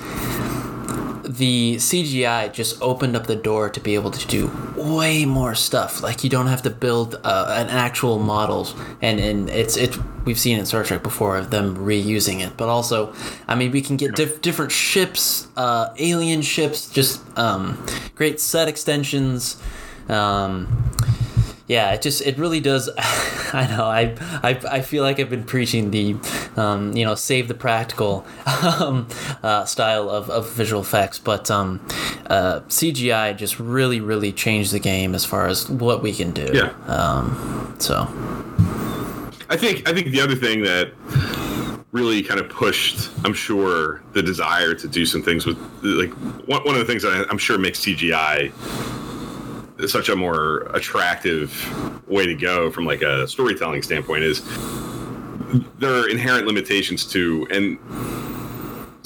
the 1.27 1.77
CGI 1.77 2.53
just 2.53 2.81
opened 2.81 3.17
up 3.17 3.27
the 3.27 3.37
door 3.37 3.69
to 3.69 3.81
be 3.81 3.95
able 3.95 4.11
to 4.11 4.27
do 4.27 4.51
way 4.77 5.25
more 5.25 5.55
stuff. 5.55 6.03
Like 6.03 6.25
you 6.25 6.31
don't 6.31 6.47
have 6.47 6.63
to 6.63 6.71
build 6.71 7.21
uh, 7.25 7.55
an 7.57 7.69
actual 7.69 8.19
model, 8.19 8.69
and 9.03 9.21
and 9.21 9.51
it's 9.51 9.77
it. 9.77 9.97
We've 10.25 10.39
seen 10.39 10.59
in 10.59 10.67
Star 10.67 10.83
Trek 10.85 11.03
before 11.03 11.37
of 11.37 11.51
them 11.51 11.77
reusing 11.77 12.41
it, 12.41 12.57
but 12.57 12.69
also, 12.69 13.15
I 13.47 13.55
mean, 13.55 13.71
we 13.71 13.81
can 13.81 13.97
get 13.97 14.17
diff- 14.17 14.41
different 14.43 14.73
ships, 14.73 15.47
uh, 15.57 15.95
alien 15.99 16.43
ships, 16.43 16.91
just 16.91 17.23
um, 17.39 17.85
great 18.15 18.41
set 18.41 18.67
extensions. 18.69 19.61
Um, 20.09 20.67
yeah, 21.67 21.93
it 21.93 22.03
just 22.03 22.23
it 22.23 22.39
really 22.39 22.61
does. 22.61 22.89
I 23.53 23.67
know 23.69 23.85
I, 23.85 24.15
I 24.43 24.61
I 24.71 24.81
feel 24.81 25.03
like 25.03 25.19
I've 25.19 25.31
been 25.31 25.45
preaching 25.45 25.91
the, 25.91 26.17
um, 26.57 26.97
you 26.97 27.05
know, 27.05 27.15
save 27.15 27.49
the 27.49 27.55
practical 27.55 28.27
um, 28.63 29.09
uh, 29.43 29.65
style 29.65 30.09
of, 30.09 30.31
of 30.31 30.51
visual 30.53 30.83
effects, 30.83 31.19
but 31.19 31.51
um, 31.51 31.81
uh, 32.27 32.61
CGI 32.69 33.37
just 33.37 33.59
really 33.59 34.01
really 34.01 34.33
changed 34.33 34.73
the 34.73 34.79
game 34.79 35.15
as 35.15 35.25
far 35.25 35.47
as 35.47 35.69
what 35.69 36.03
we 36.03 36.13
can 36.13 36.31
do. 36.31 36.51
Yeah. 36.53 36.73
Um, 36.87 37.75
so 37.79 38.03
I 39.49 39.57
think 39.57 39.89
I 39.89 39.93
think 39.93 40.09
the 40.09 40.21
other 40.21 40.37
thing 40.37 40.63
that 40.63 40.93
really 41.93 42.23
kind 42.23 42.39
of 42.39 42.49
pushed, 42.49 43.11
I'm 43.25 43.33
sure, 43.33 44.03
the 44.13 44.23
desire 44.23 44.75
to 44.75 44.87
do 44.87 45.07
some 45.07 45.23
things 45.23 45.47
with 45.47 45.57
like 45.83 46.11
one, 46.47 46.63
one 46.65 46.75
of 46.75 46.79
the 46.79 46.85
things 46.85 47.03
that 47.03 47.13
I, 47.13 47.25
I'm 47.31 47.39
sure 47.39 47.59
makes 47.59 47.81
CGI 47.81 48.53
such 49.87 50.09
a 50.09 50.17
more 50.17 50.69
attractive 50.75 51.53
way 52.09 52.27
to 52.27 52.35
go 52.35 52.71
from 52.71 52.85
like 52.85 53.03
a 53.03 53.27
storytelling 53.29 53.83
standpoint 53.83 54.25
is 54.25 54.43
there 55.79 55.95
are 55.95 56.09
inherent 56.09 56.47
limitations 56.47 57.05
to 57.07 57.47
and 57.51 57.79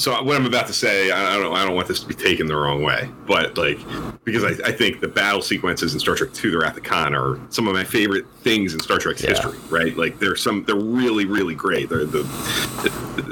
so 0.00 0.22
what 0.22 0.34
I'm 0.34 0.46
about 0.46 0.66
to 0.68 0.72
say, 0.72 1.10
I 1.10 1.36
don't, 1.36 1.54
I 1.54 1.62
don't 1.62 1.74
want 1.74 1.86
this 1.86 2.00
to 2.00 2.08
be 2.08 2.14
taken 2.14 2.46
the 2.46 2.56
wrong 2.56 2.82
way, 2.82 3.10
but 3.26 3.58
like, 3.58 3.78
because 4.24 4.42
I, 4.42 4.68
I 4.68 4.72
think 4.72 5.00
the 5.00 5.08
battle 5.08 5.42
sequences 5.42 5.92
in 5.92 6.00
Star 6.00 6.14
Trek 6.14 6.30
II, 6.42 6.52
The 6.52 6.58
Wrath 6.58 6.78
of 6.78 6.84
Khan, 6.84 7.14
are 7.14 7.38
some 7.50 7.68
of 7.68 7.74
my 7.74 7.84
favorite 7.84 8.24
things 8.40 8.72
in 8.72 8.80
Star 8.80 8.96
Trek's 8.96 9.22
Yeah. 9.22 9.30
history. 9.30 9.58
Right? 9.68 9.94
Like, 9.94 10.18
they're 10.18 10.36
some, 10.36 10.64
they're 10.64 10.74
really, 10.74 11.26
really 11.26 11.54
great. 11.54 11.90
They're 11.90 12.06
the, 12.06 12.22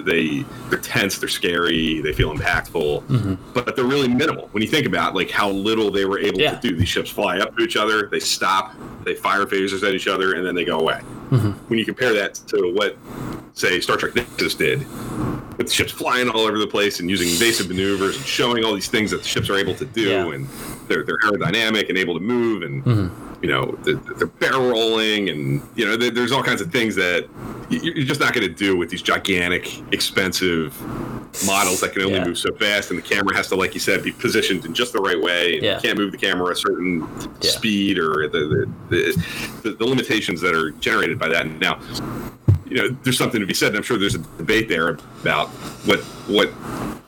they, 0.05 0.45
they're 0.69 0.79
tense, 0.79 1.17
they're 1.17 1.31
scary, 1.31 2.03
they 2.03 2.13
feel 2.13 2.35
impactful, 2.35 3.03
mm-hmm. 3.05 3.35
but 3.55 3.75
they're 3.75 3.87
really 3.87 4.09
minimal 4.09 4.49
when 4.53 4.63
you 4.63 4.69
think 4.69 4.85
about 4.85 5.15
like 5.15 5.31
how 5.31 5.49
little 5.49 5.91
they 5.91 6.05
were 6.05 6.19
able 6.19 6.39
Yeah. 6.39 6.59
to 6.59 6.69
do. 6.69 6.77
These 6.77 6.89
ships 6.91 7.09
fly 7.09 7.39
up 7.39 7.57
to 7.57 7.63
each 7.65 7.79
other, 7.79 8.09
they 8.09 8.21
stop, 8.21 8.75
they 9.05 9.15
fire 9.15 9.47
phasers 9.47 9.89
at 9.89 9.95
each 9.95 10.07
other, 10.07 10.35
and 10.35 10.45
then 10.45 10.55
they 10.55 10.67
go 10.67 10.81
away. 10.81 11.01
Mm-hmm. 11.31 11.51
When 11.69 11.79
you 11.79 11.87
compare 11.87 12.13
that 12.13 12.35
to 12.49 12.75
what, 12.75 12.99
say, 13.55 13.81
Star 13.81 13.97
Trek 13.97 14.15
Nemesis 14.15 14.55
did, 14.55 14.87
with 15.59 15.67
the 15.67 15.73
ships 15.73 15.93
flying 15.93 16.29
all 16.31 16.41
over 16.43 16.57
the 16.59 16.67
place 16.67 17.01
and 17.01 17.11
using 17.11 17.29
invasive 17.29 17.69
maneuvers 17.69 18.17
and 18.17 18.25
showing 18.25 18.65
all 18.65 18.73
these 18.75 18.89
things 18.89 19.11
that 19.11 19.23
the 19.23 19.29
ships 19.29 19.51
are 19.51 19.57
able 19.57 19.75
to 19.75 19.85
do 19.85 20.09
Yeah. 20.09 20.33
and 20.33 20.49
they're, 20.87 21.03
they're 21.03 21.19
aerodynamic 21.19 21.89
and 21.89 21.99
able 21.99 22.15
to 22.15 22.21
move 22.21 22.63
and 22.63 22.85
mm-hmm. 22.85 23.45
you 23.45 23.51
know 23.51 23.77
they're, 23.83 23.97
they're 24.17 24.27
barrel 24.29 24.71
rolling 24.71 25.29
and 25.29 25.61
you 25.75 25.85
know 25.85 25.97
there's 25.97 26.33
all 26.33 26.43
kinds 26.45 26.61
of 26.61 26.71
things 26.73 26.95
that 26.95 27.29
you're 27.71 28.05
just 28.07 28.21
not 28.21 28.33
going 28.33 28.47
to 28.47 28.55
do 28.55 28.77
with 28.77 28.89
these 28.89 29.03
gigantic 29.03 29.83
expensive 29.93 30.75
models 31.45 31.81
that 31.81 31.93
can 31.93 32.03
only 32.03 32.15
Yeah. 32.19 32.25
move 32.25 32.39
so 32.39 32.55
fast 32.55 32.91
and 32.91 32.99
the 32.99 33.03
camera 33.03 33.37
has 33.37 33.49
to 33.49 33.57
like 33.57 33.75
you 33.75 33.81
said 33.81 34.03
be 34.03 34.13
positioned 34.13 34.65
in 34.65 34.73
just 34.75 34.93
the 34.93 35.01
right 35.01 35.21
way 35.21 35.55
and 35.57 35.63
Yeah. 35.65 35.75
you 35.75 35.81
can't 35.83 35.99
move 35.99 36.13
the 36.13 36.19
camera 36.19 36.53
a 36.53 36.57
certain 36.57 37.01
Yeah. 37.43 37.51
speed 37.51 37.99
or 37.99 38.29
the, 38.29 38.67
the 38.89 39.23
the 39.63 39.71
the 39.73 39.85
limitations 39.85 40.41
that 40.41 40.55
are 40.55 40.71
generated 40.71 41.19
by 41.19 41.29
that 41.29 41.47
now 41.61 41.79
you 42.71 42.77
know, 42.77 42.89
there's 43.03 43.19
something 43.19 43.41
to 43.41 43.47
be 43.47 43.55
said. 43.55 43.69
And 43.69 43.77
I'm 43.77 43.83
sure 43.83 43.99
there's 43.99 44.15
a 44.15 44.19
debate 44.19 44.69
there 44.69 44.91
about 45.21 45.49
what 45.85 46.01
what 46.29 46.53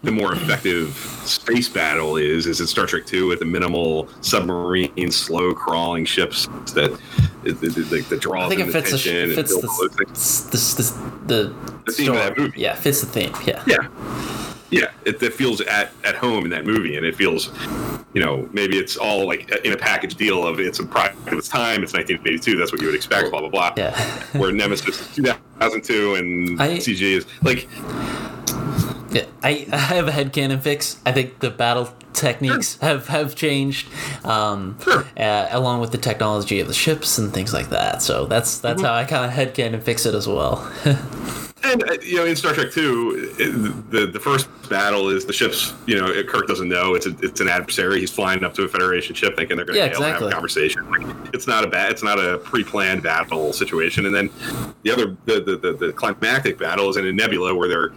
the 0.02 0.10
more 0.10 0.32
effective 0.32 0.94
space 1.24 1.68
battle 1.68 2.16
is. 2.16 2.46
Is 2.46 2.60
it 2.60 2.68
Star 2.68 2.86
Trek 2.86 3.12
II 3.12 3.24
with 3.24 3.40
the 3.40 3.44
minimal 3.44 4.08
submarine, 4.22 5.10
slow 5.10 5.54
crawling 5.54 6.04
ships 6.04 6.46
that 6.74 6.98
that, 7.42 7.60
that, 7.60 8.06
that 8.08 8.20
draw 8.20 8.46
I 8.46 8.48
think 8.48 8.60
it 8.60 8.72
fits 8.72 8.90
the, 8.90 8.96
attention 8.96 9.16
and 9.16 9.34
fits 9.34 9.52
build 9.52 9.64
all 9.64 9.88
those 9.88 9.96
things? 9.96 10.76
the, 11.26 11.34
the, 11.34 11.54
The 11.86 11.92
theme 11.92 12.10
of 12.12 12.16
that 12.16 12.38
movie. 12.38 12.60
Yeah, 12.60 12.74
fits 12.74 13.00
the 13.00 13.06
theme. 13.06 13.32
Yeah. 13.44 13.62
Yeah. 13.66 13.88
Yeah, 14.70 14.92
it, 15.04 15.20
it 15.20 15.34
feels 15.34 15.60
at, 15.62 15.90
at 16.04 16.14
home 16.14 16.44
in 16.44 16.50
that 16.50 16.64
movie, 16.64 16.96
and 16.96 17.04
it 17.04 17.16
feels, 17.16 17.50
you 18.14 18.22
know, 18.22 18.48
maybe 18.52 18.78
it's 18.78 18.96
all 18.96 19.26
like 19.26 19.50
in 19.64 19.72
a 19.72 19.76
package 19.76 20.14
deal 20.14 20.46
of 20.46 20.60
it's 20.60 20.78
a 20.78 20.86
product 20.86 21.26
of 21.26 21.38
its 21.38 21.48
time. 21.48 21.82
It's 21.82 21.92
1982. 21.92 22.56
That's 22.56 22.70
what 22.70 22.80
you 22.80 22.86
would 22.86 22.94
expect. 22.94 23.30
Blah 23.30 23.40
blah 23.40 23.48
blah. 23.48 23.74
Yeah. 23.76 23.98
Where 24.38 24.52
Nemesis 24.52 25.18
is 25.18 25.34
2002 25.60 26.14
and 26.14 26.60
I- 26.60 26.78
CG 26.78 27.02
is 27.02 27.26
like 27.42 27.68
Yeah, 29.12 29.26
I, 29.42 29.66
I 29.72 29.76
have 29.76 30.08
a 30.08 30.12
headcanon 30.12 30.60
fix. 30.62 30.96
I 31.04 31.12
think 31.12 31.40
the 31.40 31.50
battle 31.50 31.92
techniques 32.12 32.76
have, 32.78 33.06
have 33.08 33.34
changed, 33.34 33.88
um, 34.24 34.76
Sure. 34.82 35.04
uh, 35.16 35.48
along 35.50 35.80
with 35.80 35.92
the 35.92 35.98
technology 35.98 36.60
of 36.60 36.68
the 36.68 36.74
ships 36.74 37.18
and 37.18 37.32
things 37.32 37.52
like 37.52 37.70
that. 37.70 38.02
So 38.02 38.26
that's 38.26 38.58
that's 38.58 38.82
how 38.82 38.92
I 38.94 39.04
kind 39.04 39.24
of 39.24 39.30
headcan 39.32 39.74
and 39.74 39.82
fix 39.82 40.06
it 40.06 40.14
as 40.14 40.26
well. 40.26 40.70
And, 41.62 41.82
uh, 41.82 41.92
you 42.02 42.16
know, 42.16 42.24
in 42.24 42.36
Star 42.36 42.54
Trek 42.54 42.72
Two, 42.72 43.32
the 43.90 44.06
the 44.06 44.18
first 44.18 44.48
battle 44.70 45.10
is 45.10 45.26
the 45.26 45.32
ships. 45.32 45.74
You 45.86 45.98
know, 46.00 46.10
Kirk 46.24 46.46
doesn't 46.48 46.68
know 46.68 46.94
it's 46.94 47.06
a, 47.06 47.14
it's 47.20 47.40
an 47.40 47.48
adversary. 47.48 48.00
He's 48.00 48.10
flying 48.10 48.44
up 48.44 48.54
to 48.54 48.62
a 48.62 48.68
Federation 48.68 49.14
ship, 49.14 49.36
thinking 49.36 49.56
they're 49.56 49.66
going 49.66 49.74
to 49.74 49.80
Yeah, 49.80 49.94
and 49.94 50.04
have 50.04 50.22
a 50.22 50.30
conversation. 50.30 50.90
Like, 50.90 51.06
it's 51.34 51.46
not 51.46 51.64
a 51.72 51.90
it's 51.90 52.02
not 52.02 52.18
a 52.18 52.38
pre-planned 52.38 53.02
battle 53.02 53.52
situation. 53.52 54.06
And 54.06 54.14
then 54.14 54.30
the 54.84 54.90
other, 54.90 55.16
the 55.26 55.40
the, 55.40 55.56
the, 55.56 55.72
the 55.86 55.92
climactic 55.92 56.58
battle 56.58 56.88
is 56.88 56.96
in 56.96 57.06
a 57.06 57.12
nebula 57.12 57.54
where 57.54 57.68
they're 57.68 57.92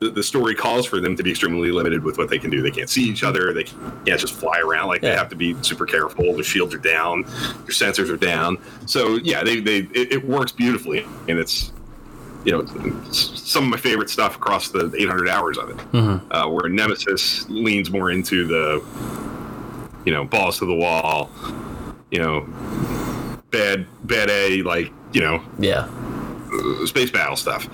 the, 0.00 0.10
the 0.10 0.22
story 0.22 0.54
calls 0.54 0.86
for 0.86 1.00
them 1.00 1.16
to 1.16 1.22
be 1.22 1.30
extremely 1.30 1.70
limited 1.70 2.02
with 2.02 2.18
what 2.18 2.28
they 2.28 2.38
can 2.38 2.50
do. 2.50 2.62
They 2.62 2.70
can't 2.70 2.90
see 2.90 3.04
each 3.04 3.22
other. 3.24 3.52
They 3.52 3.64
can't 3.64 4.20
just 4.20 4.34
fly 4.34 4.58
around. 4.60 4.88
Like 4.88 5.00
they 5.02 5.14
have 5.14 5.28
to 5.30 5.36
be 5.36 5.54
super 5.62 5.86
careful. 5.86 6.34
Their 6.34 6.44
shields 6.44 6.74
are 6.74 6.78
down. 6.78 7.22
Their 7.22 7.70
sensors 7.74 8.10
are 8.12 8.16
down. 8.16 8.58
So 8.86 9.16
yeah, 9.22 9.42
they, 9.44 9.60
they 9.60 9.78
it, 9.78 10.12
it 10.12 10.24
works 10.28 10.52
beautifully, 10.52 11.06
and 11.28 11.38
it's 11.38 11.72
you 12.44 12.52
know 12.52 12.60
it's 13.06 13.40
some 13.40 13.64
of 13.64 13.70
my 13.70 13.76
favorite 13.78 14.10
stuff 14.10 14.36
across 14.36 14.68
the 14.68 14.92
800 14.96 15.28
hours 15.28 15.56
of 15.58 15.70
it. 15.70 15.76
Uh, 15.94 16.48
where 16.48 16.68
Nemesis 16.68 17.48
leans 17.48 17.90
more 17.90 18.10
into 18.10 18.46
the 18.46 18.84
you 20.04 20.12
know 20.12 20.24
balls 20.24 20.58
to 20.58 20.66
the 20.66 20.74
wall, 20.74 21.30
you 22.10 22.18
know 22.18 22.46
bad 23.50 23.86
bad 24.04 24.28
A 24.30 24.62
like 24.62 24.92
you 25.12 25.20
know 25.20 25.42
Yeah. 25.58 25.88
space 26.86 27.10
battle 27.10 27.36
stuff. 27.36 27.66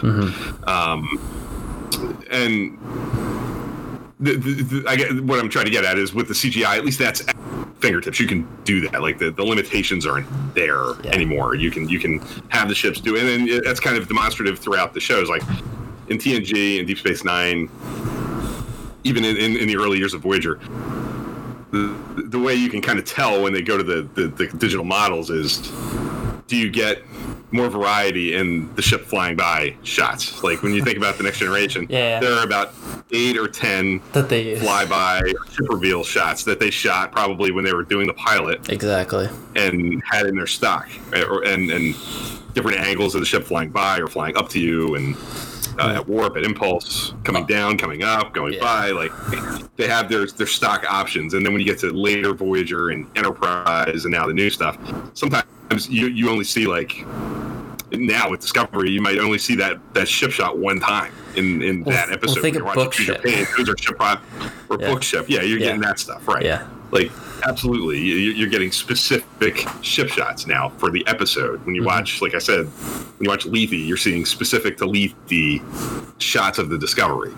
Um, 0.68 1.18
and 2.30 2.78
the, 4.20 4.36
the, 4.36 4.62
the, 4.62 4.84
I 4.88 4.96
get 4.96 5.24
what 5.24 5.38
I'm 5.38 5.48
trying 5.48 5.64
to 5.66 5.70
get 5.70 5.84
at 5.84 5.98
is 5.98 6.12
with 6.12 6.28
the 6.28 6.34
CGI, 6.34 6.76
at 6.76 6.84
least 6.84 6.98
that's 6.98 7.26
at 7.26 7.36
fingertips. 7.80 8.20
You 8.20 8.26
can 8.26 8.46
do 8.64 8.86
that. 8.88 9.00
Like 9.00 9.18
the, 9.18 9.30
the 9.30 9.42
limitations 9.42 10.04
aren't 10.06 10.26
there 10.54 10.92
Yeah. 11.02 11.12
anymore. 11.12 11.54
You 11.54 11.70
can 11.70 11.88
you 11.88 11.98
can 11.98 12.18
have 12.48 12.68
the 12.68 12.74
ships 12.74 13.00
do, 13.00 13.16
it. 13.16 13.24
and 13.24 13.48
then 13.48 13.62
that's 13.64 13.80
kind 13.80 13.96
of 13.96 14.06
demonstrative 14.08 14.58
throughout 14.58 14.92
the 14.94 15.00
shows. 15.00 15.28
Like 15.28 15.42
in 16.08 16.18
TNG 16.18 16.78
and 16.78 16.86
Deep 16.86 16.98
Space 16.98 17.24
Nine, 17.24 17.70
even 19.04 19.24
in, 19.24 19.36
in, 19.36 19.56
in 19.56 19.68
the 19.68 19.76
early 19.76 19.96
years 19.98 20.12
of 20.12 20.20
Voyager, 20.20 20.56
the, 21.70 22.24
the 22.26 22.38
way 22.38 22.54
you 22.54 22.68
can 22.68 22.82
kind 22.82 22.98
of 22.98 23.04
tell 23.04 23.42
when 23.42 23.52
they 23.52 23.62
go 23.62 23.78
to 23.78 23.82
the, 23.84 24.02
the, 24.14 24.28
the 24.28 24.46
digital 24.58 24.84
models 24.84 25.30
is 25.30 25.70
do 26.48 26.56
you 26.56 26.68
get 26.68 27.02
more 27.52 27.68
variety 27.68 28.34
in 28.34 28.72
the 28.76 28.82
ship 28.82 29.04
flying 29.06 29.36
by 29.36 29.74
shots? 29.82 30.42
Like 30.42 30.62
when 30.62 30.72
you 30.74 30.82
think 30.84 30.96
about 30.96 31.16
the 31.16 31.22
next 31.24 31.38
generation, 31.38 31.86
Yeah. 31.90 32.20
there 32.20 32.32
are 32.34 32.44
about 32.44 32.72
eight 33.12 33.36
or 33.36 33.48
ten 33.48 34.00
That 34.12 34.28
they 34.28 34.56
flyby 34.56 35.20
ship 35.52 35.68
reveal 35.68 36.04
shots 36.04 36.44
that 36.44 36.60
they 36.60 36.70
shot 36.70 37.12
probably 37.12 37.50
when 37.50 37.64
they 37.64 37.72
were 37.72 37.84
doing 37.84 38.06
the 38.06 38.14
pilot 38.14 38.68
exactly. 38.68 39.28
and 39.56 40.02
had 40.10 40.26
in 40.26 40.36
their 40.36 40.46
stock, 40.46 40.88
eh, 41.12 41.24
and 41.46 41.70
and 41.70 41.94
different 42.54 42.78
angles 42.78 43.14
of 43.14 43.20
the 43.20 43.26
ship 43.26 43.44
flying 43.44 43.70
by 43.70 43.98
or 43.98 44.06
flying 44.06 44.36
up 44.36 44.48
to 44.50 44.60
you 44.60 44.94
and. 44.94 45.16
Uh, 45.78 45.94
at 45.94 46.06
warp, 46.08 46.36
at 46.36 46.42
impulse, 46.42 47.14
coming 47.24 47.46
down, 47.46 47.78
coming 47.78 48.02
up, 48.02 48.34
going 48.34 48.52
Yeah. 48.52 48.60
by, 48.60 48.90
like 48.90 49.12
they 49.76 49.86
have 49.86 50.10
their 50.10 50.26
their 50.26 50.46
stock 50.48 50.84
options, 50.90 51.32
and 51.32 51.46
then 51.46 51.52
when 51.54 51.60
you 51.60 51.64
get 51.66 51.78
to 51.78 51.90
later 51.90 52.34
Voyager 52.34 52.90
and 52.90 53.06
Enterprise, 53.16 54.04
and 54.04 54.12
now 54.12 54.26
the 54.26 54.34
new 54.34 54.50
stuff, 54.50 54.76
sometimes 55.14 55.44
you 55.78 56.06
you 56.08 56.28
only 56.30 56.44
see 56.44 56.66
like 56.66 57.04
now 57.92 58.30
with 58.30 58.40
Discovery, 58.40 58.90
you 58.90 59.00
might 59.00 59.18
only 59.18 59.38
see 59.38 59.54
that 59.56 59.78
that 59.94 60.08
ship 60.08 60.30
shot 60.30 60.58
one 60.58 60.80
time 60.80 61.12
in 61.36 61.62
in 61.62 61.84
Well, 61.84 61.94
that 61.96 62.08
well, 62.08 62.16
episode. 62.16 62.40
think 62.42 62.56
of 62.56 62.64
book 62.74 62.92
ship. 62.92 63.22
Pain, 63.22 63.46
those 63.56 63.68
are 63.68 63.76
ship 63.78 64.00
or 64.68 64.78
Yeah. 64.80 64.88
book 64.88 65.02
ship. 65.02 65.26
Yeah, 65.28 65.42
you're 65.42 65.58
Yeah. 65.58 65.66
getting 65.66 65.80
that 65.82 65.98
stuff 65.98 66.26
right. 66.28 66.44
Yeah. 66.44 66.66
Like 66.90 67.10
absolutely, 67.46 67.98
You- 68.00 68.32
you're 68.32 68.48
getting 68.48 68.70
specific 68.72 69.64
ship 69.82 70.08
shots 70.08 70.46
now 70.46 70.70
for 70.78 70.90
the 70.90 71.06
episode. 71.06 71.64
When 71.64 71.74
you 71.74 71.82
Mm-hmm. 71.82 71.86
watch, 71.86 72.20
like 72.22 72.34
I 72.34 72.38
said, 72.38 72.66
when 72.66 73.24
you 73.24 73.28
watch 73.30 73.46
Lethe, 73.46 73.72
you're 73.72 73.96
seeing 73.96 74.24
specific 74.24 74.76
to 74.78 74.86
Lethe 74.86 75.62
shots 76.18 76.58
of 76.58 76.68
the 76.68 76.76
Discovery, 76.78 77.32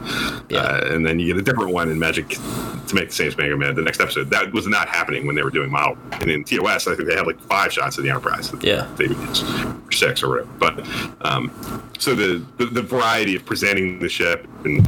Yeah. 0.48 0.58
uh, 0.58 0.92
and 0.92 1.06
then 1.06 1.18
you 1.20 1.26
get 1.26 1.36
a 1.36 1.42
different 1.42 1.70
one 1.72 1.88
in 1.88 1.98
Magic 1.98 2.28
to 2.30 2.94
Make 2.94 3.08
the 3.08 3.14
Sanest 3.14 3.38
Man 3.38 3.50
Go 3.50 3.56
Mad 3.56 3.76
the 3.76 3.82
next 3.82 4.00
episode. 4.00 4.28
That 4.30 4.52
was 4.52 4.66
not 4.66 4.88
happening 4.88 5.24
when 5.26 5.36
they 5.36 5.42
were 5.42 5.50
doing 5.50 5.70
model. 5.70 5.96
And 6.12 6.30
in 6.30 6.42
TOS, 6.44 6.88
I 6.88 6.96
think 6.96 7.08
they 7.08 7.14
had 7.14 7.26
like 7.26 7.40
five 7.42 7.72
shots 7.72 7.96
of 7.98 8.04
the 8.04 8.10
Enterprise. 8.10 8.52
Yeah. 8.60 8.88
they 8.96 9.06
or 9.06 9.92
six 9.92 10.22
or 10.22 10.28
whatever. 10.30 10.48
But 10.58 10.86
um, 11.20 11.50
so 11.98 12.14
the, 12.14 12.44
the 12.58 12.66
the 12.66 12.82
variety 12.82 13.36
of 13.36 13.44
presenting 13.44 13.98
the 14.00 14.08
ship 14.08 14.46
and 14.64 14.86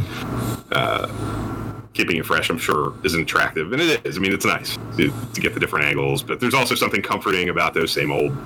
uh, 0.72 1.06
keeping 1.94 2.16
it 2.16 2.26
fresh, 2.26 2.50
I'm 2.50 2.58
sure, 2.58 2.92
isn't 3.04 3.22
attractive, 3.22 3.72
and 3.72 3.80
it 3.80 4.04
is. 4.04 4.16
I 4.18 4.20
mean, 4.20 4.32
it's 4.32 4.44
nice 4.44 4.76
to, 4.96 5.12
to 5.32 5.40
get 5.40 5.54
the 5.54 5.60
different 5.60 5.86
angles, 5.86 6.22
but 6.22 6.40
there's 6.40 6.54
also 6.54 6.74
something 6.74 7.00
comforting 7.00 7.48
about 7.48 7.72
those 7.72 7.92
same 7.92 8.10
old, 8.12 8.36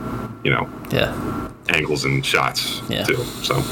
you 0.44 0.51
know, 0.51 0.70
Yeah. 0.90 1.49
angles 1.70 2.05
and 2.05 2.24
shots 2.24 2.82
Yeah. 2.88 3.05
too. 3.05 3.16
So 3.42 3.62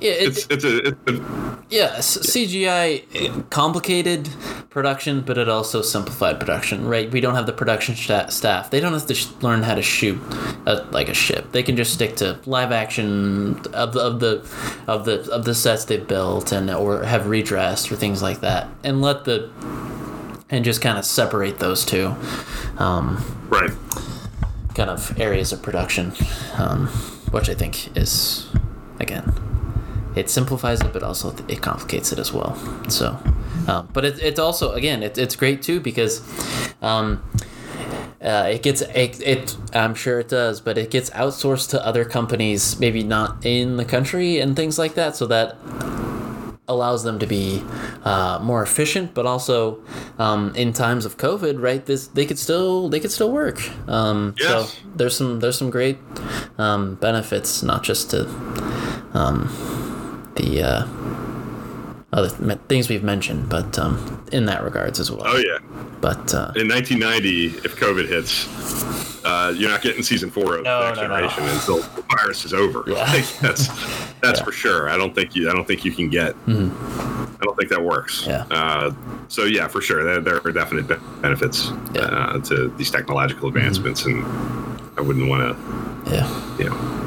Yeah. 0.00 0.12
It, 0.12 0.28
it's 0.28 0.46
it's 0.50 0.64
a, 0.64 0.78
it's 0.88 0.98
a 1.08 1.56
Yeah, 1.68 1.96
CGI 1.98 3.48
complicated 3.50 4.28
production, 4.70 5.20
but 5.20 5.36
it 5.38 5.48
also 5.48 5.82
simplified 5.82 6.38
production. 6.40 6.86
Right? 6.86 7.10
We 7.10 7.20
don't 7.20 7.34
have 7.34 7.46
the 7.46 7.52
production 7.52 7.94
sta- 7.96 8.28
staff. 8.28 8.70
They 8.70 8.80
don't 8.80 8.92
have 8.92 9.06
to 9.06 9.14
sh- 9.14 9.28
learn 9.42 9.62
how 9.62 9.74
to 9.74 9.82
shoot 9.82 10.18
a, 10.66 10.86
like 10.90 11.08
a 11.08 11.14
ship. 11.14 11.52
They 11.52 11.62
can 11.62 11.76
just 11.76 11.92
stick 11.94 12.16
to 12.16 12.38
live 12.46 12.72
action 12.72 13.58
of 13.74 13.92
the 13.92 14.00
of 14.00 14.20
the 14.20 14.46
of 14.86 15.04
the 15.04 15.30
of 15.30 15.44
the 15.44 15.54
sets 15.54 15.84
they've 15.84 16.06
built 16.06 16.52
and 16.52 16.70
or 16.70 17.02
have 17.04 17.26
redressed 17.26 17.92
or 17.92 17.96
things 17.96 18.22
like 18.22 18.40
that, 18.40 18.68
and 18.82 19.00
let 19.02 19.24
the 19.24 19.50
and 20.48 20.64
just 20.64 20.80
kind 20.82 20.98
of 20.98 21.04
separate 21.04 21.58
those 21.58 21.84
two. 21.84 22.14
Um, 22.78 23.22
right. 23.48 23.70
kind 24.74 24.88
of 24.90 25.20
areas 25.20 25.52
of 25.52 25.62
production, 25.62 26.12
um, 26.56 26.86
which 27.30 27.48
I 27.50 27.54
think 27.54 27.94
is, 27.96 28.48
again, 28.98 29.30
it 30.16 30.30
simplifies 30.30 30.80
it, 30.80 30.92
but 30.92 31.02
also 31.02 31.34
it 31.48 31.62
complicates 31.62 32.12
it 32.12 32.18
as 32.18 32.32
well. 32.32 32.56
So, 32.88 33.18
um, 33.68 33.88
but 33.92 34.04
it, 34.04 34.18
it's 34.20 34.38
also 34.38 34.72
again, 34.72 35.02
it, 35.02 35.18
it's 35.18 35.36
great 35.36 35.62
too 35.62 35.80
because. 35.80 36.22
Um, 36.82 37.22
uh, 38.22 38.50
it 38.52 38.62
gets 38.62 38.82
it, 38.82 39.18
it 39.22 39.56
i'm 39.72 39.94
sure 39.94 40.20
it 40.20 40.28
does 40.28 40.60
but 40.60 40.76
it 40.76 40.90
gets 40.90 41.08
outsourced 41.10 41.70
to 41.70 41.82
other 41.86 42.04
companies 42.04 42.78
maybe 42.78 43.02
not 43.02 43.46
in 43.46 43.78
the 43.78 43.84
country 43.84 44.38
and 44.40 44.54
things 44.54 44.78
like 44.78 44.92
that 44.92 45.16
so 45.16 45.26
that 45.26 45.56
allows 46.70 47.02
them 47.02 47.18
to 47.18 47.26
be 47.26 47.62
uh, 48.04 48.38
more 48.40 48.62
efficient, 48.62 49.12
but 49.12 49.26
also 49.26 49.82
um, 50.18 50.54
in 50.54 50.72
times 50.72 51.04
of 51.04 51.16
COVID, 51.16 51.60
right? 51.60 51.84
This 51.84 52.06
they 52.06 52.24
could 52.24 52.38
still 52.38 52.88
they 52.88 53.00
could 53.00 53.10
still 53.10 53.32
work. 53.32 53.60
Um, 53.88 54.34
Yes. 54.38 54.48
So 54.48 54.80
there's 54.94 55.16
some 55.16 55.40
there's 55.40 55.58
some 55.58 55.70
great 55.70 55.98
um, 56.56 56.94
benefits, 56.94 57.62
not 57.62 57.82
just 57.82 58.10
to 58.10 58.28
um, 59.12 59.50
the 60.40 60.62
uh, 60.62 60.86
other 62.12 62.28
th- 62.30 62.58
things 62.68 62.88
we've 62.88 63.04
mentioned, 63.04 63.48
but 63.48 63.78
um, 63.78 64.24
in 64.32 64.46
that 64.46 64.62
regards 64.64 64.98
as 65.00 65.10
well. 65.10 65.22
Oh 65.24 65.36
yeah. 65.36 65.58
But 66.00 66.32
uh, 66.34 66.52
In 66.56 66.66
1990, 66.68 67.58
if 67.58 67.76
COVID 67.76 68.08
hits, 68.08 68.46
uh, 69.24 69.52
you're 69.54 69.68
not 69.68 69.82
getting 69.82 70.02
season 70.02 70.30
four 70.30 70.56
of 70.56 70.64
No, 70.64 70.80
Next 70.88 70.96
no, 70.98 71.08
no. 71.08 71.24
Until 71.52 71.76
the 71.82 72.02
virus 72.16 72.44
is 72.46 72.54
over. 72.54 72.84
Yeah. 72.86 72.94
Like, 73.12 73.28
that's 73.40 73.68
that's 74.20 74.38
Yeah. 74.40 74.44
for 74.44 74.52
sure. 74.52 74.88
I 74.88 74.96
don't 74.96 75.14
think 75.14 75.34
you. 75.36 75.50
I 75.50 75.52
don't 75.52 75.66
think 75.66 75.84
you 75.84 75.92
can 75.92 76.08
get. 76.08 76.34
I 76.48 77.44
don't 77.44 77.56
think 77.56 77.68
that 77.70 77.82
works. 77.82 78.24
Yeah. 78.26 78.44
Uh, 78.50 78.92
so 79.28 79.44
yeah, 79.44 79.68
for 79.68 79.80
sure, 79.80 80.02
there, 80.04 80.20
there 80.20 80.40
are 80.46 80.52
definite 80.52 80.88
benefits 81.22 81.70
Yeah. 81.94 82.02
uh, 82.02 82.38
to 82.40 82.68
these 82.76 82.90
technological 82.90 83.48
advancements, 83.48 84.04
and 84.06 84.24
I 84.98 85.02
wouldn't 85.02 85.28
want 85.28 85.56
to, 85.56 86.14
yeah, 86.14 86.56
you 86.58 86.64
know. 86.70 86.99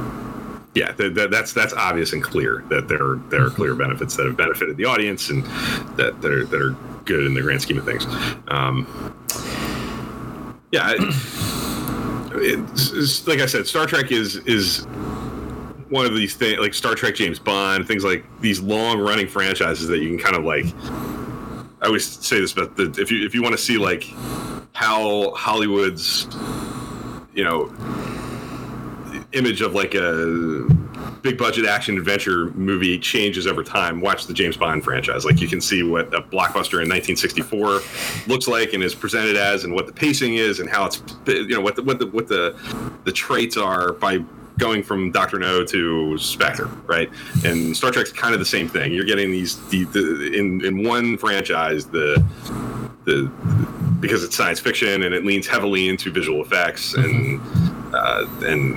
Yeah, 0.76 0.92
th- 0.92 1.14
th- 1.14 1.30
that's 1.30 1.54
that's 1.54 1.74
obvious 1.74 2.14
and 2.14 2.24
clear 2.24 2.64
that 2.70 2.88
there 2.88 3.02
are 3.04 3.16
there 3.30 3.46
are 3.46 3.50
clear 3.50 3.76
benefits 3.76 4.16
that 4.16 4.26
have 4.26 4.36
benefited 4.38 4.76
the 4.78 4.86
audience 4.86 5.30
and 5.30 5.44
that 5.98 6.20
that 6.22 6.32
are 6.32 6.46
that 6.46 6.62
are 6.62 6.76
good 7.06 7.26
in 7.26 7.34
the 7.34 7.42
grand 7.42 7.62
scheme 7.62 7.78
of 7.78 7.86
things. 7.86 8.06
Um, 8.48 8.88
yeah, 10.72 10.94
it- 12.36 13.28
like 13.28 13.40
I 13.40 13.46
said, 13.46 13.68
Star 13.68 13.86
Trek 13.86 14.12
is 14.12 14.38
is 14.48 14.86
one 15.90 16.06
of 16.08 16.16
these 16.16 16.36
things 16.36 16.58
like 16.60 16.74
Star 16.74 16.96
Trek, 16.96 17.14
James 17.14 17.38
Bond, 17.38 17.88
things 17.88 18.04
like 18.04 18.26
these 18.42 18.60
long 18.60 19.00
running 19.00 19.28
franchises 19.28 19.88
that 19.90 20.00
you 20.00 20.10
can 20.10 20.18
kind 20.18 20.36
of 20.36 20.44
like. 20.44 20.66
I 21.82 21.88
always 21.88 22.06
say 22.06 22.40
this, 22.40 22.54
but 22.54 22.76
the, 22.78 22.86
if 22.98 23.12
you 23.12 23.26
if 23.26 23.36
you 23.36 23.44
want 23.44 23.54
to 23.54 23.62
see 23.62 23.78
like 23.78 24.06
how 24.74 25.34
Hollywood's 25.36 26.26
you 27.36 27.44
know 27.44 27.66
image 29.34 29.62
of 29.62 29.74
like 29.74 29.96
a 29.96 30.66
big 31.22 31.38
budget 31.38 31.66
action 31.66 31.98
adventure 31.98 32.52
movie 32.52 33.00
changes 33.00 33.48
over 33.48 33.64
time. 33.64 34.02
Watch 34.02 34.28
the 34.28 34.34
James 34.34 34.58
Bond 34.58 34.84
franchise. 34.84 35.26
Like 35.26 35.42
you 35.42 35.48
can 35.48 35.62
see 35.62 35.84
what 35.84 36.14
a 36.14 36.22
blockbuster 36.22 36.82
in 36.82 36.90
1964 36.90 37.82
looks 38.28 38.48
like 38.48 38.74
and 38.74 38.84
is 38.84 38.94
presented 38.94 39.36
as, 39.36 39.64
and 39.64 39.74
what 39.74 39.88
the 39.88 39.94
pacing 39.94 40.36
is, 40.36 40.60
and 40.60 40.70
how 40.70 40.86
it's 40.86 41.02
you 41.28 41.50
know 41.50 41.62
what 41.62 41.76
the 41.76 41.84
what 41.84 42.00
the 42.00 42.08
what 42.08 42.28
the 42.28 42.58
the 43.06 43.12
traits 43.12 43.58
are 43.58 43.94
by 43.94 44.24
going 44.60 44.84
from 44.84 45.12
Doctor 45.12 45.40
No 45.40 45.64
to 45.66 46.18
Spectre, 46.18 46.68
right? 46.86 47.10
And 47.44 47.76
Star 47.76 47.92
Trek's 47.92 48.12
kind 48.12 48.34
of 48.34 48.40
the 48.40 48.46
same 48.46 48.68
thing. 48.68 48.94
You're 48.94 49.06
getting 49.06 49.32
these 49.32 49.58
the, 49.70 49.86
the 49.86 50.32
in 50.34 50.64
in 50.64 50.84
one 50.84 51.18
franchise 51.18 51.86
the 51.88 52.24
the 53.06 53.32
because 54.00 54.24
it's 54.24 54.36
science 54.36 54.60
fiction 54.60 55.04
and 55.04 55.16
it 55.16 55.26
leans 55.26 55.48
heavily 55.48 55.88
into 55.88 56.12
visual 56.12 56.42
effects 56.42 56.94
and 56.94 57.40
uh, 57.94 58.26
and 58.42 58.76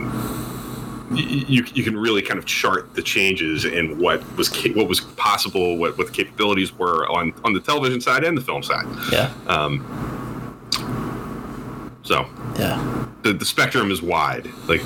you 1.12 1.64
you 1.74 1.84
can 1.84 1.96
really 1.96 2.22
kind 2.22 2.38
of 2.38 2.44
chart 2.46 2.94
the 2.94 3.02
changes 3.02 3.64
in 3.64 3.98
what 3.98 4.20
was 4.36 4.48
ca- 4.48 4.72
what 4.72 4.88
was 4.88 5.00
possible, 5.00 5.76
what 5.76 5.96
what 5.98 6.06
the 6.08 6.12
capabilities 6.12 6.72
were 6.76 7.06
on 7.08 7.32
on 7.44 7.52
the 7.52 7.60
television 7.60 8.00
side 8.00 8.24
and 8.24 8.36
the 8.36 8.40
film 8.42 8.62
side. 8.62 8.86
Yeah. 9.12 9.32
Um, 9.46 9.84
so 12.02 12.26
Yeah. 12.58 13.06
the, 13.22 13.32
the 13.32 13.44
spectrum 13.44 13.90
is 13.90 14.00
wide. 14.02 14.48
Like, 14.68 14.80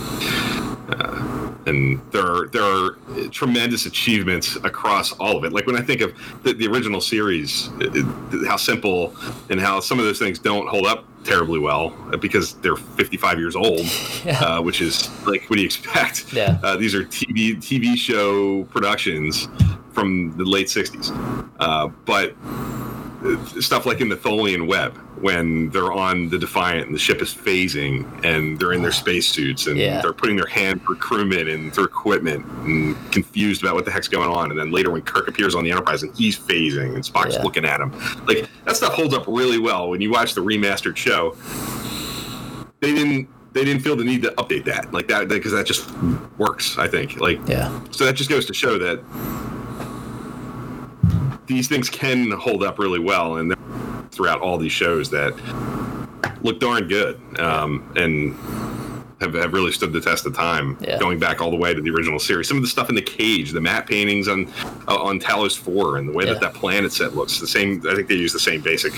uh, 0.89 1.40
and 1.67 2.01
there 2.13 2.25
are 2.27 2.47
there 2.49 2.63
are 2.63 2.97
tremendous 3.31 3.87
achievements 3.87 4.57
across 4.65 5.13
all 5.13 5.37
of 5.37 5.45
it. 5.45 5.53
Like 5.53 5.67
when 5.67 5.77
I 5.77 5.83
think 5.83 6.01
of 6.01 6.13
the, 6.43 6.53
the 6.55 6.67
original 6.69 7.01
series, 7.01 7.69
it, 7.81 7.93
it- 7.97 8.47
how 8.49 8.57
simple 8.57 9.15
and 9.51 9.61
how 9.61 9.81
some 9.81 9.99
of 9.99 10.05
those 10.05 10.19
things 10.19 10.39
don't 10.39 10.67
hold 10.69 10.87
up 10.87 11.05
terribly 11.25 11.59
well 11.59 11.91
because 12.21 12.55
they're 12.55 12.77
55 12.77 13.39
years 13.39 13.55
old, 13.55 13.81
Yeah. 14.25 14.41
uh, 14.41 14.63
which 14.63 14.81
is 14.81 15.09
like 15.27 15.43
what 15.51 15.57
do 15.57 15.63
you 15.63 15.67
expect? 15.67 16.33
Yeah. 16.33 16.59
Uh, 16.63 16.77
these 16.77 16.95
are 16.95 17.05
TV 17.05 17.57
TV 17.57 17.97
show 17.97 18.65
productions 18.65 19.49
from 19.93 20.35
the 20.39 20.45
late 20.45 20.69
60s, 20.69 21.11
uh, 21.59 21.89
but 22.07 22.35
stuff 23.61 23.85
like 23.85 24.01
in 24.01 24.09
the 24.09 24.17
Tholian 24.17 24.67
web 24.67 24.97
when 25.21 25.69
they're 25.71 25.93
on 25.93 26.31
the 26.31 26.39
Defiant 26.39 26.87
and 26.87 26.95
the 26.95 26.99
ship 26.99 27.21
is 27.21 27.35
phasing 27.35 28.07
and 28.25 28.59
they're 28.59 28.73
in 28.73 28.81
their 28.81 28.93
spacesuits 28.93 29.67
and 29.67 29.77
Yeah. 29.77 30.01
they're 30.01 30.15
putting 30.15 30.37
their 30.37 30.47
hand 30.47 30.83
through 30.83 30.97
crewmen 30.97 31.49
and 31.49 31.73
through 31.75 31.85
equipment 31.85 32.47
and 32.65 32.97
confused 33.13 33.63
about 33.63 33.75
what 33.75 33.85
the 33.85 33.91
heck's 33.91 34.09
going 34.09 34.31
on. 34.31 34.51
And 34.51 34.59
then 34.59 34.71
later 34.71 34.91
when 34.91 35.03
Kirk 35.03 35.29
appears 35.29 35.55
on 35.55 35.65
the 35.65 35.71
Enterprise 35.71 36.03
and 36.03 36.17
he's 36.17 36.39
phasing 36.39 36.95
and 36.95 37.05
Spock's 37.05 37.35
Yeah. 37.35 37.43
looking 37.43 37.67
at 37.67 37.81
him, 37.81 37.93
like 38.27 38.49
that 38.65 38.77
stuff 38.77 38.95
holds 38.95 39.13
up 39.15 39.25
really 39.27 39.59
well 39.59 39.91
when 39.91 40.01
you 40.01 40.11
watch 40.11 40.35
the 40.35 40.41
remastered 40.43 40.97
show. 40.97 41.37
They 42.81 42.95
didn't. 42.95 43.29
They 43.53 43.65
didn't 43.65 43.83
feel 43.83 43.97
the 43.97 44.05
need 44.05 44.23
to 44.23 44.31
update 44.39 44.65
that 44.67 44.93
like 44.95 45.09
that 45.09 45.29
because 45.29 45.51
that 45.53 45.67
just 45.67 45.91
works. 46.39 46.79
I 46.79 46.87
think 46.87 47.21
like 47.21 47.41
Yeah. 47.49 47.69
so 47.91 48.05
that 48.05 48.15
just 48.15 48.31
goes 48.31 48.47
to 48.47 48.55
show 48.55 48.79
that 48.79 49.01
these 51.51 51.69
things 51.69 51.91
can 51.91 52.31
hold 52.31 52.63
up 52.63 52.79
really 52.79 53.01
well, 53.01 53.37
and 53.37 53.55
throughout 54.13 54.41
all 54.41 54.57
these 54.57 54.73
shows 54.73 55.11
that 55.11 55.35
look 56.43 56.61
darn 56.61 56.87
good. 56.89 57.21
Um, 57.41 57.93
and 57.97 58.37
have, 59.21 59.35
have 59.35 59.53
really 59.53 59.73
stood 59.73 59.93
the 59.93 60.01
test 60.01 60.27
of 60.27 60.35
time. 60.35 60.77
Yeah. 60.81 60.99
Going 60.99 61.19
back 61.19 61.41
all 61.41 61.51
the 61.51 61.57
way 61.57 61.75
to 61.75 61.81
the 61.81 61.91
original 61.91 62.19
series, 62.19 62.49
some 62.49 62.57
of 62.57 62.63
the 62.63 62.69
stuff 62.69 62.89
in 62.89 62.95
the 62.95 63.03
cage, 63.03 63.51
the 63.53 63.61
matte 63.61 63.87
paintings 63.87 64.29
on 64.29 64.47
uh, 64.89 64.97
on 64.97 65.21
Talos 65.21 65.57
Four, 65.59 65.99
and 65.99 66.09
the 66.09 66.13
way 66.13 66.25
Yeah. 66.25 66.33
that 66.35 66.41
that 66.41 66.55
planet 66.55 66.93
set 66.93 67.15
looks 67.15 67.39
the 67.39 67.47
same. 67.47 67.83
I 67.89 67.95
think 67.95 68.09
they 68.09 68.15
use 68.15 68.33
the 68.33 68.41
same 68.41 68.61
basic 68.61 68.93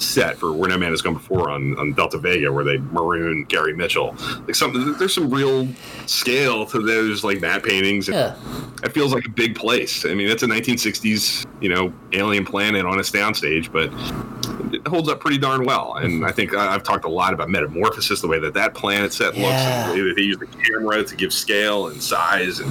set 0.00 0.36
for 0.36 0.52
Where 0.52 0.68
No 0.68 0.78
Man 0.78 0.90
Has 0.90 1.02
Gone 1.02 1.14
Before 1.14 1.50
on, 1.50 1.76
on 1.78 1.92
Delta 1.92 2.18
Vega, 2.18 2.52
where 2.52 2.64
they 2.64 2.78
maroon 2.78 3.44
Gary 3.44 3.74
Mitchell. 3.74 4.14
Like 4.46 4.54
some, 4.54 4.96
there's 4.98 5.14
some 5.14 5.30
real 5.30 5.68
scale 6.06 6.66
to 6.66 6.80
those 6.80 7.24
like 7.24 7.40
matte 7.40 7.62
paintings. 7.64 8.08
Yeah. 8.08 8.36
it 8.82 8.92
feels 8.92 9.12
like 9.12 9.24
a 9.26 9.30
big 9.30 9.54
place. 9.56 10.04
I 10.04 10.14
mean, 10.14 10.28
it's 10.28 10.42
a 10.42 10.46
1960s, 10.46 11.46
you 11.60 11.68
know, 11.68 11.92
alien 12.12 12.44
planet 12.44 12.84
on 12.86 12.98
a 12.98 13.02
soundstage, 13.02 13.70
but 13.72 13.90
it 14.74 14.86
holds 14.86 15.08
up 15.08 15.20
pretty 15.20 15.38
darn 15.38 15.64
well. 15.64 15.94
And 15.96 16.24
I 16.24 16.32
think 16.32 16.54
I've 16.54 16.82
talked 16.82 17.04
a 17.04 17.08
lot 17.08 17.32
about 17.32 17.48
Metamorphosis, 17.48 18.20
the 18.20 18.28
way 18.28 18.38
that 18.40 18.54
that 18.54 18.74
planet 18.74 19.12
set 19.12 19.36
looks, 19.36 19.38
Yeah. 19.64 19.90
and 19.92 19.98
the 20.10 20.14
they 20.14 20.22
use 20.22 20.38
the 20.38 20.46
camera 20.46 21.02
to 21.04 21.16
give 21.16 21.32
scale 21.32 21.88
and 21.88 22.02
size, 22.02 22.60
and 22.60 22.70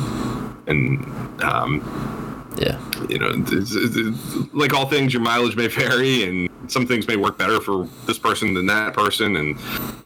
and 0.67 1.43
um, 1.43 1.81
Yeah. 2.57 2.77
you 3.09 3.17
know, 3.19 3.29
it's- 3.29 3.51
it's- 3.75 3.95
it's- 3.97 4.47
like 4.53 4.73
all 4.73 4.85
things, 4.87 5.13
your 5.13 5.21
mileage 5.23 5.55
may 5.55 5.67
vary, 5.67 6.23
and 6.23 6.49
some 6.67 6.85
things 6.87 7.07
may 7.07 7.15
work 7.17 7.37
better 7.37 7.59
for 7.59 7.87
this 8.05 8.17
person 8.17 8.53
than 8.53 8.65
that 8.67 8.93
person, 8.93 9.35
and 9.35 9.57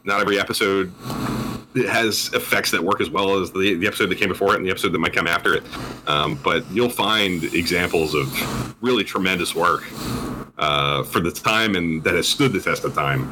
not 0.04 0.22
every 0.22 0.40
episode 0.40 0.92
it 1.76 1.88
has 1.88 2.32
effects 2.34 2.72
that 2.72 2.84
work 2.84 3.00
as 3.02 3.10
well 3.12 3.40
as 3.40 3.52
the, 3.52 3.76
the 3.76 3.86
episode 3.86 4.08
that 4.10 4.18
came 4.18 4.30
before 4.30 4.54
it 4.54 4.58
and 4.58 4.66
the 4.66 4.72
episode 4.72 4.92
that 4.94 4.98
might 4.98 5.14
come 5.14 5.28
after 5.28 5.54
it. 5.54 5.64
Um, 6.08 6.40
but 6.44 6.64
you'll 6.72 6.90
find 6.90 7.44
examples 7.54 8.16
of 8.16 8.34
really 8.82 9.04
tremendous 9.04 9.54
work 9.54 9.84
uh, 10.58 11.04
for 11.04 11.20
the 11.20 11.30
time 11.30 11.76
and 11.76 12.04
that 12.04 12.16
has 12.16 12.28
stood 12.28 12.52
the 12.52 12.60
test 12.60 12.84
of 12.84 12.96
time 12.96 13.30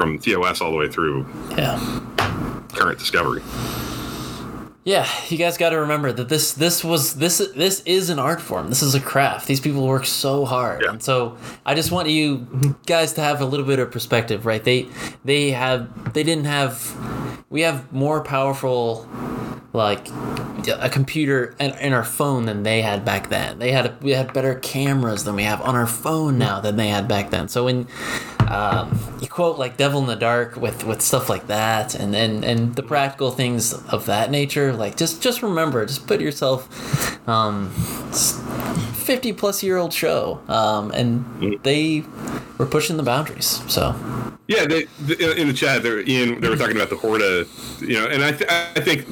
from 0.00 0.18
TOS 0.18 0.62
all 0.62 0.70
the 0.70 0.78
way 0.78 0.88
through 0.88 1.26
Yeah. 1.58 1.78
current 2.72 2.98
Discovery. 2.98 3.42
Yeah, 4.82 5.06
you 5.28 5.36
guys 5.36 5.58
got 5.58 5.70
to 5.70 5.80
remember 5.80 6.10
that 6.10 6.30
this 6.30 6.52
this 6.52 6.82
was 6.82 7.16
this 7.16 7.36
this 7.54 7.82
is 7.84 8.08
an 8.08 8.18
art 8.18 8.40
form. 8.40 8.70
This 8.70 8.80
is 8.82 8.94
a 8.94 9.00
craft. 9.00 9.46
These 9.46 9.60
people 9.60 9.86
work 9.86 10.06
so 10.06 10.46
hard, 10.46 10.80
Yeah. 10.82 10.92
and 10.92 11.02
so 11.02 11.36
I 11.66 11.74
just 11.74 11.92
want 11.92 12.08
you 12.08 12.46
guys 12.86 13.12
to 13.14 13.20
have 13.20 13.42
a 13.42 13.44
little 13.44 13.66
bit 13.66 13.78
of 13.78 13.90
perspective, 13.90 14.46
right? 14.46 14.64
They 14.64 14.88
they 15.22 15.50
have 15.50 16.14
they 16.14 16.22
didn't 16.22 16.46
have 16.46 16.96
we 17.50 17.60
have 17.60 17.92
more 17.92 18.22
powerful 18.24 19.06
like 19.74 20.08
a 20.78 20.88
computer 20.88 21.54
in, 21.60 21.72
in 21.74 21.92
our 21.92 22.04
phone 22.04 22.46
than 22.46 22.62
they 22.62 22.80
had 22.80 23.04
back 23.04 23.28
then. 23.28 23.58
They 23.58 23.72
had 23.72 24.02
we 24.02 24.12
had 24.12 24.32
better 24.32 24.54
cameras 24.54 25.24
than 25.24 25.34
we 25.36 25.42
have 25.44 25.60
on 25.60 25.74
our 25.74 25.86
phone 25.86 26.38
now 26.38 26.58
than 26.58 26.76
they 26.76 26.88
had 26.88 27.06
back 27.06 27.28
then. 27.28 27.48
So 27.48 27.66
when 27.66 27.86
um, 28.50 28.98
you 29.20 29.28
quote 29.28 29.58
like 29.58 29.76
"Devil 29.76 30.00
in 30.00 30.06
the 30.06 30.16
Dark" 30.16 30.56
with 30.56 30.84
with 30.84 31.00
stuff 31.00 31.28
like 31.28 31.46
that, 31.46 31.94
and 31.94 32.14
and 32.14 32.44
and 32.44 32.74
the 32.74 32.82
practical 32.82 33.30
things 33.30 33.72
of 33.92 34.06
that 34.06 34.30
nature, 34.30 34.72
like 34.72 34.96
just 34.96 35.22
just 35.22 35.42
remember, 35.42 35.84
just 35.86 36.06
put 36.06 36.20
yourself. 36.20 36.68
Um, 37.28 37.70
50 39.10 39.32
plus 39.32 39.62
year 39.62 39.76
old 39.76 39.92
show 39.92 40.40
um, 40.48 40.92
and 40.92 41.58
they 41.64 42.04
were 42.58 42.66
pushing 42.66 42.96
the 42.96 43.02
boundaries 43.02 43.60
so 43.66 43.94
Yeah, 44.46 44.66
they, 44.66 44.84
the, 45.00 45.36
in 45.36 45.48
the 45.48 45.52
chat, 45.52 45.82
there, 45.82 46.00
Ian, 46.00 46.40
they 46.40 46.48
were 46.48 46.56
talking 46.56 46.76
about 46.76 46.90
the 46.90 46.96
Horta, 46.96 47.46
you 47.80 47.94
know, 47.94 48.06
and 48.06 48.22
I, 48.22 48.32
th- 48.32 48.50
I 48.50 48.80
think 48.80 49.06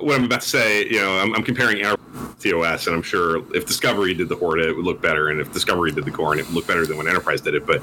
what 0.00 0.18
I'm 0.18 0.24
about 0.24 0.40
to 0.42 0.48
say, 0.48 0.86
you 0.86 1.00
know, 1.00 1.18
I'm, 1.18 1.34
I'm 1.34 1.42
comparing 1.42 1.84
our 1.84 1.96
TOS, 2.40 2.86
and 2.86 2.96
I'm 2.96 3.02
sure 3.02 3.42
if 3.54 3.66
Discovery 3.66 4.14
did 4.14 4.28
the 4.28 4.36
Horta, 4.36 4.68
it 4.68 4.76
would 4.76 4.84
look 4.84 5.00
better, 5.00 5.28
and 5.28 5.40
if 5.40 5.52
Discovery 5.52 5.92
did 5.92 6.04
the 6.04 6.10
Gorn, 6.10 6.38
it 6.38 6.46
would 6.46 6.54
look 6.54 6.66
better 6.66 6.86
than 6.86 6.96
when 6.96 7.08
Enterprise 7.08 7.40
did 7.40 7.54
it. 7.54 7.66
But 7.66 7.80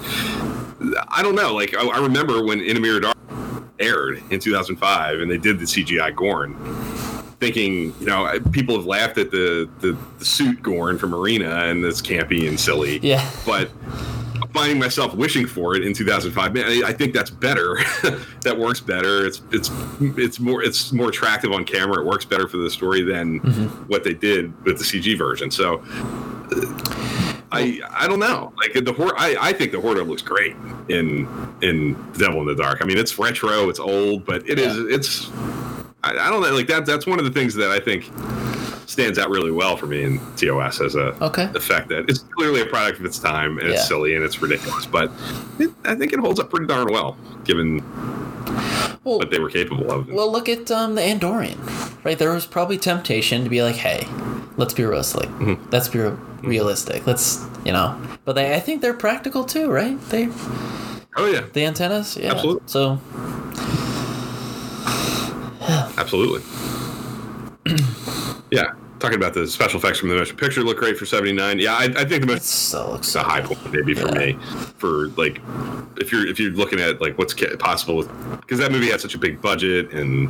I 1.07 1.21
don't 1.21 1.35
know. 1.35 1.53
Like, 1.53 1.75
I, 1.75 1.85
I 1.85 1.99
remember 1.99 2.43
when 2.43 2.61
In 2.61 2.77
a 2.77 2.79
Mirror 2.79 2.99
Dark 3.01 3.17
aired 3.79 4.21
in 4.29 4.39
2005, 4.39 5.19
and 5.19 5.31
they 5.31 5.37
did 5.37 5.59
the 5.59 5.65
CGI 5.65 6.13
Gorn. 6.15 6.55
Thinking, 7.39 7.93
you 8.01 8.05
know, 8.05 8.37
people 8.51 8.75
have 8.75 8.85
laughed 8.85 9.17
at 9.17 9.31
the, 9.31 9.69
the, 9.79 9.97
the 10.17 10.25
suit 10.25 10.61
Gorn 10.61 10.97
from 10.97 11.15
Arena, 11.15 11.65
and 11.65 11.85
it's 11.85 12.01
campy 12.01 12.49
and 12.49 12.59
silly 12.59 12.99
yeah 12.99 13.29
but 13.45 13.71
finding 14.53 14.79
myself 14.79 15.13
wishing 15.13 15.45
for 15.45 15.75
it 15.75 15.83
in 15.83 15.93
2005 15.93 16.53
man 16.53 16.83
I, 16.83 16.93
think 16.93 17.13
that's 17.13 17.29
better. 17.29 17.77
That 18.41 18.57
works 18.57 18.79
better. 18.79 19.25
It's 19.25 19.41
it's 19.51 19.69
it's 19.99 20.39
more 20.39 20.63
it's 20.63 20.93
more 20.93 21.09
attractive 21.09 21.51
on 21.51 21.65
camera. 21.65 21.99
It 21.99 22.05
works 22.05 22.23
better 22.23 22.47
for 22.47 22.55
the 22.55 22.69
story 22.69 23.01
than 23.01 23.39
what 23.87 24.05
they 24.05 24.13
did 24.13 24.53
with 24.63 24.77
the 24.77 24.85
cg 24.85 25.17
version. 25.17 25.51
So 25.51 25.83
uh, 25.83 27.41
I 27.51 27.81
I 27.91 28.07
don't 28.07 28.19
know. 28.19 28.53
Like 28.57 28.85
the 28.85 28.93
hor 28.93 29.13
I, 29.19 29.35
I 29.39 29.51
think 29.51 29.73
the 29.73 29.81
Horta 29.81 30.03
looks 30.03 30.21
great 30.21 30.55
in 30.87 31.27
in 31.61 31.95
Devil 32.13 32.39
in 32.41 32.47
the 32.47 32.55
Dark. 32.55 32.81
I 32.81 32.85
mean 32.85 32.97
it's 32.97 33.19
retro 33.19 33.69
it's 33.69 33.79
old 33.79 34.25
but 34.25 34.47
it 34.49 34.57
is 34.57 34.77
it's 34.77 35.29
I, 36.01 36.11
I 36.11 36.29
don't 36.29 36.41
know. 36.41 36.53
Like 36.53 36.67
that 36.67 36.85
that's 36.85 37.05
one 37.05 37.19
of 37.19 37.25
the 37.25 37.31
things 37.31 37.53
that 37.55 37.71
I 37.71 37.79
think 37.79 38.09
stands 38.89 39.19
out 39.19 39.29
really 39.29 39.51
well 39.51 39.77
for 39.77 39.85
me 39.85 40.03
in 40.03 40.19
TOS 40.35 40.81
as 40.81 40.95
a 40.95 41.09
Okay. 41.23 41.47
effect 41.53 41.89
that 41.89 42.09
it's 42.09 42.19
clearly 42.19 42.61
a 42.61 42.65
product 42.65 42.99
of 42.99 43.05
its 43.05 43.19
time 43.19 43.59
and 43.59 43.67
Yeah. 43.67 43.75
it's 43.75 43.87
silly 43.87 44.15
and 44.15 44.23
it's 44.25 44.41
ridiculous, 44.41 44.85
but 44.87 45.11
it, 45.59 45.69
I 45.85 45.93
think 45.93 46.11
it 46.11 46.19
holds 46.19 46.39
up 46.39 46.49
pretty 46.49 46.65
darn 46.65 46.91
well 46.91 47.15
given 47.45 47.83
well, 49.03 49.19
what 49.19 49.29
they 49.29 49.39
were 49.39 49.49
capable 49.49 49.91
of. 49.91 50.07
well 50.09 50.31
look 50.31 50.49
at 50.49 50.69
um, 50.71 50.95
the 50.95 51.01
andorian 51.01 51.57
right 52.03 52.17
there 52.17 52.31
was 52.33 52.45
probably 52.47 52.77
temptation 52.77 53.43
to 53.43 53.49
be 53.49 53.61
like 53.61 53.75
hey 53.75 54.07
let's 54.57 54.73
be 54.73 54.83
realistic 54.83 55.29
Mm-hmm. 55.29 55.69
let's 55.71 55.87
be 55.87 55.99
re- 55.99 56.15
realistic 56.41 57.05
let's 57.05 57.45
you 57.65 57.71
know 57.71 57.95
but 58.25 58.33
they 58.33 58.55
i 58.55 58.59
think 58.59 58.81
they're 58.81 58.93
practical 58.93 59.43
too 59.45 59.69
right 59.71 59.99
they 60.09 60.27
oh 61.15 61.27
yeah, 61.27 61.45
the 61.53 61.63
antennas 61.63 62.17
yeah 62.17 62.31
Absolutely. 62.31 62.63
so 62.65 62.99
absolutely. 65.97 66.41
Yeah, 68.51 68.73
talking 68.99 69.17
about 69.17 69.33
the 69.33 69.47
special 69.47 69.79
effects 69.79 69.99
from 69.99 70.09
the 70.09 70.15
motion 70.15 70.35
picture 70.37 70.61
look 70.61 70.77
great 70.77 70.97
for 70.97 71.05
'79. 71.05 71.59
Yeah, 71.59 71.73
I, 71.73 71.83
I 71.85 72.05
think 72.05 72.21
the 72.21 72.27
most 72.27 72.43
so 72.45 72.91
looks 72.91 73.15
a 73.15 73.23
high 73.23 73.41
point 73.41 73.71
maybe 73.71 73.93
for 73.93 74.07
Yeah. 74.09 74.33
me 74.33 74.33
for 74.77 75.07
like 75.09 75.41
if 75.97 76.11
you're 76.11 76.27
if 76.27 76.39
you're 76.39 76.51
looking 76.51 76.79
at 76.79 77.01
like 77.01 77.17
what's 77.17 77.33
possible 77.59 77.95
with 77.97 78.09
because 78.41 78.59
that 78.59 78.71
movie 78.71 78.89
had 78.89 79.01
such 79.01 79.15
a 79.15 79.19
big 79.19 79.41
budget 79.41 79.91
and 79.91 80.29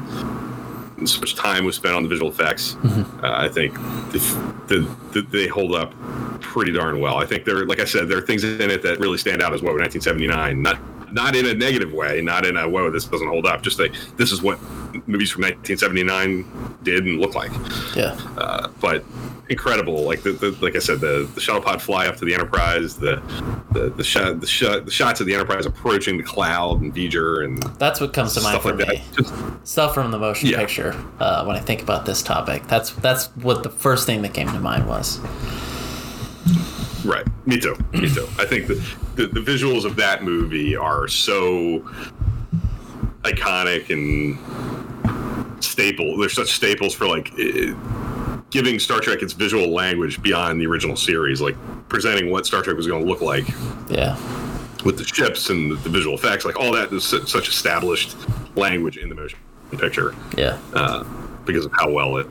so 1.07 1.19
much 1.21 1.35
time 1.35 1.63
was 1.63 1.75
spent 1.77 1.95
on 1.95 2.03
the 2.03 2.09
visual 2.09 2.29
effects. 2.29 2.73
Mm-hmm. 2.75 3.23
Uh, 3.23 3.31
I 3.31 3.47
think 3.47 3.73
the, 4.11 4.19
the, 4.67 4.95
the, 5.13 5.21
they 5.21 5.47
hold 5.47 5.73
up 5.73 5.93
pretty 6.41 6.73
darn 6.73 6.99
well. 6.99 7.15
I 7.17 7.25
think 7.25 7.45
there, 7.45 7.65
like 7.65 7.79
I 7.79 7.85
said, 7.85 8.09
there 8.09 8.17
are 8.17 8.21
things 8.21 8.43
in 8.43 8.69
it 8.69 8.81
that 8.81 8.99
really 8.99 9.17
stand 9.17 9.41
out 9.41 9.53
as 9.53 9.61
whoa, 9.61 9.71
1979. 9.71 10.61
Not 10.61 10.77
not 11.13 11.35
in 11.35 11.45
a 11.45 11.53
negative 11.53 11.91
way, 11.93 12.21
not 12.21 12.45
in 12.45 12.55
a 12.57 12.67
whoa, 12.67 12.89
this 12.89 13.05
doesn't 13.05 13.27
hold 13.27 13.45
up. 13.45 13.61
Just 13.61 13.79
like 13.79 13.93
this 14.17 14.31
is 14.31 14.41
what 14.41 14.59
movies 15.07 15.29
from 15.31 15.43
1979 15.43 16.77
did 16.83 17.05
and 17.05 17.19
looked 17.19 17.35
like. 17.35 17.51
yeah 17.95 18.17
Uh, 18.37 18.67
but 18.81 19.03
incredible. 19.49 20.03
Like 20.03 20.21
the, 20.23 20.31
the 20.31 20.51
like 20.61 20.75
I 20.75 20.79
said, 20.79 20.99
the, 20.99 21.29
the 21.33 21.41
shuttle 21.41 21.61
pod 21.61 21.81
fly 21.81 22.07
up 22.07 22.17
to 22.17 22.25
the 22.25 22.33
Enterprise, 22.33 22.97
the 22.97 23.21
the 23.71 23.89
the 23.89 24.03
shot 24.03 24.39
the 24.41 24.47
shot 24.47 24.85
the 24.85 24.91
shots 24.91 25.19
of 25.21 25.27
the 25.27 25.33
Enterprise 25.33 25.65
approaching 25.65 26.17
the 26.17 26.23
cloud 26.23 26.81
and 26.81 26.93
V'ger 26.93 27.43
and 27.45 27.61
That's 27.79 27.99
what 27.99 28.13
comes 28.13 28.33
to 28.35 28.41
mind 28.41 28.61
for 28.61 28.75
like 28.75 28.87
me. 28.87 29.03
Just, 29.17 29.33
Stuff 29.63 29.93
from 29.93 30.11
the 30.11 30.17
motion 30.19 30.49
Yeah. 30.49 30.57
picture. 30.59 30.95
Uh, 31.19 31.43
when 31.45 31.55
I 31.55 31.59
think 31.59 31.81
about 31.81 32.05
this 32.05 32.21
topic, 32.23 32.67
that's 32.67 32.91
that's 32.91 33.27
what 33.37 33.63
the 33.63 33.69
first 33.69 34.05
thing 34.05 34.21
that 34.23 34.33
came 34.33 34.47
to 34.47 34.59
mind 34.59 34.87
was. 34.87 35.19
Right. 37.05 37.25
Me 37.45 37.59
too. 37.59 37.75
Me 37.93 38.07
too. 38.13 38.27
I 38.37 38.45
think 38.45 38.67
the, 38.67 38.75
the 39.15 39.27
the 39.27 39.39
visuals 39.39 39.85
of 39.85 39.95
that 39.97 40.23
movie 40.23 40.75
are 40.75 41.07
so 41.07 41.79
iconic 43.23 43.89
and 43.89 44.37
staple. 45.63 46.17
They're 46.17 46.29
such 46.29 46.49
staples 46.51 46.93
for 46.93 47.07
like. 47.07 47.31
eh, 47.39 47.73
Giving 48.51 48.79
Star 48.79 48.99
Trek 48.99 49.21
its 49.21 49.33
visual 49.33 49.71
language 49.71 50.19
beyond 50.23 50.59
the 50.59 50.65
original 50.65 50.95
series, 50.95 51.39
like 51.39 51.55
presenting 51.87 52.31
what 52.31 52.47
Star 52.47 52.63
Trek 52.63 52.75
was 52.75 52.87
going 52.87 53.03
to 53.03 53.07
look 53.07 53.21
like 53.21 53.47
Yeah. 53.89 54.17
with 54.83 54.97
the 54.97 55.03
ships 55.03 55.51
and 55.51 55.71
the 55.71 55.75
visual 55.89 56.15
effects, 56.15 56.45
like 56.45 56.59
all 56.59 56.71
that 56.71 56.91
is 56.91 57.03
such 57.03 57.47
established 57.47 58.15
language 58.55 58.97
in 58.97 59.07
the 59.07 59.13
motion 59.13 59.37
picture 59.77 60.15
Yeah. 60.35 60.57
uh, 60.73 61.03
because 61.45 61.63
of 61.65 61.71
how 61.77 61.91
well 61.91 62.17
it 62.17 62.25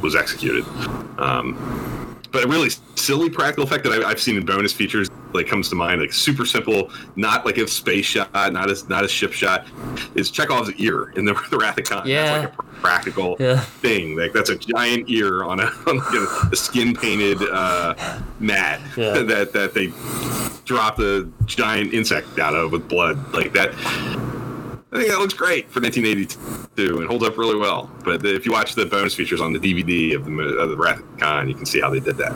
was 0.00 0.14
executed. 0.14 0.64
Um, 1.18 2.13
but 2.34 2.44
a 2.44 2.48
really 2.48 2.68
silly 2.96 3.30
practical 3.30 3.62
effect 3.62 3.84
that 3.84 3.92
I, 4.04 4.10
I've 4.10 4.20
seen 4.20 4.36
in 4.36 4.44
bonus 4.44 4.72
features 4.72 5.08
like 5.32 5.46
comes 5.46 5.68
to 5.68 5.76
mind, 5.76 6.00
like 6.00 6.12
super 6.12 6.44
simple, 6.44 6.90
not 7.16 7.46
like 7.46 7.58
a 7.58 7.66
space 7.68 8.04
shot, 8.06 8.30
not 8.52 8.68
as 8.70 8.88
not 8.88 9.04
a 9.04 9.08
ship 9.08 9.32
shot, 9.32 9.66
is 10.16 10.30
Chekov's 10.32 10.72
ear 10.74 11.10
in 11.16 11.24
the, 11.24 11.34
the 11.50 11.56
Wrath 11.58 11.78
of 11.78 11.84
Khan. 11.84 12.06
Yeah. 12.06 12.40
That's 12.40 12.44
like 12.58 12.58
a 12.58 12.62
practical 12.80 13.36
Yeah. 13.38 13.60
thing. 13.60 14.16
Like 14.18 14.32
that's 14.32 14.50
a 14.50 14.56
giant 14.56 15.08
ear 15.08 15.44
on 15.44 15.60
a, 15.60 15.66
on 15.86 15.98
like 15.98 16.14
a, 16.14 16.48
a 16.52 16.56
skin 16.56 16.94
painted 16.94 17.40
uh, 17.50 17.94
mat 18.40 18.80
Yeah. 18.96 19.12
that 19.22 19.52
that 19.52 19.72
they 19.74 19.92
drop 20.64 20.96
the 20.96 21.30
giant 21.46 21.94
insect 21.94 22.38
out 22.40 22.54
of 22.56 22.72
with 22.72 22.88
blood 22.88 23.32
like 23.32 23.52
that. 23.52 23.72
I 24.94 24.98
think 24.98 25.10
that 25.10 25.18
looks 25.18 25.34
great 25.34 25.68
for 25.70 25.80
1982 25.80 26.98
and 27.00 27.08
holds 27.08 27.24
up 27.24 27.36
really 27.36 27.56
well. 27.56 27.90
But 28.04 28.24
if 28.24 28.46
you 28.46 28.52
watch 28.52 28.74
the 28.76 28.86
bonus 28.86 29.14
features 29.14 29.40
on 29.40 29.52
the 29.52 29.58
DVD 29.58 30.14
of 30.14 30.24
the 30.24 30.32
of 30.58 30.70
the 30.70 30.76
Wrath 30.76 31.00
of 31.00 31.18
Khan, 31.18 31.48
you 31.48 31.54
can 31.54 31.66
see 31.66 31.80
how 31.80 31.90
they 31.90 31.98
did 32.00 32.16
that. 32.18 32.32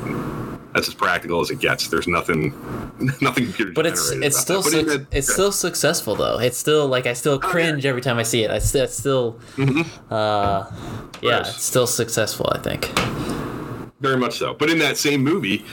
That's 0.75 0.89
as 0.89 0.95
practical 0.95 1.41
as 1.41 1.51
it 1.51 1.61
gets. 1.61 1.89
There's 1.89 2.09
nothing, 2.09 2.51
nothing 3.21 3.45
computer 3.45 3.73
But 3.73 3.87
it's 3.87 4.11
it's 4.11 4.37
still. 4.39 4.63
But 4.63 4.73
su- 4.73 5.07
it's 5.13 5.33
still 5.33 5.53
successful 5.53 6.15
though. 6.17 6.39
It's 6.41 6.59
still 6.59 6.87
like 6.89 7.07
I 7.07 7.13
still 7.15 7.39
cringe 7.39 7.87
every 7.87 8.03
time 8.03 8.19
I 8.19 8.23
see 8.25 8.43
it. 8.43 8.51
I 8.51 8.59
still 8.59 8.85
it's 8.85 8.97
still 8.97 9.39
uh 10.11 10.71
yeah, 11.23 11.41
it's 11.41 11.63
still 11.63 11.87
successful, 11.87 12.51
I 12.53 12.59
think. 12.59 12.87
very 14.01 14.17
much 14.17 14.37
so. 14.39 14.53
But 14.55 14.69
in 14.71 14.79
that 14.81 14.97
same 14.97 15.23
movie, 15.23 15.65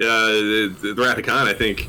uh, 0.00 0.26
the, 0.32 0.76
the 0.94 0.94
Wrath 1.02 1.18
of 1.18 1.26
Khan, 1.26 1.46
I 1.46 1.52
think, 1.52 1.88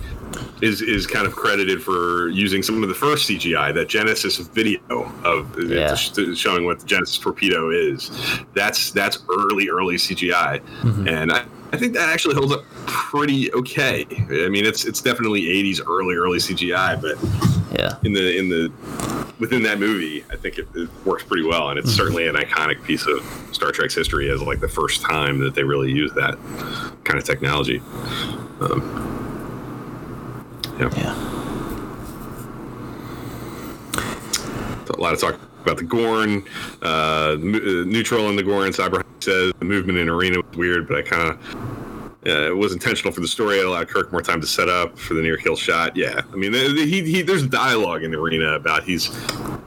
is 0.62 0.82
is 0.82 1.06
kind 1.08 1.26
of 1.28 1.36
credited 1.36 1.82
for 1.84 2.30
using 2.30 2.64
some 2.64 2.82
of 2.84 2.90
the 2.90 2.96
first 2.96 3.30
CGI, 3.30 3.74
that 3.74 3.90
Genesis 3.90 4.38
video 4.38 4.80
of 5.26 5.48
Yeah. 5.70 5.96
showing 5.96 6.66
what 6.66 6.80
the 6.80 6.86
Genesis 6.86 7.18
torpedo 7.18 7.70
is. 7.72 8.12
That's 8.54 8.92
that's 8.92 9.20
early 9.30 9.70
early 9.70 9.96
CGI, 9.96 10.62
and 11.08 11.32
I, 11.32 11.46
I 11.74 11.78
think 11.78 11.94
that 11.94 12.10
actually 12.10 12.36
holds 12.36 12.54
up 12.54 12.64
pretty 12.86 13.52
okay. 13.54 14.06
I 14.46 14.48
mean, 14.50 14.66
it's 14.66 14.86
it's 14.86 15.02
definitely 15.02 15.42
80s 15.44 15.82
early 15.88 16.16
early 16.16 16.38
CGI, 16.40 17.02
but 17.02 17.18
Yeah. 17.78 17.96
in 18.04 18.14
the 18.14 18.38
in 18.38 18.50
the 18.50 18.72
within 19.40 19.64
that 19.64 19.80
movie, 19.80 20.24
I 20.32 20.36
think 20.38 20.58
it, 20.60 20.68
it 20.76 20.88
works 21.04 21.24
pretty 21.24 21.44
well, 21.46 21.70
and 21.70 21.80
it's 21.80 21.92
certainly 21.92 22.28
an 22.28 22.36
iconic 22.36 22.82
piece 22.84 23.06
of 23.08 23.20
Star 23.52 23.72
Trek's 23.72 23.96
history 23.96 24.30
as 24.30 24.42
like 24.42 24.62
the 24.62 24.70
first 24.70 25.02
time 25.02 25.40
that 25.40 25.56
they 25.56 25.64
really 25.64 25.92
used 25.92 26.16
that 26.16 26.38
kind 27.04 27.18
of 27.20 27.26
technology. 27.26 27.82
Um, 28.62 29.20
yeah, 30.80 30.90
Yeah. 30.98 31.30
a 34.90 35.02
lot 35.02 35.14
of 35.14 35.20
talk 35.20 35.40
about 35.64 35.78
the 35.78 35.84
Gorn, 35.84 36.44
uh, 36.82 36.86
uh, 36.86 37.38
neutral 37.40 38.30
in 38.30 38.36
the 38.36 38.44
Gorn. 38.44 38.72
Cyber 38.72 39.04
says 39.22 39.54
the 39.58 39.66
movement 39.66 39.98
in 39.98 40.10
arena 40.10 40.38
was 40.42 40.58
weird, 40.58 40.88
but 40.88 40.98
I 40.98 41.02
kind 41.02 41.30
of. 41.32 41.83
Uh, 42.26 42.52
it 42.52 42.56
was 42.56 42.72
intentional 42.72 43.12
for 43.12 43.20
the 43.20 43.28
story. 43.28 43.60
It 43.60 43.66
allowed 43.66 43.90
Kirk 43.90 44.12
more 44.12 44.22
time 44.22 44.40
to 44.40 44.48
set 44.48 44.70
up 44.70 44.98
for 44.98 45.14
the 45.14 45.22
near 45.22 45.36
kill 45.38 45.56
shot. 45.58 45.96
Yeah, 45.98 46.22
I 46.32 46.36
mean, 46.36 46.54
he, 46.54 47.04
he, 47.04 47.22
there's 47.22 47.46
dialogue 47.46 48.04
in 48.04 48.12
the 48.12 48.18
arena 48.20 48.54
about 48.54 48.84
he's 48.84 49.10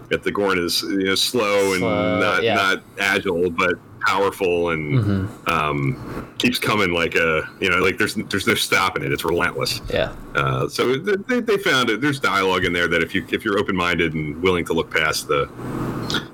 that 0.09 0.23
the 0.23 0.33
Gorn 0.33 0.59
is 0.59 0.83
you 0.83 1.05
know 1.05 1.15
slow 1.15 1.73
and 1.73 1.81
Slow, 1.81 2.21
not 2.21 2.43
yeah. 2.43 2.55
not 2.55 2.83
agile, 2.99 3.51
but 3.51 3.75
powerful 4.01 4.71
and 4.71 4.87
Mm-hmm. 5.05 5.51
um, 5.51 6.33
keeps 6.39 6.59
coming 6.59 6.93
like 6.93 7.15
a 7.17 7.43
you 7.61 7.69
know 7.69 7.79
like 7.79 7.99
there's 7.99 8.15
there's 8.15 8.47
no 8.47 8.55
stopping 8.55 9.05
it. 9.05 9.13
It's 9.13 9.25
relentless. 9.25 9.83
Yeah. 9.93 10.15
Uh, 10.35 10.69
so 10.69 10.97
they, 10.97 11.41
they 11.41 11.59
found 11.59 11.91
it. 11.91 12.01
There's 12.01 12.21
dialogue 12.21 12.65
in 12.65 12.73
there 12.73 12.89
that 12.89 13.03
if 13.03 13.15
you 13.15 13.27
if 13.31 13.45
you're 13.45 13.59
open 13.59 13.77
minded 13.77 14.15
and 14.15 14.41
willing 14.43 14.65
to 14.67 14.73
look 14.73 14.91
past 14.91 15.29
the 15.29 15.51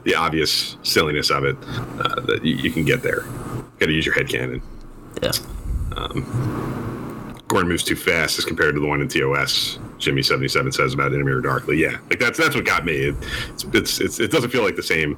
the 0.04 0.14
obvious 0.14 0.76
silliness 0.82 1.30
of 1.30 1.44
it, 1.44 1.56
uh, 1.98 2.20
that 2.20 2.44
you, 2.44 2.56
you 2.56 2.70
can 2.70 2.84
get 2.84 3.02
there. 3.02 3.22
Got 3.78 3.86
to 3.86 3.92
use 3.92 4.06
your 4.06 4.14
head 4.14 4.28
cannon. 4.28 4.62
Yeah. 5.22 5.32
Gorn 7.48 7.68
moves 7.68 7.84
too 7.84 7.96
fast 7.96 8.38
as 8.38 8.44
compared 8.44 8.74
to 8.74 8.80
the 8.80 8.86
one 8.86 9.00
in 9.00 9.08
TOS. 9.08 9.78
Jimmy 9.98 10.22
seventy 10.22 10.48
seven 10.48 10.72
says 10.72 10.94
about 10.94 11.12
or 11.12 11.40
Darkly. 11.40 11.76
Yeah, 11.78 11.98
like 12.10 12.18
that's 12.18 12.38
that's 12.38 12.54
what 12.54 12.64
got 12.64 12.84
me. 12.84 13.08
It, 13.08 13.14
it's 13.72 14.00
it's 14.00 14.18
it 14.20 14.30
doesn't 14.30 14.50
feel 14.50 14.62
like 14.62 14.76
the 14.76 14.82
same 14.82 15.16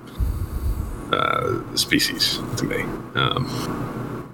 uh, 1.12 1.76
species 1.76 2.40
to 2.56 2.64
me. 2.64 2.82
Um, 3.14 3.48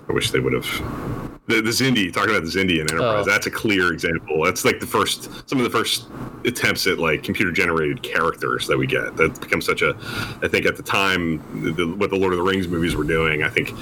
I 0.08 0.12
wish 0.12 0.30
they 0.30 0.40
would 0.40 0.52
have. 0.54 1.19
The, 1.46 1.60
the 1.60 1.70
Xindi, 1.70 2.12
talking 2.12 2.30
about 2.30 2.44
the 2.44 2.50
Xindi 2.50 2.80
and 2.80 2.88
Enterprise, 2.90 3.24
Oh. 3.26 3.30
that's 3.30 3.46
a 3.46 3.50
clear 3.50 3.92
example. 3.92 4.44
That's 4.44 4.64
like 4.64 4.78
the 4.78 4.86
first, 4.86 5.30
some 5.48 5.58
of 5.58 5.64
the 5.64 5.70
first 5.70 6.06
attempts 6.44 6.86
at 6.86 6.98
like 6.98 7.24
computer 7.24 7.50
generated 7.50 8.02
characters 8.04 8.68
that 8.68 8.78
we 8.78 8.86
get. 8.86 9.16
That 9.16 9.40
becomes 9.40 9.66
such 9.66 9.82
a, 9.82 9.96
I 10.42 10.48
think 10.48 10.64
at 10.66 10.76
the 10.76 10.82
time, 10.82 11.38
the, 11.74 11.86
what 11.96 12.10
the 12.10 12.16
Lord 12.16 12.32
of 12.34 12.38
the 12.38 12.44
Rings 12.44 12.68
movies 12.68 12.94
were 12.94 13.04
doing, 13.04 13.42
I 13.42 13.48
think 13.48 13.72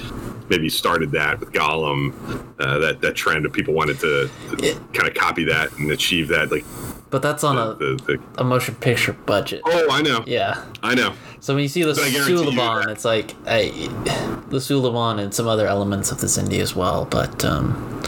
maybe 0.49 0.67
started 0.67 1.11
that 1.11 1.39
with 1.39 1.51
Gollum, 1.51 2.13
uh, 2.59 2.79
that 2.79 3.01
that 3.01 3.15
trend 3.15 3.45
of 3.45 3.53
people 3.53 3.75
wanted 3.75 3.99
to 3.99 4.29
It- 4.53 4.79
kind 4.93 5.07
of 5.07 5.13
copy 5.13 5.43
that 5.43 5.71
and 5.77 5.91
achieve 5.91 6.27
that. 6.29 6.49
Like 6.51 6.65
But 7.11 7.21
that's 7.21 7.43
on 7.43 7.57
a, 7.59 7.75
the, 7.75 7.99
the 8.07 8.41
a 8.41 8.43
motion 8.43 8.73
picture 8.75 9.13
budget. 9.13 9.61
oh, 9.65 9.87
I 9.91 10.01
know, 10.01 10.23
Yeah. 10.25 10.63
I 10.81 10.95
know. 10.95 11.13
So 11.41 11.53
when 11.55 11.63
you 11.63 11.69
see 11.69 11.83
the 11.83 11.93
But 11.93 12.03
I 12.03 12.09
guarantee 12.11 12.33
you 12.33 12.39
Suliban, 12.51 12.83
that- 12.85 12.91
it's 12.91 13.05
like 13.05 13.35
I, 13.47 13.69
the 14.49 14.57
Suliban 14.57 15.19
and 15.19 15.33
some 15.33 15.47
other 15.47 15.67
elements 15.67 16.11
of 16.11 16.19
the 16.19 16.27
Xindi 16.27 16.59
as 16.59 16.75
well. 16.75 17.05
But 17.05 17.43
um, 17.45 18.01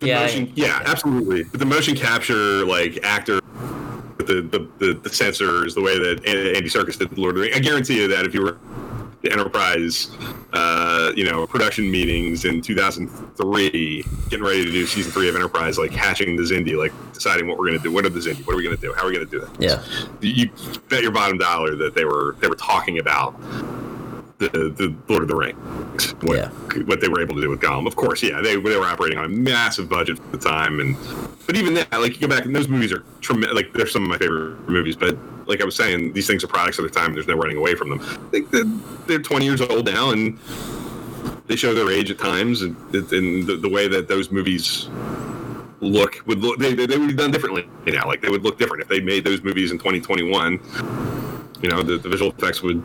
yeah, 0.00 0.20
I- 0.20 0.22
motion, 0.26 0.52
yeah, 0.54 0.82
absolutely. 0.86 1.44
But 1.44 1.60
the 1.60 1.66
motion 1.66 1.94
capture, 1.96 2.64
like 2.64 2.98
actor, 3.04 3.40
the 4.18 4.42
the, 4.42 4.68
the 4.78 4.94
the 4.94 5.10
sensors, 5.10 5.74
the 5.74 5.82
way 5.82 5.98
that 5.98 6.24
Andy 6.26 6.68
Serkis 6.68 6.98
did 6.98 7.10
the 7.10 7.20
Lord 7.20 7.36
of 7.36 7.42
the 7.42 7.42
Rings, 7.42 7.56
I 7.56 7.60
guarantee 7.60 8.00
you 8.00 8.08
that 8.08 8.24
if 8.24 8.34
you 8.34 8.42
were 8.42 8.58
the 9.22 9.32
Enterprise, 9.32 10.10
uh, 10.52 11.12
you 11.16 11.24
know, 11.24 11.46
production 11.46 11.90
meetings 11.90 12.44
in 12.44 12.60
2003, 12.62 14.04
getting 14.30 14.44
ready 14.44 14.64
to 14.64 14.70
do 14.70 14.86
season 14.86 15.10
three 15.10 15.28
of 15.28 15.34
Enterprise, 15.34 15.76
like 15.78 15.90
hatching 15.90 16.36
the 16.36 16.42
Xindi, 16.42 16.76
like 16.76 16.92
deciding 17.12 17.48
what 17.48 17.58
we're 17.58 17.66
going 17.66 17.78
to 17.78 17.82
do. 17.82 17.90
What 17.92 18.04
are 18.04 18.10
the 18.10 18.20
Xindi? 18.20 18.46
What 18.46 18.54
are 18.54 18.56
we 18.56 18.62
going 18.62 18.76
to 18.76 18.80
do? 18.80 18.92
How 18.92 19.02
are 19.04 19.08
we 19.08 19.14
going 19.14 19.26
to 19.26 19.30
do 19.30 19.40
that? 19.40 19.60
yeah, 19.60 19.82
You 20.20 20.50
bet 20.88 21.02
your 21.02 21.10
bottom 21.10 21.38
dollar 21.38 21.74
that 21.76 21.94
they 21.94 22.04
were 22.04 22.36
they 22.40 22.48
were 22.48 22.54
talking 22.54 22.98
about 23.00 23.34
the 24.38 24.48
the 24.48 24.94
Lord 25.08 25.22
of 25.22 25.28
the 25.28 25.36
Rings. 25.36 26.12
What, 26.22 26.36
Yeah. 26.36 26.48
what 26.84 27.00
they 27.00 27.08
were 27.08 27.20
able 27.20 27.34
to 27.36 27.40
do 27.42 27.50
with 27.50 27.60
Gollum. 27.60 27.86
Of 27.86 27.96
course, 27.96 28.22
yeah, 28.22 28.40
they 28.40 28.56
they 28.56 28.76
were 28.76 28.84
operating 28.86 29.18
on 29.18 29.24
a 29.24 29.28
massive 29.28 29.88
budget 29.88 30.18
at 30.18 30.32
the 30.32 30.38
time, 30.38 30.80
and 30.80 30.96
but 31.46 31.56
even 31.56 31.74
that, 31.74 31.92
like 31.92 32.20
you 32.20 32.26
go 32.28 32.34
back 32.34 32.44
and 32.44 32.54
those 32.54 32.68
movies 32.68 32.92
are 32.92 33.04
tremendous. 33.20 33.54
Like 33.56 33.72
they're 33.72 33.86
some 33.86 34.04
of 34.04 34.08
my 34.08 34.18
favorite 34.18 34.68
movies, 34.68 34.96
but 34.96 35.16
like 35.46 35.60
I 35.60 35.64
was 35.64 35.74
saying, 35.76 36.12
these 36.12 36.26
things 36.26 36.44
are 36.44 36.48
products 36.48 36.78
of 36.78 36.84
their 36.84 36.90
time. 36.90 37.14
There's 37.14 37.26
no 37.26 37.34
running 37.36 37.56
away 37.56 37.74
from 37.74 37.88
them. 37.88 38.00
Think 38.30 38.50
they're, 38.50 38.64
they're 39.06 39.18
20 39.22 39.44
years 39.46 39.60
old 39.62 39.86
now, 39.86 40.10
and 40.10 40.38
they 41.46 41.56
show 41.56 41.72
their 41.74 41.90
age 41.90 42.10
at 42.10 42.18
times, 42.18 42.62
and, 42.62 42.76
and 42.94 43.46
the, 43.46 43.56
the 43.56 43.68
way 43.68 43.88
that 43.88 44.08
those 44.08 44.30
movies 44.30 44.88
look 45.80 46.22
would 46.26 46.40
look 46.40 46.58
they, 46.58 46.74
they 46.74 46.86
they 46.86 46.98
would 46.98 47.06
be 47.06 47.14
done 47.14 47.30
differently 47.30 47.64
you 47.86 47.92
know 47.92 48.04
like 48.08 48.20
they 48.20 48.28
would 48.28 48.42
look 48.42 48.58
different 48.58 48.82
if 48.82 48.88
they 48.88 48.98
made 48.98 49.22
those 49.22 49.44
movies 49.44 49.70
in 49.70 49.78
2021 49.78 50.58
you 51.62 51.70
know 51.70 51.84
the, 51.84 51.96
the 51.98 52.08
visual 52.08 52.32
effects 52.32 52.62
would 52.64 52.82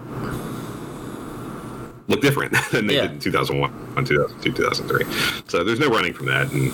look 2.07 2.21
different 2.21 2.53
than 2.71 2.87
they 2.87 2.95
Yeah. 2.95 3.03
did 3.03 3.11
in 3.13 3.19
2001 3.19 4.05
2002 4.05 4.51
2003 4.51 5.05
so 5.47 5.63
there's 5.63 5.79
no 5.79 5.87
running 5.89 6.13
from 6.13 6.25
that 6.27 6.51
and 6.51 6.65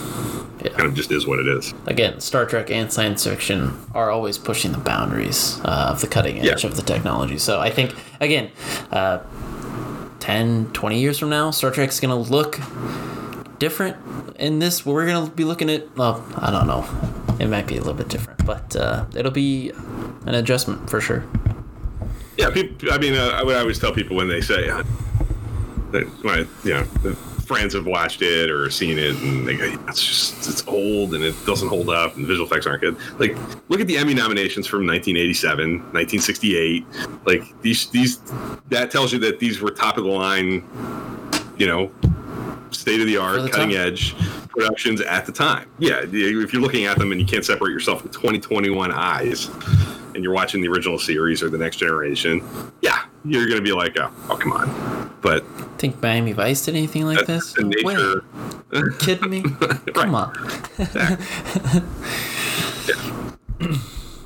yeah. 0.64 0.70
kind 0.72 0.86
of 0.88 0.94
just 0.96 1.12
is 1.12 1.28
what 1.28 1.40
it 1.40 1.48
is 1.48 1.74
Again, 1.86 2.20
Star 2.20 2.46
Trek 2.46 2.70
and 2.72 2.92
science 2.92 3.24
fiction 3.26 3.78
are 3.94 4.10
always 4.10 4.38
pushing 4.38 4.72
the 4.72 4.78
boundaries 4.80 5.60
uh, 5.64 5.90
of 5.92 6.02
the 6.02 6.08
cutting 6.08 6.40
edge 6.40 6.64
Yeah. 6.64 6.70
of 6.70 6.76
the 6.76 6.82
technology. 6.82 7.38
So 7.38 7.60
I 7.60 7.70
think 7.70 7.94
again, 8.20 8.50
uh, 8.92 9.20
10, 10.20 10.72
20 10.74 11.00
years 11.00 11.18
from 11.18 11.30
now, 11.30 11.52
Star 11.52 11.72
Trek's 11.72 12.00
gonna 12.00 12.16
look 12.20 12.60
different 13.58 13.98
in 14.38 14.60
this. 14.60 14.86
We're 14.86 15.06
gonna 15.08 15.30
be 15.30 15.44
looking 15.46 15.70
at. 15.70 15.96
Well, 15.98 16.24
I 16.38 16.52
don't 16.52 16.68
know. 16.68 16.86
It 17.40 17.48
might 17.48 17.68
be 17.68 17.76
a 17.76 17.80
little 17.80 17.94
bit 17.94 18.10
different, 18.10 18.46
but 18.46 18.76
uh, 18.76 19.06
it'll 19.16 19.32
be 19.32 19.72
an 20.26 20.36
adjustment 20.36 20.90
for 20.90 21.00
sure. 21.00 21.24
yeah 22.38 22.50
people, 22.50 22.92
i 22.92 22.98
mean 22.98 23.16
uh, 23.16 23.30
i 23.40 23.44
would 23.44 23.56
always 23.56 23.80
tell 23.80 23.92
people 23.94 24.16
when 24.16 24.28
they 24.30 24.40
say 24.42 24.70
that 25.92 26.08
I, 26.26 26.68
you 26.68 26.74
know 26.74 27.16
friends 27.50 27.74
have 27.74 27.88
watched 27.88 28.22
it 28.22 28.52
or 28.52 28.70
seen 28.70 29.00
it, 29.00 29.16
and 29.16 29.48
they 29.48 29.56
go, 29.56 29.66
"It's 29.88 30.06
just 30.06 30.48
it's 30.48 30.64
old 30.68 31.16
and 31.16 31.24
it 31.24 31.34
doesn't 31.48 31.68
hold 31.68 31.90
up, 31.90 32.16
and 32.16 32.24
the 32.24 32.28
visual 32.28 32.46
effects 32.46 32.68
aren't 32.68 32.82
good." 32.82 32.96
Like, 33.18 33.36
look 33.70 33.82
at 33.82 33.88
the 33.88 33.98
Emmy 33.98 34.14
nominations 34.14 34.68
from 34.68 34.86
1987, 34.86 35.80
1968. 35.92 36.86
Like 37.26 37.60
these 37.64 37.90
these 37.90 38.20
that 38.70 38.92
tells 38.92 39.12
you 39.12 39.18
that 39.20 39.40
these 39.40 39.62
were 39.62 39.72
top 39.72 39.98
of 39.98 40.04
the 40.04 40.12
line, 40.12 40.64
you 41.58 41.66
know, 41.66 41.92
state 42.70 43.02
of 43.02 43.08
the 43.08 43.18
art, 43.18 43.52
cutting 43.52 43.76
edge 43.76 44.16
productions 44.50 45.02
at 45.02 45.26
the 45.26 45.32
time. 45.32 45.68
Yeah, 45.80 46.02
if 46.04 46.54
you're 46.54 46.62
looking 46.62 46.86
at 46.86 47.00
them 47.00 47.12
and 47.12 47.20
you 47.20 47.26
can't 47.26 47.44
separate 47.44 47.72
yourself 47.72 48.04
with 48.04 48.12
2021 48.12 48.92
eyes, 48.92 49.50
and 50.14 50.24
you're 50.24 50.34
watching 50.34 50.62
the 50.62 50.68
original 50.68 51.00
series 51.00 51.42
or 51.42 51.50
the 51.50 51.58
next 51.58 51.78
generation, 51.78 52.44
yeah, 53.26 53.40
you're 53.40 53.48
gonna 53.48 53.62
be 53.62 53.72
like, 53.72 53.98
oh, 54.00 54.12
oh 54.30 54.38
come 54.38 54.52
on. 54.54 55.16
But 55.22 55.44
Think 55.78 56.02
Miami 56.02 56.34
Vice 56.34 56.66
did 56.66 56.76
anything 56.76 57.06
like 57.06 57.26
this? 57.26 57.54
the 57.54 57.64
No 57.64 57.70
way. 57.84 57.96
You 58.74 58.92
kidding 59.00 59.30
me? 59.30 59.44
Come 59.94 60.14
on. 60.14 60.34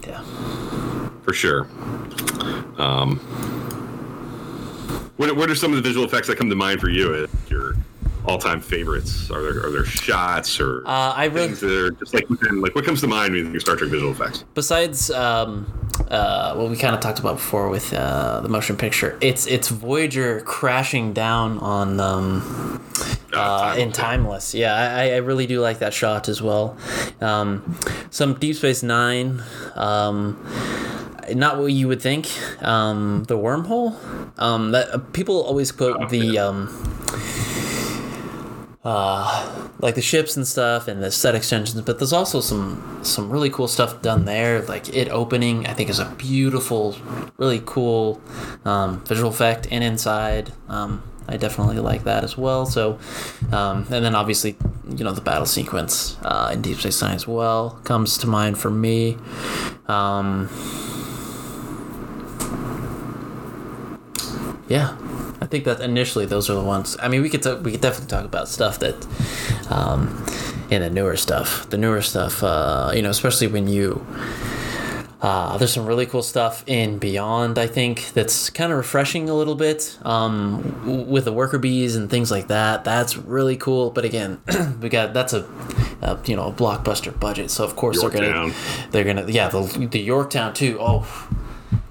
yeah. 0.05 0.21
for 1.21 1.33
sure. 1.33 1.67
Um, 2.77 3.17
what, 5.17 5.35
what 5.35 5.49
are 5.49 5.55
some 5.55 5.71
of 5.71 5.77
the 5.77 5.81
visual 5.81 6.05
effects 6.05 6.27
that 6.27 6.37
come 6.37 6.49
to 6.49 6.55
mind 6.55 6.81
for 6.81 6.89
you? 6.89 7.27
Your 7.49 7.75
all-time 8.25 8.59
favorites? 8.61 9.29
Are 9.31 9.41
there 9.41 9.65
are 9.65 9.71
there 9.71 9.85
shots 9.85 10.59
or 10.59 10.85
Uh, 10.87 11.13
I 11.15 11.25
really 11.25 11.47
things 11.47 11.59
that 11.61 11.71
are 11.71 11.91
just 11.91 12.13
like 12.13 12.29
within 12.29 12.61
like 12.61 12.75
what 12.75 12.85
comes 12.85 13.01
to 13.01 13.07
mind 13.07 13.33
when 13.33 13.39
you 13.39 13.43
think 13.45 13.55
of 13.55 13.61
Star 13.61 13.75
Trek 13.75 13.91
visual 13.91 14.11
effects? 14.11 14.43
besides 14.53 15.11
um, 15.11 15.82
uh, 16.09 16.55
what 16.55 16.69
we 16.69 16.75
kind 16.77 16.93
of 16.95 17.01
talked 17.01 17.19
about 17.19 17.35
before 17.35 17.69
with 17.69 17.93
uh, 17.93 18.39
the 18.41 18.49
motion 18.49 18.75
picture, 18.77 19.17
it's 19.21 19.45
it's 19.47 19.69
Voyager 19.69 20.41
crashing 20.41 21.13
down 21.13 21.57
on 21.59 21.99
um, 21.99 22.83
uh, 23.33 23.75
in 23.77 23.91
Timeless. 23.91 24.53
Yeah, 24.53 24.73
I, 24.75 25.11
I 25.11 25.17
really 25.17 25.47
do 25.47 25.59
like 25.61 25.79
that 25.79 25.93
shot 25.93 26.29
as 26.29 26.41
well. 26.41 26.77
Um, 27.21 27.77
some 28.09 28.35
Deep 28.35 28.55
Space 28.55 28.83
Nine. 28.83 29.43
Um, 29.75 30.43
not 31.33 31.57
what 31.57 31.67
you 31.67 31.87
would 31.87 32.01
think. 32.01 32.27
Um, 32.61 33.23
the 33.27 33.37
wormhole. 33.37 33.95
Um, 34.39 34.71
that 34.71 34.89
uh, 34.93 34.97
people 34.97 35.41
always 35.43 35.71
quote 35.71 35.97
Oh, 35.99 36.07
the 36.07 36.17
yeah. 36.17 36.45
um, 36.45 36.67
uh, 38.83 39.69
like 39.79 39.95
the 39.95 40.01
ships 40.01 40.35
and 40.35 40.45
stuff 40.45 40.87
and 40.87 41.01
the 41.01 41.11
set 41.11 41.35
extensions, 41.35 41.81
but 41.81 41.99
there's 41.99 42.13
also 42.13 42.41
some 42.41 42.99
some 43.03 43.29
really 43.29 43.49
cool 43.49 43.67
stuff 43.67 44.01
done 44.01 44.25
there. 44.25 44.61
Like 44.61 44.93
it 44.93 45.09
opening, 45.09 45.65
I 45.67 45.73
think 45.73 45.89
is 45.89 45.99
a 45.99 46.13
beautiful, 46.17 46.95
really 47.37 47.61
cool 47.65 48.21
um, 48.65 49.03
visual 49.05 49.29
effect 49.29 49.67
and 49.71 49.83
inside. 49.83 50.51
Um, 50.67 51.03
I 51.27 51.37
definitely 51.37 51.79
like 51.79 52.03
that 52.03 52.25
as 52.25 52.37
well. 52.37 52.65
So, 52.65 52.99
um, 53.53 53.87
and 53.89 54.03
then 54.03 54.13
obviously, 54.13 54.57
you 54.89 55.05
know, 55.05 55.13
the 55.13 55.21
battle 55.21 55.45
sequence 55.45 56.17
uh, 56.23 56.51
in 56.51 56.61
Deep 56.61 56.77
Space 56.79 57.01
Nine 57.01 57.15
as 57.15 57.25
well 57.25 57.79
comes 57.85 58.17
to 58.17 58.27
mind 58.27 58.57
for 58.57 58.69
me. 58.69 59.17
Um, 59.87 60.49
yeah, 64.67 64.95
I 65.41 65.45
think 65.45 65.65
that 65.65 65.81
initially 65.81 66.25
those 66.25 66.49
are 66.49 66.55
the 66.55 66.63
ones. 66.63 66.95
I 67.01 67.07
mean, 67.07 67.21
we 67.21 67.29
could 67.29 67.43
t- 67.43 67.53
we 67.55 67.71
could 67.71 67.81
definitely 67.81 68.07
talk 68.09 68.25
about 68.25 68.47
stuff 68.47 68.79
that, 68.79 68.95
um, 69.69 70.25
in 70.69 70.81
the 70.81 70.89
newer 70.89 71.17
stuff, 71.17 71.69
the 71.69 71.77
newer 71.77 72.01
stuff. 72.01 72.43
Uh, 72.43 72.91
you 72.95 73.01
know, 73.01 73.09
especially 73.09 73.47
when 73.47 73.67
you. 73.67 74.05
Uh, 75.21 75.57
there's 75.57 75.71
some 75.71 75.85
really 75.85 76.05
cool 76.05 76.21
stuff 76.21 76.65
in 76.67 76.97
Beyond, 76.97 77.57
I 77.57 77.65
think, 77.65 78.11
that's 78.11 78.49
kind 78.49 78.73
of 78.73 78.77
refreshing 78.77 79.29
a 79.29 79.33
little 79.33 79.55
bit 79.55 79.97
um, 80.03 80.61
w- 80.83 81.05
with 81.05 81.23
the 81.23 81.31
worker 81.31 81.57
bees 81.57 81.95
and 81.95 82.09
things 82.09 82.29
like 82.29 82.47
that. 82.49 82.83
That's 82.83 83.15
really 83.15 83.55
cool. 83.55 83.89
But 83.89 84.03
again, 84.03 84.41
we 84.81 84.89
got 84.89 85.13
that's 85.13 85.31
a, 85.31 85.45
a 86.01 86.19
you 86.25 86.35
know 86.35 86.47
a 86.47 86.51
blockbuster 86.51 87.17
budget, 87.17 87.51
so 87.51 87.63
of 87.63 87.77
course 87.77 88.01
they're 88.01 88.09
gonna 88.09 88.53
they're 88.91 89.05
gonna 89.05 89.25
yeah 89.31 89.47
the, 89.47 89.61
the 89.89 89.99
Yorktown 90.01 90.53
too. 90.53 90.77
Oh, 90.81 91.07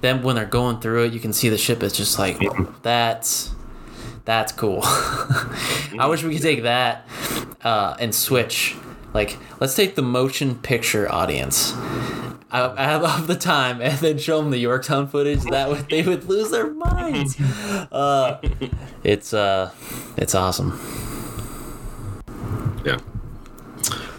then 0.02 0.22
when 0.22 0.36
they're 0.36 0.44
going 0.44 0.80
through 0.80 1.04
it, 1.04 1.12
you 1.12 1.20
can 1.20 1.32
see 1.32 1.48
the 1.48 1.56
ship 1.56 1.82
is 1.82 1.92
just 1.92 2.18
like 2.18 2.38
that's 2.82 3.54
that's 4.24 4.52
cool. 4.52 4.80
I 4.84 6.06
wish 6.08 6.22
we 6.22 6.34
could 6.34 6.42
take 6.42 6.62
that 6.64 7.08
uh, 7.62 7.96
and 7.98 8.14
switch. 8.14 8.76
Like, 9.14 9.38
let's 9.60 9.74
take 9.74 9.94
the 9.94 10.02
motion 10.02 10.56
picture 10.56 11.10
audience 11.10 11.72
out 12.50 12.78
out 12.78 13.02
of 13.20 13.26
the 13.26 13.36
time 13.36 13.80
and 13.80 13.96
then 13.98 14.18
show 14.18 14.40
them 14.40 14.50
the 14.50 14.58
Yorktown 14.58 15.06
footage. 15.08 15.42
That 15.44 15.68
would 15.68 15.88
they 15.88 16.02
would 16.02 16.24
lose 16.24 16.50
their 16.50 16.70
minds. 16.70 17.36
Uh, 17.92 18.40
it's 19.04 19.34
uh, 19.34 19.70
it's 20.16 20.34
awesome. 20.34 20.78
Yeah. 22.84 22.98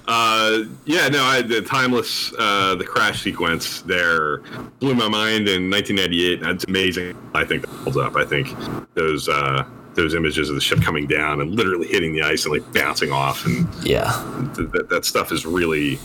Uh, 0.08 0.64
yeah, 0.86 1.08
no, 1.08 1.24
I, 1.24 1.42
the 1.42 1.62
timeless, 1.62 2.34
uh, 2.38 2.76
the 2.76 2.84
crash 2.84 3.22
sequence 3.22 3.82
there 3.82 4.40
blew 4.80 4.96
my 4.96 5.08
mind 5.08 5.48
in 5.48 5.70
1998. 5.70 6.42
That's 6.42 6.66
amazing. 6.66 7.18
I 7.34 7.46
think 7.46 7.62
that 7.62 7.70
holds 7.70 7.98
up. 7.98 8.16
I 8.16 8.26
think 8.26 8.54
those 8.96 9.30
uh, 9.30 9.66
those 9.96 10.16
images 10.16 10.50
of 10.50 10.56
the 10.56 10.62
ship 10.62 10.82
coming 10.82 11.08
down 11.08 11.40
and 11.40 11.56
literally 11.56 11.88
hitting 11.88 12.14
the 12.14 12.22
ice 12.24 12.46
and 12.46 12.54
like 12.54 12.74
bouncing 12.74 13.12
off, 13.12 13.46
and 13.46 13.68
Yeah, 13.84 14.12
th- 14.56 14.70
that, 14.72 14.90
that 14.90 15.06
stuff 15.06 15.32
is 15.32 15.46
really, 15.46 16.00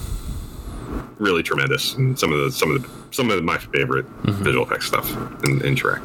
really 1.19 1.43
tremendous. 1.43 1.95
And 1.95 2.19
some 2.19 2.33
of 2.33 2.41
the 2.41 2.53
some 2.53 2.71
of 2.75 2.83
the 2.83 2.89
some 3.11 3.31
of 3.31 3.43
my 3.43 3.59
favorite 3.59 4.07
mm-hmm. 4.23 4.43
visual 4.45 4.65
effects 4.67 4.87
stuff 4.87 5.11
in, 5.45 5.65
in 5.65 5.75
Trek. 5.75 6.01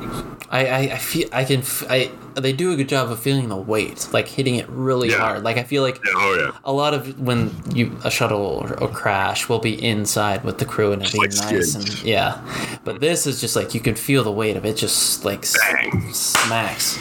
I, 0.50 0.68
I, 0.68 0.78
I 0.94 0.98
feel 0.98 1.28
I 1.34 1.44
can 1.46 1.60
f- 1.62 1.84
I 1.90 2.12
they 2.36 2.54
do 2.54 2.72
a 2.72 2.76
good 2.76 2.90
job 2.90 3.12
of 3.12 3.20
feeling 3.20 3.50
the 3.50 3.56
weight, 3.58 4.08
like 4.12 4.28
hitting 4.28 4.56
it 4.56 4.68
really 4.70 5.10
Yeah. 5.10 5.18
hard. 5.18 5.44
Like 5.44 5.58
I 5.58 5.64
feel 5.64 5.84
like 5.84 5.96
Yeah, 6.06 6.12
oh 6.16 6.36
yeah. 6.54 6.60
a 6.64 6.72
lot 6.72 6.94
of 6.94 7.20
when 7.20 7.52
you 7.74 7.98
a 8.04 8.12
shuttle 8.12 8.40
or, 8.40 8.80
or 8.82 8.88
crash 8.88 9.50
will 9.50 9.60
be 9.60 9.84
inside 9.84 10.44
with 10.44 10.58
the 10.60 10.66
crew 10.66 10.92
and 10.92 11.02
it 11.02 11.06
Just 11.06 11.14
being 11.14 11.32
like 11.32 11.54
nice 11.54 11.76
and 11.76 12.04
yeah 12.04 12.42
but 12.84 13.00
this 13.00 13.28
is 13.28 13.40
just 13.42 13.56
like 13.56 13.74
you 13.74 13.80
can 13.80 13.96
feel 13.96 14.24
the 14.24 14.32
weight 14.32 14.58
of 14.58 14.66
it 14.66 14.76
just 14.78 15.24
like 15.26 15.46
Bang. 15.72 16.12
smacks 16.14 16.98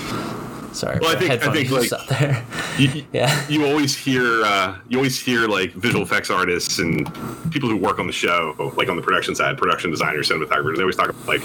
sorry 0.73 0.99
Well, 1.01 1.15
I 1.15 1.19
think- 1.19 1.31
I 1.31 1.53
think, 1.53 1.71
like- 1.71 1.93
out 1.93 2.09
there 2.09 2.45
You, 2.79 3.05
yeah 3.13 3.47
you 3.49 3.65
always 3.67 3.95
hear 3.97 4.43
uh, 4.45 4.79
you 4.89 4.99
always 4.99 5.21
hear 5.21 5.47
like 5.49 5.73
visual 5.73 6.03
effects 6.03 6.31
artists 6.31 6.79
and 6.79 7.07
people 7.51 7.69
who 7.69 7.77
work 7.77 7.99
on 7.99 8.07
the 8.07 8.13
show, 8.13 8.73
like 8.77 8.89
on 8.89 8.97
the 8.97 9.03
production 9.03 9.35
side, 9.35 9.59
production 9.59 9.91
designers, 9.91 10.31
cinematographers. 10.31 10.77
They 10.77 10.83
always 10.83 10.97
talk 10.97 11.11
about 11.11 11.27
like 11.27 11.43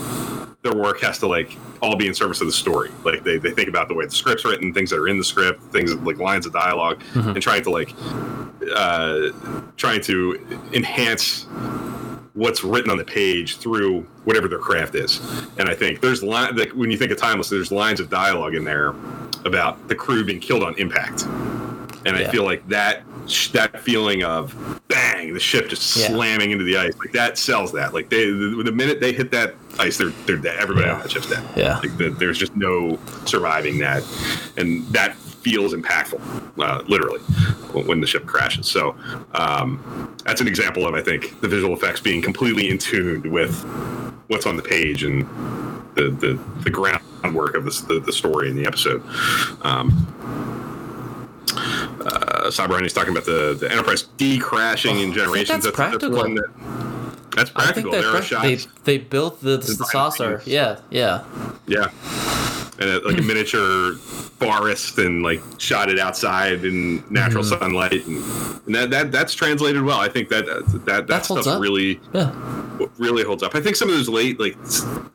their 0.64 0.74
work 0.76 1.02
has 1.02 1.20
to 1.20 1.28
like 1.28 1.56
all 1.82 1.96
be 1.96 2.08
in 2.08 2.14
service 2.14 2.42
of 2.42 2.48
the 2.48 2.54
story. 2.54 2.90
Like 3.04 3.24
they, 3.24 3.38
they 3.38 3.52
think 3.52 3.70
about 3.70 3.88
the 3.90 3.94
way 3.94 4.06
the 4.06 4.12
script's 4.12 4.44
written, 4.46 4.74
things 4.74 4.90
that 4.90 4.98
are 5.00 5.08
in 5.08 5.18
the 5.18 5.24
script, 5.24 5.62
things 5.72 5.94
like 5.96 6.18
lines 6.18 6.46
of 6.46 6.54
dialog 6.54 7.02
and 7.16 7.42
trying 7.42 7.64
to 7.64 7.70
like 7.70 7.94
uh, 8.76 9.30
trying 9.78 10.02
to 10.02 10.68
enhance 10.74 11.46
what's 12.38 12.64
written 12.64 12.92
on 12.92 12.98
the 12.98 13.04
page 13.04 13.58
through 13.58 14.02
whatever 14.24 14.48
their 14.48 14.60
craft 14.60 14.94
is. 14.94 15.20
And 15.58 15.68
I 15.68 15.74
think 15.74 16.02
there's 16.02 16.22
line 16.22 16.56
like 16.56 16.70
when 16.70 16.92
you 16.92 16.98
think 16.98 17.12
of 17.12 17.18
timeless, 17.18 17.50
there's 17.50 17.72
lines 17.72 18.00
of 18.00 18.10
dialogue 18.12 18.54
in 18.54 18.64
there 18.64 18.90
about 19.44 19.88
the 19.88 19.96
crew 19.96 20.24
being 20.24 20.40
killed 20.40 20.62
on 20.64 20.76
impact. 20.76 21.24
And 22.06 22.16
I 22.16 22.30
feel 22.30 22.44
like 22.46 22.66
that 22.70 23.04
that 23.54 23.82
feeling 23.82 24.24
of 24.24 24.56
bang, 24.88 25.34
the 25.34 25.40
ship 25.40 25.68
just 25.68 25.98
Yeah. 25.98 26.08
slamming 26.10 26.52
into 26.52 26.64
the 26.64 26.78
ice, 26.78 26.96
like 27.00 27.12
that 27.14 27.38
sells 27.40 27.72
that. 27.74 27.94
Like 27.94 28.10
they 28.10 28.26
the, 28.30 28.62
the 28.64 28.72
minute 28.72 29.02
they 29.02 29.14
hit 29.14 29.32
that 29.32 29.56
ice, 29.80 29.98
they're 29.98 30.14
they're 30.28 30.38
dead. 30.38 30.58
Everybody 30.60 30.88
on 30.90 30.98
Yeah. 30.98 31.02
that 31.02 31.12
ship's 31.12 31.28
dead. 31.30 31.44
Yeah. 31.56 31.80
Like 31.80 31.98
the, 31.98 32.10
there's 32.10 32.38
just 32.38 32.56
no 32.56 33.00
surviving 33.26 33.80
that, 33.80 34.04
and 34.58 34.86
that 34.90 35.18
feels 35.42 35.74
impactful, 35.74 36.20
uh, 36.60 36.84
literally, 36.88 37.20
when 37.84 38.02
the 38.02 38.08
ship 38.08 38.26
crashes. 38.26 38.68
So 38.68 38.96
um, 39.34 40.16
that's 40.26 40.42
an 40.42 40.48
example 40.48 40.86
of 40.88 40.94
I 40.94 41.02
think 41.02 41.40
the 41.42 41.48
visual 41.48 41.74
effects 41.74 42.02
being 42.02 42.22
completely 42.22 42.70
in 42.70 42.78
tune 42.78 43.32
with 43.32 43.64
what's 44.28 44.46
on 44.46 44.58
the 44.58 44.64
page 44.64 45.04
and 45.04 45.22
the 45.96 46.10
the, 46.10 46.40
the 46.64 46.70
groundwork 46.70 47.56
of 47.56 47.66
the, 47.66 47.86
the 47.88 48.00
the 48.00 48.14
story 48.14 48.50
in 48.50 48.56
the 48.56 48.66
episode. 48.66 49.02
Um, 49.62 50.14
uh, 52.06 52.50
Cyber 52.50 52.82
is 52.86 52.94
talking 52.94 53.12
about 53.12 53.26
the, 53.26 53.56
the 53.60 53.72
Enterprise 53.72 54.04
D 54.18 54.38
crashing 54.40 54.92
in 54.92 54.98
I 54.98 55.02
think 55.02 55.16
generations. 55.16 55.64
that's 55.64 55.76
practical. 55.76 56.12
one 56.18 56.36
that, 56.36 56.50
that's 57.38 57.52
I 57.56 57.72
think 57.72 57.88
practical. 57.88 57.92
that 57.92 58.02
there 58.02 58.16
are 58.16 58.22
pra- 58.22 58.42
they 58.42 58.56
they 58.84 58.98
built 58.98 59.40
the, 59.42 59.52
the 59.52 59.58
Design 59.58 59.88
saucer 59.88 60.38
things. 60.40 60.48
yeah 60.54 60.80
yeah 60.90 61.24
Yeah. 61.68 61.90
And 62.80 62.90
uh 62.92 63.00
like 63.06 63.18
a 63.18 63.22
miniature 63.24 63.94
forest 64.40 65.00
and 65.00 65.24
like 65.24 65.42
shot 65.58 65.90
it 65.90 65.98
outside 66.00 66.64
in 66.64 67.04
natural 67.10 67.44
Mm-hmm. 67.44 67.60
sunlight 67.64 68.06
and, 68.06 68.18
and 68.68 68.76
that, 68.76 68.90
that 68.92 69.12
that's 69.12 69.34
translated 69.34 69.82
well. 69.84 70.00
I 70.00 70.10
think 70.10 70.30
that 70.30 70.46
that 70.46 70.86
that, 70.86 71.08
That 71.08 71.26
holds 71.26 71.44
stuff's 71.44 71.48
up. 71.48 71.62
really 71.62 72.00
yeah 72.14 72.32
really 73.00 73.24
holds 73.24 73.42
up. 73.42 73.56
I 73.56 73.62
think 73.62 73.76
some 73.76 73.90
of 73.90 73.96
those 73.96 74.10
late 74.10 74.40
like 74.40 74.56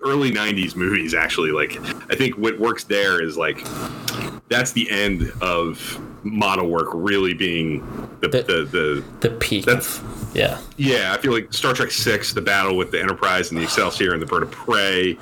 early 0.05 0.33
90s 0.33 0.75
movies 0.75 1.15
actually 1.15 1.53
like 1.53 1.79
I 2.11 2.17
think 2.17 2.37
what 2.37 2.59
works 2.59 2.83
there 2.85 3.23
is 3.23 3.37
like 3.37 3.65
that's 4.49 4.73
the 4.73 4.91
end 4.91 5.33
of 5.41 6.01
model 6.25 6.69
work 6.69 6.89
really 6.93 7.35
being 7.35 7.81
the 8.21 8.29
The- 8.29 8.43
the, 8.43 8.65
the, 8.65 9.05
The 9.29 9.31
peak. 9.37 9.65
That's- 9.65 9.99
of, 9.99 10.31
yeah. 10.35 10.59
yeah, 10.77 11.13
I 11.13 11.19
feel 11.21 11.33
like 11.33 11.53
Star 11.53 11.75
Trek 11.75 11.91
Six, 11.91 12.33
the 12.33 12.41
battle 12.41 12.77
with 12.77 12.91
the 12.91 13.01
Enterprise 13.01 13.51
and 13.51 13.59
the 13.59 13.65
Excelsior 13.65 14.13
and 14.15 14.23
the 14.23 14.27
Bird 14.27 14.43
of 14.45 14.51
Prey, 14.51 15.15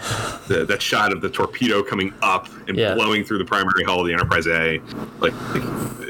the, 0.47 0.65
that 0.69 0.81
shot 0.81 1.13
of 1.13 1.21
the 1.21 1.29
torpedo 1.31 1.83
coming 1.83 2.13
up 2.23 2.49
and 2.69 2.77
Yeah. 2.77 2.95
blowing 2.95 3.25
through 3.25 3.39
the 3.39 3.45
primary 3.45 3.83
hull 3.85 4.01
of 4.01 4.07
the 4.07 4.13
Enterprise 4.13 4.47
A, 4.47 4.81
like, 5.21 5.33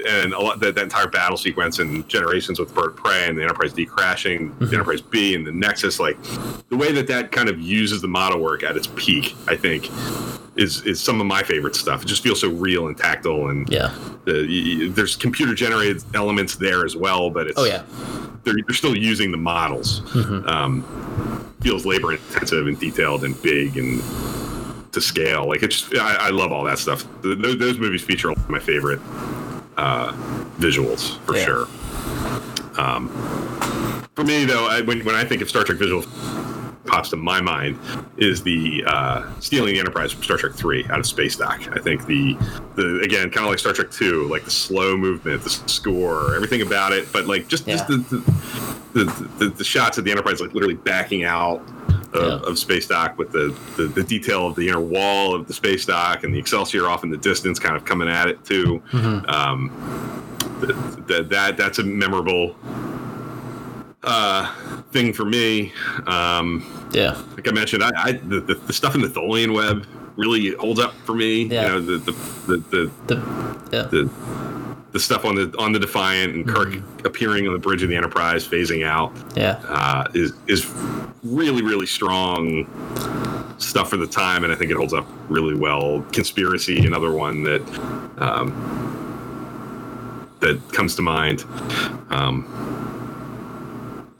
and 0.07 0.33
a 0.33 0.39
lot 0.41 0.61
that, 0.61 0.75
that 0.75 0.83
entire 0.83 1.07
battle 1.07 1.37
sequence 1.37 1.79
and 1.79 2.07
Generations 2.09 2.59
with 2.59 2.75
Bird 2.75 2.89
of 2.91 2.97
Prey 2.97 3.27
and 3.29 3.39
the 3.39 3.43
Enterprise 3.43 3.73
D 3.73 3.87
crashing, 3.87 4.49
the 4.59 4.67
mm-hmm. 4.67 4.75
Enterprise 4.75 5.01
B 5.01 5.35
and 5.35 5.47
the 5.47 5.53
Nexus, 5.53 5.99
like 6.01 6.19
the 6.69 6.77
way 6.77 6.93
that 6.93 7.07
that 7.07 7.33
kind 7.33 7.49
of 7.49 7.59
uses 7.61 8.03
the 8.03 8.09
model 8.09 8.41
work 8.41 8.63
at 8.63 8.77
its 8.77 8.89
peak, 8.97 9.35
I 9.47 9.57
think. 9.57 9.89
Is, 10.61 10.83
is 10.83 11.01
some 11.01 11.23
of 11.23 11.27
my 11.27 11.43
favorite 11.43 11.75
stuff. 11.75 12.03
It 12.03 12.07
just 12.09 12.23
feels 12.23 12.39
so 12.43 12.51
real 12.51 12.89
and 12.89 12.97
tactile, 12.97 13.49
and 13.49 13.67
Yeah. 13.73 13.95
the, 14.27 14.33
y- 14.47 14.85
y- 14.85 14.93
there's 14.93 15.17
computer 15.17 15.55
generated 15.55 16.05
elements 16.13 16.55
there 16.57 16.85
as 16.85 16.95
well. 16.95 17.31
But 17.31 17.47
it's 17.47 17.59
Oh 17.59 17.65
yeah. 17.65 17.83
they're, 18.45 18.57
they're 18.67 18.75
still 18.77 18.95
using 18.95 19.31
the 19.31 19.39
models. 19.39 20.03
Um, 20.47 20.85
feels 21.63 21.87
labor 21.87 22.13
intensive 22.13 22.67
and 22.67 22.79
detailed 22.79 23.25
and 23.25 23.41
big 23.43 23.79
and 23.79 24.03
to 24.93 25.01
scale. 25.01 25.49
Like 25.49 25.63
it's 25.63 25.81
just, 25.89 25.97
I, 25.97 26.27
I 26.27 26.29
love 26.31 26.53
all 26.53 26.65
that 26.65 26.79
stuff. 26.79 27.05
Th- 27.23 27.39
Those, 27.39 27.59
those 27.59 27.79
movies 27.79 28.03
feature 28.03 28.29
a 28.29 28.33
lot 28.33 28.39
of 28.45 28.51
my 28.51 28.59
favorite 28.59 29.01
uh, 29.79 30.13
visuals 30.59 31.19
for 31.21 31.37
Yeah. 31.39 31.45
sure. 31.47 31.69
Um, 32.79 33.09
for 34.15 34.25
me 34.25 34.45
though, 34.45 34.67
I, 34.69 34.83
when, 34.83 35.03
when 35.07 35.15
I 35.15 35.25
think 35.25 35.41
of 35.41 35.49
Star 35.49 35.65
Trek 35.65 35.79
visuals, 35.79 36.05
pops 36.87 37.11
to 37.11 37.17
my 37.17 37.41
mind 37.41 37.79
is 38.17 38.43
the 38.43 38.83
uh, 38.87 39.31
stealing 39.41 39.75
the 39.75 39.81
Enterprise 39.81 40.13
from 40.13 40.23
Star 40.23 40.37
Trek 40.37 40.53
Three 40.55 40.85
out 40.91 40.99
of 40.99 41.07
space 41.07 41.37
dock. 41.37 41.61
I 41.77 41.81
think 41.81 42.07
the 42.07 42.35
the 42.77 43.01
again 43.05 43.31
kind 43.31 43.45
of 43.47 43.51
like 43.51 43.59
Star 43.59 43.73
Trek 43.73 43.91
Two, 43.91 44.27
like 44.29 44.45
the 44.45 44.51
slow 44.51 44.97
movement, 44.97 45.43
the 45.43 45.51
score, 45.51 46.35
everything 46.35 46.63
about 46.63 46.93
it, 46.93 47.13
but 47.13 47.27
like 47.27 47.49
just, 47.49 47.67
just 47.67 47.89
Yeah. 47.91 47.97
the, 47.97 48.19
the, 48.95 49.05
the, 49.05 49.29
the 49.39 49.49
the 49.51 49.65
shots 49.65 49.99
of 49.99 50.05
the 50.05 50.11
Enterprise 50.11 50.41
like 50.41 50.55
literally 50.55 50.75
backing 50.75 51.25
out. 51.25 51.63
Of, 52.13 52.23
Yeah. 52.43 52.49
of 52.51 52.59
space 52.59 52.89
dock 52.89 53.17
with 53.19 53.31
the, 53.31 53.57
the 53.77 53.85
the 53.85 54.03
detail 54.03 54.45
of 54.49 54.57
the 54.57 54.69
inner 54.69 54.81
wall 54.81 55.33
of 55.33 55.47
the 55.47 55.53
space 55.53 55.85
dock 55.85 56.25
and 56.25 56.35
the 56.35 56.41
Excelsior 56.41 56.89
off 56.89 57.05
in 57.05 57.11
the 57.11 57.17
distance, 57.17 57.61
kind 57.61 57.77
of 57.77 57.85
coming 57.85 58.09
at 58.09 58.27
it 58.27 58.45
too. 58.45 58.83
Um, 59.29 59.71
th- 60.61 60.75
th- 61.07 61.29
that 61.29 61.57
that's 61.57 61.79
a 61.79 61.85
memorable 61.85 62.57
uh, 64.03 64.55
thing 64.93 65.13
for 65.13 65.25
me. 65.25 65.73
Um, 66.07 66.65
Yeah. 66.93 67.21
like 67.37 67.49
I 67.49 67.53
mentioned, 67.53 67.83
I, 67.85 67.91
I 67.97 68.13
the, 68.13 68.41
the, 68.41 68.55
the 68.55 68.73
stuff 68.73 68.95
in 68.95 69.01
the 69.01 69.09
Tholian 69.09 69.55
web 69.55 69.87
really 70.17 70.53
holds 70.55 70.81
up 70.81 70.93
for 71.05 71.15
me. 71.15 71.45
Yeah. 71.45 71.63
You 71.63 71.69
know, 71.69 71.81
the 71.81 71.99
the, 71.99 72.13
the, 72.47 72.57
the, 72.57 72.91
The 73.07 73.17
yeah. 73.73 73.83
the 73.85 74.11
the 74.93 74.99
stuff 74.99 75.25
on 75.25 75.37
the 75.37 75.55
on 75.59 75.73
the 75.73 75.79
Defiant 75.79 76.35
and 76.35 76.49
Kirk 76.49 76.75
appearing 77.05 77.47
on 77.47 77.53
the 77.53 77.59
bridge 77.61 77.83
of 77.83 77.89
the 77.89 77.95
Enterprise, 77.97 78.47
phasing 78.47 78.85
out, 78.85 79.13
yeah. 79.37 79.61
uh, 79.69 80.09
is 80.15 80.33
is 80.49 80.67
really 81.23 81.63
really 81.63 81.87
strong 81.87 82.67
stuff 83.59 83.91
for 83.91 83.97
the 83.99 84.07
time, 84.07 84.43
and 84.43 84.53
I 84.53 84.57
think 84.57 84.71
it 84.73 84.77
holds 84.77 84.93
up 84.93 85.07
really 85.29 85.55
well. 85.55 86.03
Conspiracy, 86.13 86.85
another 86.85 87.13
one 87.13 87.45
that 87.45 87.63
um, 88.19 88.51
that 90.41 90.61
comes 90.73 90.97
to 90.97 91.03
mind. 91.03 91.45
Um, 92.11 92.90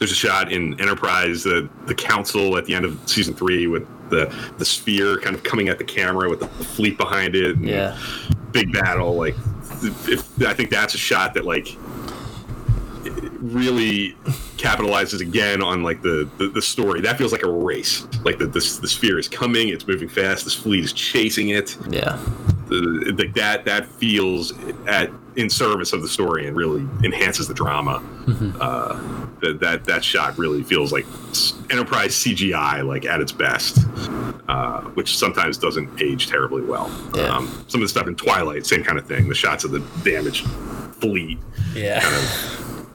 there's 0.01 0.11
a 0.13 0.17
shot 0.17 0.51
in 0.51 0.81
Enterprise, 0.81 1.45
the 1.45 1.69
the 1.87 1.95
council 1.95 2.57
at 2.57 2.65
the 2.65 2.75
end 2.75 2.85
of 2.87 2.99
season 3.07 3.35
three 3.35 3.67
with 3.67 3.87
the 4.09 4.35
the 4.57 4.65
sphere 4.65 5.21
kind 5.21 5.37
of 5.37 5.43
coming 5.43 5.69
at 5.69 5.77
the 5.79 5.85
camera 5.85 6.29
with 6.29 6.41
the 6.41 6.49
fleet 6.49 6.97
behind 6.99 7.37
it. 7.37 7.57
and 7.57 7.69
Yeah. 7.69 7.97
Big 8.51 8.73
battle. 8.73 9.15
Like, 9.15 9.37
if, 9.83 10.43
I 10.43 10.55
think 10.55 10.71
that's 10.71 10.95
a 10.95 10.99
shot 10.99 11.35
that 11.35 11.45
like 11.45 11.77
really 13.41 14.17
capitalizes 14.57 15.21
again 15.21 15.63
on 15.63 15.83
like 15.83 16.01
the, 16.03 16.29
the 16.39 16.49
the 16.49 16.63
story. 16.63 17.03
That 17.03 17.19
feels 17.19 17.33
like 17.33 17.43
a 17.43 17.51
race. 17.51 18.07
Like 18.25 18.39
the 18.39 18.47
the, 18.47 18.79
the 18.81 18.89
sphere 18.89 19.19
is 19.19 19.29
coming, 19.29 19.69
it's 19.69 19.87
moving 19.87 20.09
fast. 20.09 20.45
This 20.45 20.55
fleet 20.55 20.83
is 20.83 20.93
chasing 20.95 21.51
it. 21.51 21.77
Yeah. 21.91 22.19
The, 22.69 23.15
like 23.19 23.35
that 23.35 23.67
that 23.67 23.87
feels 23.87 24.53
at 24.87 25.11
in 25.37 25.49
service 25.49 25.93
of 25.93 26.03
the 26.03 26.09
story 26.09 26.47
and 26.47 26.57
really 26.57 26.81
enhances 27.05 27.47
the 27.49 27.55
drama. 27.55 28.03
Uh, 28.61 29.20
that, 29.41 29.61
that 29.61 29.85
that 29.85 30.05
shot 30.05 30.39
really 30.39 30.63
feels 30.63 30.93
like 30.93 31.07
Enterprise 31.71 32.15
CGI, 32.15 32.87
like 32.87 33.05
at 33.05 33.21
its 33.21 33.33
best, 33.33 33.79
uh, 34.49 34.83
which 34.95 35.17
sometimes 35.17 35.59
doesn't 35.59 36.03
age 36.03 36.29
terribly 36.29 36.63
well. 36.63 36.91
Yeah. 37.15 37.37
Um, 37.37 37.47
some 37.69 37.81
of 37.81 37.85
the 37.85 37.89
stuff 37.89 38.07
in 38.07 38.17
Twilight, 38.17 38.67
same 38.67 38.83
kind 38.83 38.99
of 38.99 39.07
thing. 39.07 39.29
The 39.29 39.35
shots 39.35 39.65
of 39.65 39.71
the 39.71 39.81
damaged 40.03 40.47
fleet 41.01 41.39
Yeah. 41.75 42.01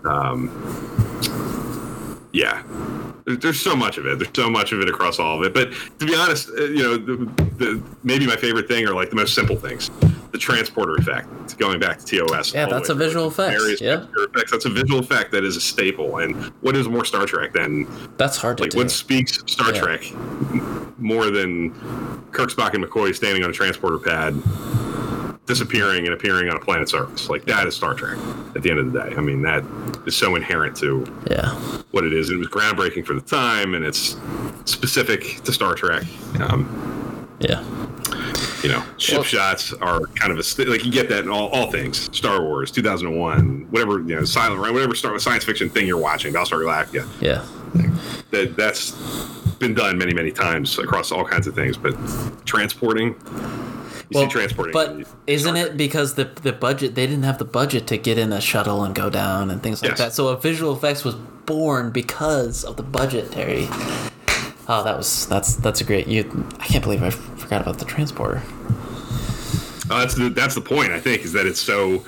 Um, 0.06 0.50
yeah 2.32 2.62
there's 3.26 3.60
so 3.60 3.76
much 3.76 3.98
of 3.98 4.06
it 4.06 4.20
there's 4.20 4.30
so 4.36 4.50
much 4.50 4.74
of 4.74 4.82
it 4.82 4.90
across 4.90 5.20
all 5.20 5.38
of 5.38 5.44
it 5.44 5.54
but 5.54 5.72
to 6.00 6.06
be 6.06 6.14
honest 6.14 6.50
uh, 6.50 6.64
you 6.66 6.84
know 6.84 6.98
the, 6.98 7.16
the, 7.58 7.84
maybe 8.04 8.28
my 8.28 8.36
favorite 8.36 8.68
thing 8.68 8.86
are 8.86 8.94
like 8.94 9.10
the 9.10 9.16
most 9.16 9.34
simple 9.34 9.56
things 9.56 9.90
the 10.36 10.40
transporter 10.40 10.96
effect 10.96 11.58
going 11.58 11.80
back 11.80 11.98
to 11.98 12.06
tos 12.28 12.54
Yeah, 12.54 12.66
that's 12.66 12.90
a 12.90 12.94
visual 12.94 13.28
effect, 13.28 13.58
yeah. 13.80 14.06
effects 14.18 14.52
that's 14.52 14.66
a 14.66 14.70
visual 14.70 15.00
effect 15.00 15.32
that 15.32 15.46
is 15.46 15.56
a 15.56 15.62
staple 15.62 16.18
and 16.18 16.36
what 16.60 16.76
is 16.76 16.90
more 16.90 17.06
star 17.06 17.26
trek 17.26 17.54
than 17.54 17.88
That's 18.18 18.36
hard 18.36 18.58
to 18.58 18.64
like 18.64 18.72
do. 18.74 18.80
what 18.80 18.92
speaks 18.92 19.42
star 19.46 19.74
Yeah. 19.74 19.80
trek 19.82 20.12
more 20.98 21.30
than 21.30 21.72
kirk 22.34 22.50
spock 22.52 22.74
and 22.74 22.84
mccoy 22.84 23.16
standing 23.16 23.46
on 23.46 23.50
a 23.50 23.54
transporter 23.54 23.98
pad 23.98 24.34
disappearing 25.46 26.04
and 26.06 26.14
appearing 26.14 26.50
on 26.50 26.58
a 26.58 26.60
planet 26.60 26.90
surface 26.90 27.30
like 27.30 27.46
that 27.46 27.66
is 27.66 27.76
star 27.78 27.94
trek 27.94 28.18
at 28.58 28.62
the 28.62 28.70
end 28.70 28.80
of 28.80 28.92
the 28.92 29.00
day 29.04 29.16
i 29.16 29.22
mean 29.22 29.42
that 29.42 29.64
is 30.06 30.18
so 30.18 30.36
inherent 30.36 30.76
to 30.76 31.06
Yeah. 31.32 31.52
what 31.92 32.04
it 32.04 32.12
is. 32.12 32.30
It 32.30 32.36
was 32.36 32.48
groundbreaking 32.50 33.06
for 33.06 33.14
the 33.14 33.22
time, 33.22 33.74
and 33.74 33.86
it's 33.86 34.18
specific 34.66 35.42
to 35.46 35.54
Star 35.54 35.74
Trek. 35.76 36.04
Um, 36.42 36.68
Yeah. 37.40 37.64
You 38.66 38.72
know, 38.72 38.84
ship 38.98 39.16
Well- 39.18 39.24
shots 39.24 39.74
are 39.74 40.02
kind 40.16 40.32
of 40.32 40.40
a 40.40 40.44
st- 40.44 40.68
like 40.68 40.84
you 40.84 40.92
get 40.92 41.08
that 41.10 41.24
in 41.24 41.30
all, 41.30 41.48
all 41.50 41.72
things. 41.72 42.10
Star 42.16 42.42
Wars, 42.42 42.72
2001, 42.72 43.68
whatever 43.70 44.00
you 44.00 44.16
know, 44.16 44.24
Silent 44.26 44.60
Run, 44.60 44.74
whatever 44.74 44.96
Star, 44.96 45.18
science 45.20 45.44
fiction 45.44 45.70
thing 45.70 45.86
you're 45.88 45.98
watching, 45.98 46.34
Battlestar 46.34 46.64
Galactica. 46.64 47.06
Yeah. 47.22 47.46
That 48.32 48.56
that's 48.58 48.92
been 49.60 49.74
done 49.74 49.98
many 49.98 50.14
many 50.14 50.32
times 50.32 50.78
across 50.80 51.12
all 51.12 51.24
kinds 51.26 51.46
of 51.48 51.54
things. 51.56 51.78
But 51.78 51.96
transporting, 52.46 53.16
you 54.10 54.22
see 54.22 54.28
transporting, 54.28 54.74
But 54.74 55.08
isn't 55.28 55.56
it 55.56 55.78
because 55.78 56.16
the 56.16 56.26
the 56.42 56.54
budget 56.54 56.96
they 56.96 57.06
didn't 57.06 57.24
have 57.24 57.38
the 57.38 57.46
budget 57.46 57.86
to 57.88 57.98
get 57.98 58.18
in 58.18 58.34
a 58.34 58.42
shuttle 58.42 58.84
and 58.84 58.96
go 58.96 59.10
down 59.10 59.52
and 59.52 59.62
things 59.62 59.82
like 59.82 59.92
Yes. 59.92 60.00
that. 60.00 60.14
So 60.14 60.30
a 60.30 60.38
visual 60.38 60.74
effects 60.74 61.04
was 61.04 61.16
born 61.46 61.92
because 61.92 62.64
of 62.64 62.76
the 62.78 62.84
budget, 62.84 63.30
budgetary. 63.32 63.68
Oh, 64.68 64.84
that 64.84 64.98
was 64.98 65.28
that's 65.28 65.56
that's 65.58 65.82
a 65.82 65.84
great. 65.84 66.08
You, 66.08 66.48
I 66.60 66.66
can't 66.66 66.84
believe 66.84 67.04
I 67.04 67.12
forgot 67.12 67.62
about 67.62 67.78
the 67.78 67.86
transporter. 67.86 68.42
Oh, 69.90 70.00
that's 70.00 70.16
the 70.16 70.30
that's 70.30 70.56
the 70.56 70.62
point. 70.62 70.92
I 70.92 71.00
think 71.00 71.24
is 71.24 71.34
that 71.34 71.46
it's 71.46 71.60
so 71.60 72.04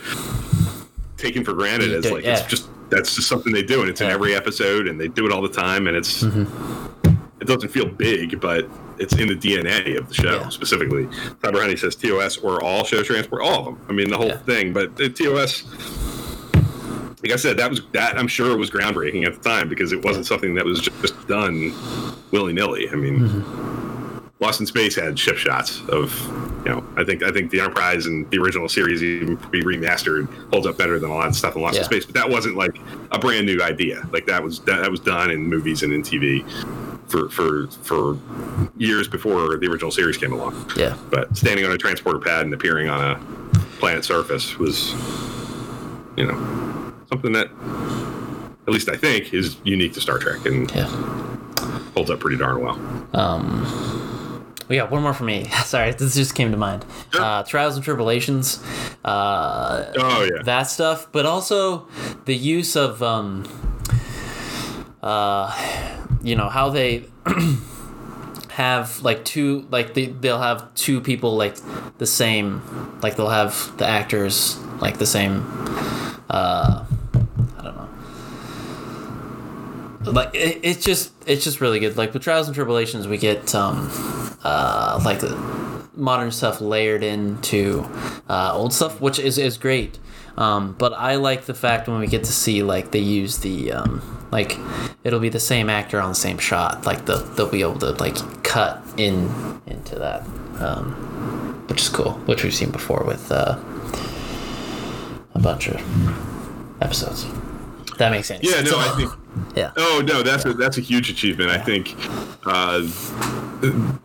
taken 1.17 1.43
for 1.43 1.53
granted 1.53 1.91
as 1.93 2.05
Yeah, 2.05 2.11
like 2.11 2.25
it's 2.25 2.41
just 2.43 2.69
that's 2.89 3.15
just 3.15 3.27
something 3.27 3.53
they 3.53 3.63
do, 3.63 3.81
and 3.81 3.89
it's 3.89 4.01
in 4.01 4.09
every 4.09 4.33
episode, 4.33 4.87
and 4.87 4.99
they 4.99 5.07
do 5.07 5.25
it 5.25 5.31
all 5.31 5.41
the 5.41 5.49
time, 5.49 5.87
and 5.87 5.95
it's 5.95 6.23
mm-hmm. 6.23 7.11
it 7.39 7.45
doesn't 7.45 7.69
feel 7.69 7.85
big, 7.87 8.39
but 8.39 8.67
it's 8.97 9.13
in 9.15 9.27
the 9.27 9.35
DNA 9.35 9.95
of 9.97 10.07
the 10.07 10.13
show 10.15 10.39
Yeah. 10.39 10.49
specifically. 10.49 11.07
Todd 11.43 11.55
Honey 11.55 11.75
says 11.75 11.95
TOS 11.95 12.37
or 12.37 12.63
all 12.63 12.83
show 12.83 13.03
transport, 13.03 13.43
all 13.43 13.59
of 13.59 13.65
them. 13.65 13.79
I 13.89 13.93
mean 13.93 14.09
the 14.09 14.17
whole 14.17 14.27
Yeah. 14.29 14.37
thing, 14.39 14.73
but 14.73 14.99
uh, 14.99 15.09
TOS. 15.09 15.63
Like 17.24 17.32
I 17.32 17.36
said, 17.36 17.57
that 17.57 17.70
was 17.70 17.82
that. 17.93 18.18
I'm 18.18 18.28
sure 18.28 18.51
it 18.51 18.57
was 18.57 18.70
groundbreaking 18.70 19.26
at 19.26 19.41
the 19.41 19.49
time 19.49 19.70
because 19.70 19.91
it 19.91 20.03
wasn't 20.03 20.26
something 20.28 20.53
that 20.55 20.65
was 20.65 20.82
just 20.82 21.28
done 21.28 21.74
willy 22.32 22.53
nilly. 22.53 22.89
I 22.89 22.95
mean, 22.95 23.20
Mm-hmm. 23.20 24.18
Lost 24.39 24.59
in 24.59 24.68
Space 24.68 24.95
had 24.95 25.18
ship 25.18 25.36
shots 25.38 25.82
of, 25.89 26.13
you 26.63 26.72
know, 26.72 26.86
I 26.95 27.03
think 27.03 27.24
I 27.24 27.32
think 27.32 27.49
the 27.49 27.59
Enterprise 27.59 28.05
and 28.05 28.30
the 28.30 28.38
original 28.38 28.70
series 28.70 29.01
even 29.01 29.36
be 29.49 29.63
remastered 29.63 30.32
holds 30.51 30.68
up 30.68 30.78
better 30.78 30.99
than 30.99 31.09
a 31.09 31.13
lot 31.15 31.28
of 31.28 31.36
stuff 31.36 31.55
in 31.55 31.63
Lost 31.63 31.80
in 31.80 31.84
Space. 31.84 32.05
But 32.05 32.13
that 32.13 32.30
wasn't 32.30 32.55
like 32.55 32.78
a 33.11 33.18
brand 33.18 33.47
new 33.47 33.59
idea. 33.63 34.07
Like 34.11 34.28
that 34.28 34.43
was 34.43 34.59
that, 34.61 34.82
that 34.82 34.91
was 34.91 34.99
done 34.99 35.32
in 35.32 35.41
movies 35.41 35.82
and 35.82 35.91
in 35.91 36.03
TV 36.03 36.47
for 37.09 37.30
for 37.30 37.68
for 37.82 38.20
years 38.78 39.07
before 39.07 39.57
the 39.57 39.68
original 39.68 39.89
series 39.89 40.18
came 40.18 40.34
along. 40.34 40.72
Yeah. 40.78 40.95
But 41.09 41.36
standing 41.36 41.65
on 41.65 41.72
a 41.72 41.78
transporter 41.78 42.20
pad 42.20 42.45
and 42.45 42.53
appearing 42.53 42.89
on 42.89 43.15
a 43.15 43.59
planet 43.80 44.05
surface 44.05 44.59
was, 44.59 44.91
you 46.15 46.28
know, 46.28 46.76
something 47.09 47.31
that 47.33 47.47
at 48.67 48.73
least 48.73 48.89
I 48.89 48.95
think 48.97 49.33
is 49.33 49.57
unique 49.63 49.93
to 49.93 50.01
Star 50.01 50.17
Trek 50.19 50.45
and 50.45 50.69
Yeah. 50.75 50.87
holds 51.95 52.09
up 52.09 52.19
pretty 52.19 52.37
darn 52.37 52.61
well. 52.61 52.79
Um, 53.13 54.43
We 54.69 54.75
got 54.75 54.91
one 54.91 55.01
more 55.01 55.13
for 55.13 55.23
me. 55.23 55.45
Sorry, 55.63 55.91
this 55.93 56.15
just 56.15 56.35
came 56.35 56.51
to 56.51 56.57
mind. 56.57 56.83
Uh, 57.17 57.43
Trials 57.43 57.75
and 57.75 57.83
Tribulations. 57.85 58.61
Uh, 59.05 59.85
Oh 59.97 60.23
yeah. 60.29 60.41
that 60.43 60.63
stuff, 60.63 61.07
but 61.13 61.25
also 61.25 61.87
the 62.25 62.35
use 62.35 62.75
of 62.75 63.01
um, 63.01 63.45
uh, 65.01 65.55
you 66.21 66.35
know 66.35 66.49
how 66.49 66.69
they 66.69 67.05
have 68.49 69.01
like 69.03 69.23
two 69.23 69.65
like 69.71 69.93
they, 69.93 70.07
they'll 70.07 70.41
have 70.41 70.73
two 70.75 70.99
people 70.99 71.37
like 71.37 71.55
the 71.99 72.05
same 72.07 72.61
like 73.01 73.15
they'll 73.15 73.29
have 73.29 73.71
the 73.77 73.85
actors 73.87 74.57
like 74.81 74.97
the 74.97 75.05
same. 75.05 75.45
Uh, 76.29 76.83
I 77.57 77.63
don't 77.63 77.75
know. 77.77 77.89
Like 80.13 80.33
it, 80.33 80.59
it's 80.63 80.83
just 80.83 81.13
it's 81.25 81.43
just 81.43 81.61
really 81.61 81.79
good. 81.79 81.97
Like 81.97 82.13
with 82.13 82.23
trials 82.23 82.47
and 82.47 82.55
tribulations, 82.55 83.07
we 83.07 83.17
get 83.17 83.53
um, 83.55 83.89
uh, 84.43 85.01
like 85.03 85.19
the 85.19 85.35
modern 85.95 86.31
stuff 86.31 86.61
layered 86.61 87.03
into 87.03 87.87
uh, 88.29 88.51
old 88.53 88.73
stuff, 88.73 89.01
which 89.01 89.19
is 89.19 89.37
is 89.37 89.57
great. 89.57 89.99
Um, 90.37 90.73
but 90.77 90.93
I 90.93 91.15
like 91.15 91.45
the 91.45 91.55
fact 91.55 91.87
when 91.87 91.99
we 91.99 92.07
get 92.07 92.23
to 92.25 92.31
see 92.31 92.61
like 92.61 92.91
they 92.91 92.99
use 92.99 93.39
the 93.39 93.71
um, 93.73 94.27
like 94.31 94.57
it'll 95.03 95.19
be 95.19 95.29
the 95.29 95.39
same 95.39 95.69
actor 95.69 95.99
on 95.99 96.09
the 96.09 96.15
same 96.15 96.37
shot. 96.37 96.85
Like 96.85 97.05
the 97.05 97.15
they'll 97.15 97.49
be 97.49 97.61
able 97.61 97.79
to 97.79 97.91
like 97.93 98.15
cut 98.43 98.81
in 98.97 99.61
into 99.65 99.95
that, 99.95 100.21
um, 100.59 100.93
which 101.67 101.81
is 101.81 101.89
cool. 101.89 102.13
Which 102.25 102.43
we've 102.43 102.53
seen 102.53 102.69
before 102.69 103.03
with 103.03 103.31
uh, 103.31 103.57
a 105.33 105.39
bunch 105.39 105.69
of 105.69 105.81
episodes. 106.81 107.25
That 107.97 108.11
makes 108.11 108.27
sense. 108.27 108.43
Yeah, 108.43 108.61
no, 108.61 108.77
I 108.77 108.95
think. 108.95 109.11
Yeah. 109.55 109.71
Oh 109.77 110.01
no, 110.05 110.23
that's 110.23 110.45
a 110.45 110.53
that's 110.53 110.77
a 110.77 110.81
huge 110.81 111.09
achievement. 111.09 111.49
I 111.49 111.57
think 111.57 111.95
uh, 112.45 112.79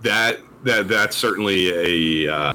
that 0.02 0.38
that 0.64 0.88
that's 0.88 1.16
certainly 1.16 2.26
a 2.26 2.32
uh, 2.32 2.52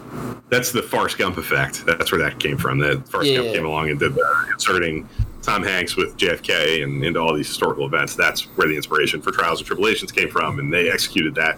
that's 0.49 0.71
the 0.71 0.81
Forrest 0.81 1.17
Gump 1.17 1.37
effect. 1.37 1.85
That's 1.85 2.11
where 2.11 2.21
that 2.21 2.39
came 2.39 2.57
from. 2.57 2.79
That 2.79 3.07
Forrest 3.09 3.31
Yeah, 3.31 3.37
Gump 3.37 3.53
came 3.53 3.65
along 3.65 3.89
and 3.89 3.99
did 3.99 4.15
the 4.15 4.47
inserting 4.51 5.07
Tom 5.41 5.63
Hanks 5.63 5.95
with 5.95 6.17
JFK 6.17 6.83
and 6.83 7.03
into 7.03 7.19
all 7.19 7.33
these 7.33 7.47
historical 7.47 7.85
events. 7.85 8.15
That's 8.15 8.41
where 8.57 8.67
the 8.67 8.75
inspiration 8.75 9.21
for 9.21 9.31
Trials 9.31 9.59
and 9.59 9.67
Tribulations 9.67 10.11
came 10.11 10.29
from, 10.29 10.59
and 10.59 10.73
they 10.73 10.89
executed 10.89 11.35
that 11.35 11.57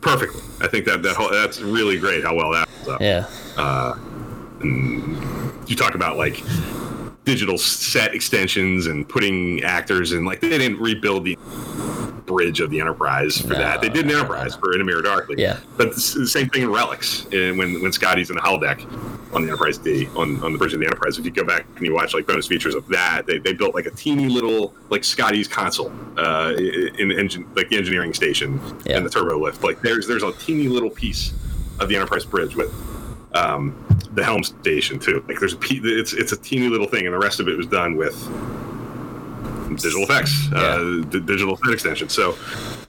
perfectly. 0.00 0.42
I 0.60 0.68
think 0.68 0.84
that 0.86 1.02
that 1.02 1.16
whole, 1.16 1.30
that's 1.30 1.60
really 1.60 1.98
great 1.98 2.24
how 2.24 2.34
well 2.34 2.50
that. 2.52 2.68
Was 2.80 2.88
up. 2.88 3.00
Yeah. 3.00 3.26
You 5.66 5.76
talk 5.76 5.94
about 5.94 6.16
like 6.16 6.42
digital 7.28 7.58
set 7.58 8.14
extensions 8.14 8.86
and 8.86 9.06
putting 9.06 9.62
actors 9.62 10.12
in 10.12 10.24
like 10.24 10.40
they 10.40 10.48
didn't 10.48 10.78
rebuild 10.80 11.24
the 11.26 11.36
bridge 12.24 12.60
of 12.60 12.70
the 12.70 12.80
Enterprise 12.80 13.38
for 13.38 13.48
No, 13.48 13.58
that. 13.58 13.82
They 13.82 13.90
did 13.90 14.06
an 14.06 14.12
no, 14.12 14.18
Enterprise 14.20 14.54
no. 14.54 14.60
for 14.60 14.74
In 14.74 14.80
a 14.80 14.84
Mirror 14.84 15.02
Darkly. 15.02 15.36
Yeah. 15.38 15.60
But 15.76 15.94
the 15.94 16.00
same 16.00 16.48
thing 16.48 16.62
in 16.62 16.70
Relics 16.70 17.26
uh, 17.26 17.52
when 17.54 17.82
when 17.82 17.92
Scotty's 17.92 18.30
in 18.30 18.36
the 18.36 18.42
holodeck 18.42 18.80
on 19.34 19.42
the 19.42 19.48
Enterprise 19.48 19.76
D 19.76 20.08
on, 20.16 20.42
on 20.42 20.52
the 20.52 20.58
bridge 20.58 20.72
of 20.72 20.80
the 20.80 20.86
Enterprise. 20.86 21.18
If 21.18 21.26
you 21.26 21.30
go 21.30 21.44
back 21.44 21.66
and 21.76 21.84
you 21.84 21.92
watch 21.94 22.14
like 22.14 22.26
bonus 22.26 22.46
features 22.46 22.74
of 22.74 22.88
that, 22.88 23.26
they, 23.26 23.36
they 23.38 23.52
built 23.52 23.74
like 23.74 23.84
a 23.84 23.90
teeny 23.90 24.26
little 24.28 24.74
like 24.88 25.04
Scotty's 25.04 25.46
console 25.48 25.92
uh, 26.16 26.54
in 26.98 27.08
the 27.08 27.18
engine 27.18 27.46
like 27.54 27.68
the 27.68 27.76
engineering 27.76 28.14
station 28.14 28.58
Yeah. 28.86 28.96
and 28.96 29.04
the 29.04 29.10
turbo 29.10 29.38
lift. 29.38 29.62
Like 29.62 29.82
there's 29.82 30.06
there's 30.06 30.22
a 30.22 30.32
teeny 30.32 30.68
little 30.68 30.90
piece 30.90 31.34
of 31.78 31.90
the 31.90 31.96
Enterprise 31.96 32.24
bridge 32.24 32.56
with 32.56 32.72
um, 33.34 33.74
the 34.14 34.24
helm 34.24 34.42
station 34.42 34.98
too. 34.98 35.24
Like 35.28 35.38
there's 35.40 35.54
a 35.54 35.58
it's 35.62 36.12
it's 36.12 36.32
a 36.32 36.36
teeny 36.36 36.68
little 36.68 36.86
thing, 36.88 37.04
and 37.06 37.14
the 37.14 37.18
rest 37.18 37.40
of 37.40 37.48
it 37.48 37.56
was 37.56 37.66
done 37.66 37.96
with 37.96 38.14
digital 39.76 40.02
effects, 40.02 40.50
uh, 40.52 41.02
d- 41.10 41.20
digital 41.20 41.56
set 41.56 41.72
extensions. 41.72 42.12
So 42.14 42.36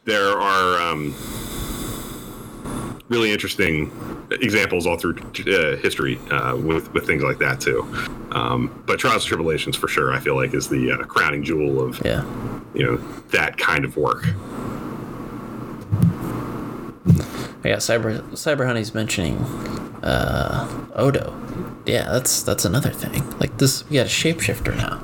there 0.05 0.29
are 0.39 0.81
um, 0.91 1.13
really 3.09 3.31
interesting 3.31 3.91
examples 4.31 4.85
all 4.87 4.95
through 4.97 5.17
uh, 5.17 5.75
history 5.77 6.17
uh, 6.31 6.55
with 6.55 6.91
with 6.93 7.05
things 7.05 7.21
like 7.23 7.37
that 7.39 7.59
too. 7.59 7.81
Um, 8.31 8.83
but 8.85 8.97
Trials 8.99 9.23
and 9.23 9.27
Tribulations 9.27 9.75
for 9.75 9.87
sure, 9.87 10.13
I 10.13 10.19
feel 10.19 10.35
like 10.35 10.53
is 10.53 10.69
the 10.69 10.91
uh, 10.93 10.97
crowning 11.03 11.43
jewel 11.43 11.83
of 11.83 12.01
Yeah. 12.05 12.23
you 12.73 12.85
know 12.85 12.97
that 13.31 13.57
kind 13.57 13.83
of 13.85 13.97
work. 13.97 14.23
Yeah, 17.63 17.75
Cyber 17.75 18.21
Cyber 18.31 18.65
Honey's 18.65 18.93
mentioning 18.93 19.37
uh, 20.03 20.67
Odo. 20.95 21.35
Yeah, 21.85 22.11
that's 22.11 22.43
that's 22.43 22.65
another 22.65 22.91
thing. 22.91 23.23
Like 23.39 23.57
this, 23.57 23.87
we 23.89 23.95
got 23.97 24.05
a 24.05 24.09
shapeshifter 24.09 24.75
now. 24.77 25.01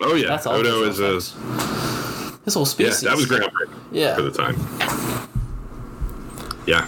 Oh 0.00 0.14
yeah, 0.14 0.28
That's 0.28 0.46
Odo 0.46 0.82
is 0.82 1.00
a. 1.00 1.12
This 2.44 2.54
whole 2.54 2.66
yeah, 2.78 2.90
that 2.90 3.16
was 3.16 3.26
groundbreaking 3.26 3.70
Yeah. 3.90 4.14
for 4.16 4.22
the 4.22 4.30
time. 4.30 4.56
Yeah, 6.66 6.86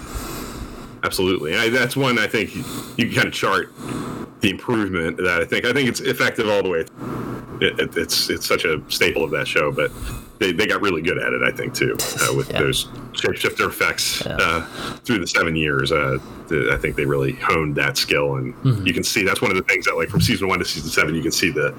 absolutely. 1.02 1.56
I, 1.56 1.70
that's 1.70 1.96
one 1.96 2.18
I 2.18 2.26
think 2.26 2.54
you 2.54 3.06
can 3.06 3.10
kind 3.14 3.28
of 3.28 3.32
chart 3.32 3.72
the 4.40 4.50
improvement 4.50 5.16
that 5.16 5.40
I 5.40 5.44
think. 5.46 5.64
I 5.64 5.72
think 5.72 5.88
it's 5.88 6.00
effective 6.00 6.48
all 6.48 6.62
the 6.62 6.68
way. 6.68 6.80
It, 7.60 7.80
it, 7.80 7.96
it's 7.96 8.28
it's 8.28 8.46
such 8.46 8.64
a 8.66 8.82
staple 8.90 9.24
of 9.24 9.30
that 9.30 9.48
show, 9.48 9.72
but 9.72 9.90
they, 10.38 10.52
they 10.52 10.66
got 10.66 10.80
really 10.82 11.02
good 11.02 11.18
at 11.18 11.32
it. 11.32 11.42
I 11.42 11.50
think 11.50 11.74
too 11.74 11.96
uh, 12.20 12.32
with 12.36 12.50
Yeah. 12.50 12.60
those 12.60 12.84
shapeshifter 13.12 13.68
effects 13.68 14.22
Yeah. 14.24 14.36
uh, 14.38 14.60
through 15.04 15.18
the 15.20 15.26
seven 15.26 15.56
years. 15.56 15.92
Uh, 15.92 16.18
the, 16.48 16.70
I 16.72 16.76
think 16.76 16.94
they 16.96 17.04
really 17.06 17.32
honed 17.32 17.74
that 17.76 17.96
skill, 17.96 18.36
and 18.36 18.54
Mm-hmm. 18.62 18.86
you 18.86 18.92
can 18.94 19.02
see 19.04 19.24
that's 19.24 19.40
one 19.42 19.50
of 19.50 19.56
the 19.56 19.62
things 19.64 19.84
that 19.86 19.96
like 19.96 20.08
from 20.08 20.20
season 20.20 20.48
one 20.48 20.58
to 20.58 20.64
season 20.64 20.90
seven, 20.90 21.14
you 21.14 21.22
can 21.22 21.32
see 21.32 21.50
the 21.50 21.74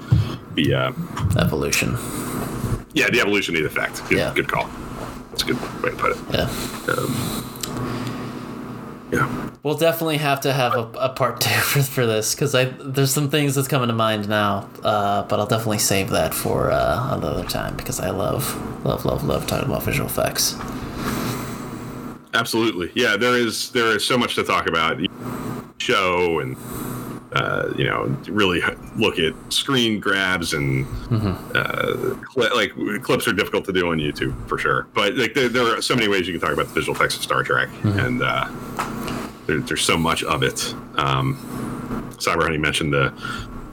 the 0.54 0.74
uh, 0.74 0.92
evolution. 1.38 1.96
yeah 2.94 3.08
the 3.10 3.20
evolution 3.20 3.54
of 3.56 3.62
the 3.62 3.66
effect. 3.68 4.02
Good, 4.08 4.18
Yeah. 4.18 4.32
good 4.34 4.48
call. 4.48 4.68
That's 5.30 5.42
a 5.44 5.46
good 5.46 5.82
way 5.82 5.90
to 5.90 5.96
put 5.96 6.12
it. 6.12 6.18
Yeah. 6.32 6.48
Yeah. 9.10 9.50
We'll 9.62 9.76
definitely 9.76 10.18
have 10.18 10.40
to 10.42 10.52
have 10.52 10.74
a, 10.74 10.90
a 10.98 11.08
part 11.10 11.40
two 11.40 11.50
for, 11.60 11.82
for 11.82 12.06
this 12.06 12.34
because 12.34 12.54
I 12.54 12.66
there's 12.66 13.12
some 13.12 13.30
things 13.30 13.54
that's 13.54 13.68
coming 13.68 13.88
to 13.88 13.94
mind 13.94 14.28
now, 14.28 14.68
uh, 14.82 15.22
but 15.24 15.38
I'll 15.40 15.46
definitely 15.46 15.78
save 15.78 16.10
that 16.10 16.34
for 16.34 16.70
uh, 16.70 17.16
another 17.16 17.44
time 17.44 17.76
because 17.76 18.00
I 18.00 18.10
love 18.10 18.84
love 18.84 19.04
love 19.04 19.24
love 19.24 19.46
talking 19.46 19.68
about 19.68 19.82
visual 19.82 20.08
effects. 20.08 20.56
Absolutely. 22.34 22.92
Yeah, 22.94 23.16
there 23.16 23.36
is 23.36 23.70
there 23.72 23.96
is 23.96 24.04
so 24.04 24.18
much 24.18 24.34
to 24.34 24.44
talk 24.44 24.68
about. 24.68 25.00
Show 25.78 26.40
and 26.40 26.56
uh, 27.32 27.72
you 27.76 27.84
know 27.84 28.04
really 28.28 28.62
look 28.96 29.18
at 29.18 29.34
screen 29.52 30.00
grabs 30.00 30.54
and 30.54 30.86
uh, 31.54 32.14
cli 32.24 32.48
like 32.54 33.02
clips 33.02 33.28
are 33.28 33.32
difficult 33.32 33.64
to 33.66 33.72
do 33.72 33.88
on 33.90 33.98
YouTube 33.98 34.34
for 34.48 34.58
sure. 34.58 34.88
But 34.94 35.14
like 35.16 35.34
there, 35.34 35.48
there 35.48 35.76
are 35.76 35.82
so 35.82 35.94
many 35.94 36.08
ways 36.08 36.26
you 36.26 36.32
can 36.32 36.40
talk 36.40 36.52
about 36.52 36.68
the 36.68 36.74
visual 36.74 36.96
effects 36.96 37.16
of 37.16 37.22
Star 37.22 37.42
Trek, 37.42 37.68
and 37.82 38.22
uh, 38.22 38.48
there, 39.46 39.60
there's 39.60 39.82
so 39.82 39.96
much 39.96 40.22
of 40.24 40.42
it. 40.42 40.74
Um, 40.96 41.36
Cyber 42.18 42.42
Honey 42.42 42.58
mentioned 42.58 42.92
the 42.92 43.12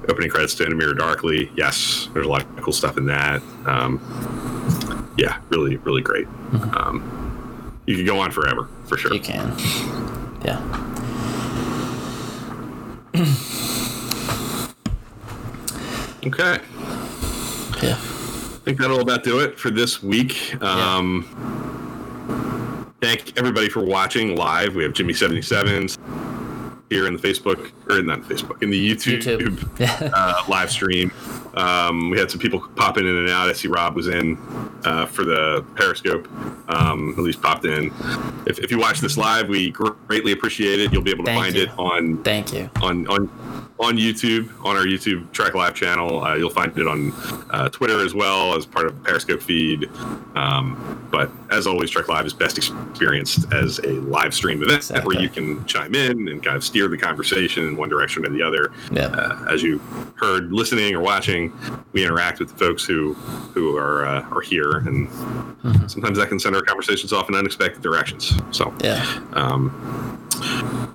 opening 0.09 0.29
credits 0.29 0.53
to 0.55 0.65
In 0.65 0.71
a 0.71 0.75
Mirror 0.75 0.95
Darkly. 0.95 1.49
Yes, 1.55 2.09
there's 2.13 2.25
a 2.25 2.29
lot 2.29 2.43
of 2.43 2.61
cool 2.61 2.73
stuff 2.73 2.97
in 2.97 3.05
that. 3.07 3.41
Um, 3.65 3.99
yeah, 5.17 5.39
really, 5.49 5.77
really 5.77 6.01
great. 6.01 6.27
Um, 6.75 7.77
you 7.85 7.95
could 7.95 8.05
go 8.05 8.19
on 8.19 8.31
forever 8.31 8.67
for 8.85 8.97
sure. 8.97 9.13
You 9.13 9.19
can. 9.19 9.55
Yeah. 10.43 10.61
Okay. 16.25 16.57
Yeah. 17.83 17.93
I 17.93 18.57
think 18.65 18.79
that'll 18.79 18.99
about 18.99 19.23
do 19.23 19.39
it 19.41 19.59
for 19.59 19.69
this 19.69 20.01
week. 20.01 20.59
Um, 20.61 21.23
Thank 22.99 23.37
everybody 23.37 23.69
for 23.69 23.85
watching 23.85 24.35
live. 24.35 24.73
We 24.73 24.81
have 24.83 24.93
Jimmy 24.93 25.13
seventy 25.13 25.43
sevens 25.43 25.99
here 26.89 27.05
in 27.05 27.15
the 27.15 27.19
Facebook 27.19 27.71
or 27.89 28.01
not 28.01 28.21
Facebook 28.21 28.63
in 28.63 28.71
the 28.71 28.91
YouTube, 28.91 29.21
YouTube. 29.21 30.11
Uh, 30.15 30.43
live 30.47 30.71
stream. 30.71 31.11
Um, 31.55 32.09
we 32.09 32.19
had 32.19 32.29
some 32.29 32.39
people 32.39 32.59
popping 32.75 33.07
in 33.07 33.15
and 33.15 33.29
out. 33.29 33.49
I 33.49 33.53
see 33.53 33.67
Rob 33.67 33.95
was 33.95 34.07
in 34.07 34.37
uh, 34.83 35.05
for 35.05 35.23
the 35.23 35.65
Periscope. 35.75 36.27
Um, 36.69 37.11
at 37.17 37.19
least 37.19 37.41
popped 37.41 37.65
in. 37.65 37.91
If, 38.47 38.59
if 38.59 38.71
you 38.71 38.79
watch 38.79 38.99
this 38.99 39.17
live, 39.17 39.47
we 39.47 39.71
greatly 39.71 40.31
appreciate 40.31 40.79
it. 40.79 40.91
You'll 40.91 41.01
be 41.03 41.11
able 41.11 41.23
to 41.25 41.31
Thank 41.31 41.43
find 41.43 41.55
you. 41.55 41.63
it 41.63 41.69
on 41.77 42.23
Thank 42.23 42.53
you. 42.53 42.69
on 42.81 43.07
on 43.07 43.29
on 43.77 43.97
YouTube 43.97 44.49
on 44.65 44.75
our 44.77 44.85
YouTube 44.85 45.31
Trek 45.31 45.53
Live 45.53 45.75
channel. 45.75 46.23
Uh, 46.23 46.35
you'll 46.35 46.49
find 46.49 46.75
it 46.77 46.87
on 46.87 47.11
uh, 47.51 47.69
Twitter 47.69 48.03
as 48.03 48.13
well 48.15 48.55
as 48.55 48.65
part 48.65 48.87
of 48.87 48.95
the 48.95 49.01
Periscope 49.03 49.41
feed. 49.41 49.89
Um, 50.35 51.07
but 51.11 51.29
as 51.51 51.67
always, 51.67 51.89
Trek 51.91 52.07
Live 52.07 52.25
is 52.25 52.33
best 52.33 52.57
experienced 52.57 53.51
as 53.53 53.79
a 53.79 53.89
live 54.01 54.33
stream 54.33 54.61
event 54.63 54.77
Exactly. 54.77 55.15
where 55.15 55.23
you 55.23 55.29
can 55.29 55.63
chime 55.65 55.93
in 55.93 56.27
and 56.29 56.43
kind 56.43 56.55
of 56.57 56.63
steer 56.63 56.87
the 56.87 56.97
conversation 56.97 57.67
in 57.67 57.75
one 57.77 57.89
direction 57.89 58.25
or 58.25 58.29
the 58.29 58.41
other. 58.41 58.71
Yeah. 58.91 59.07
Uh, 59.07 59.45
as 59.53 59.61
you 59.61 59.79
heard, 60.15 60.51
listening 60.51 60.95
or 60.95 61.01
watching, 61.01 61.44
we 61.93 62.03
interact 62.03 62.39
with 62.39 62.49
the 62.49 62.55
folks 62.57 62.83
who 62.85 63.13
who 63.53 63.75
are 63.77 64.05
uh, 64.05 64.21
are 64.31 64.41
here, 64.41 64.77
and 64.79 65.09
sometimes 65.89 66.17
that 66.17 66.29
can 66.29 66.39
send 66.39 66.55
our 66.55 66.61
conversations 66.61 67.11
off 67.13 67.29
in 67.29 67.35
unexpected 67.35 67.81
directions. 67.81 68.33
So 68.51 68.73
Yeah. 68.81 69.03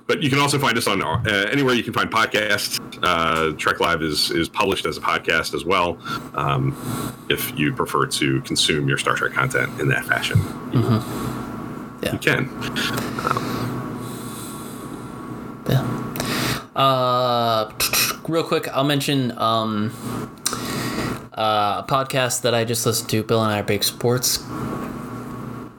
but 0.06 0.22
you 0.22 0.28
can 0.30 0.38
also 0.38 0.58
find 0.58 0.76
us 0.76 0.86
on 0.86 1.02
uh, 1.02 1.48
anywhere 1.50 1.74
you 1.74 1.82
can 1.82 1.92
find 1.92 2.10
podcasts. 2.10 2.78
Uh, 3.02 3.52
Trek 3.56 3.80
Live 3.80 4.02
is 4.02 4.30
is 4.30 4.48
published 4.48 4.84
as 4.86 4.96
a 4.98 5.00
podcast 5.00 5.54
as 5.54 5.64
well. 5.64 5.98
Um, 6.34 6.74
if 7.28 7.56
you 7.58 7.72
prefer 7.72 8.06
to 8.06 8.40
consume 8.42 8.88
your 8.88 8.98
Star 8.98 9.14
Trek 9.14 9.32
content 9.32 9.80
in 9.80 9.88
that 9.88 10.04
fashion, 10.04 10.38
Yeah. 12.02 12.12
you 12.12 12.18
can. 12.18 12.48
Yeah. 15.68 15.86
Uh, 16.80 17.70
real 18.28 18.42
quick, 18.42 18.66
I'll 18.68 18.84
mention 18.84 19.36
um, 19.36 19.92
uh, 21.36 21.82
a 21.82 21.86
podcast 21.86 22.40
that 22.40 22.54
I 22.54 22.64
just 22.64 22.86
listened 22.86 23.10
to. 23.10 23.22
Bill 23.22 23.42
and 23.42 23.52
I 23.52 23.60
are 23.60 23.62
big 23.62 23.84
sports 23.84 24.38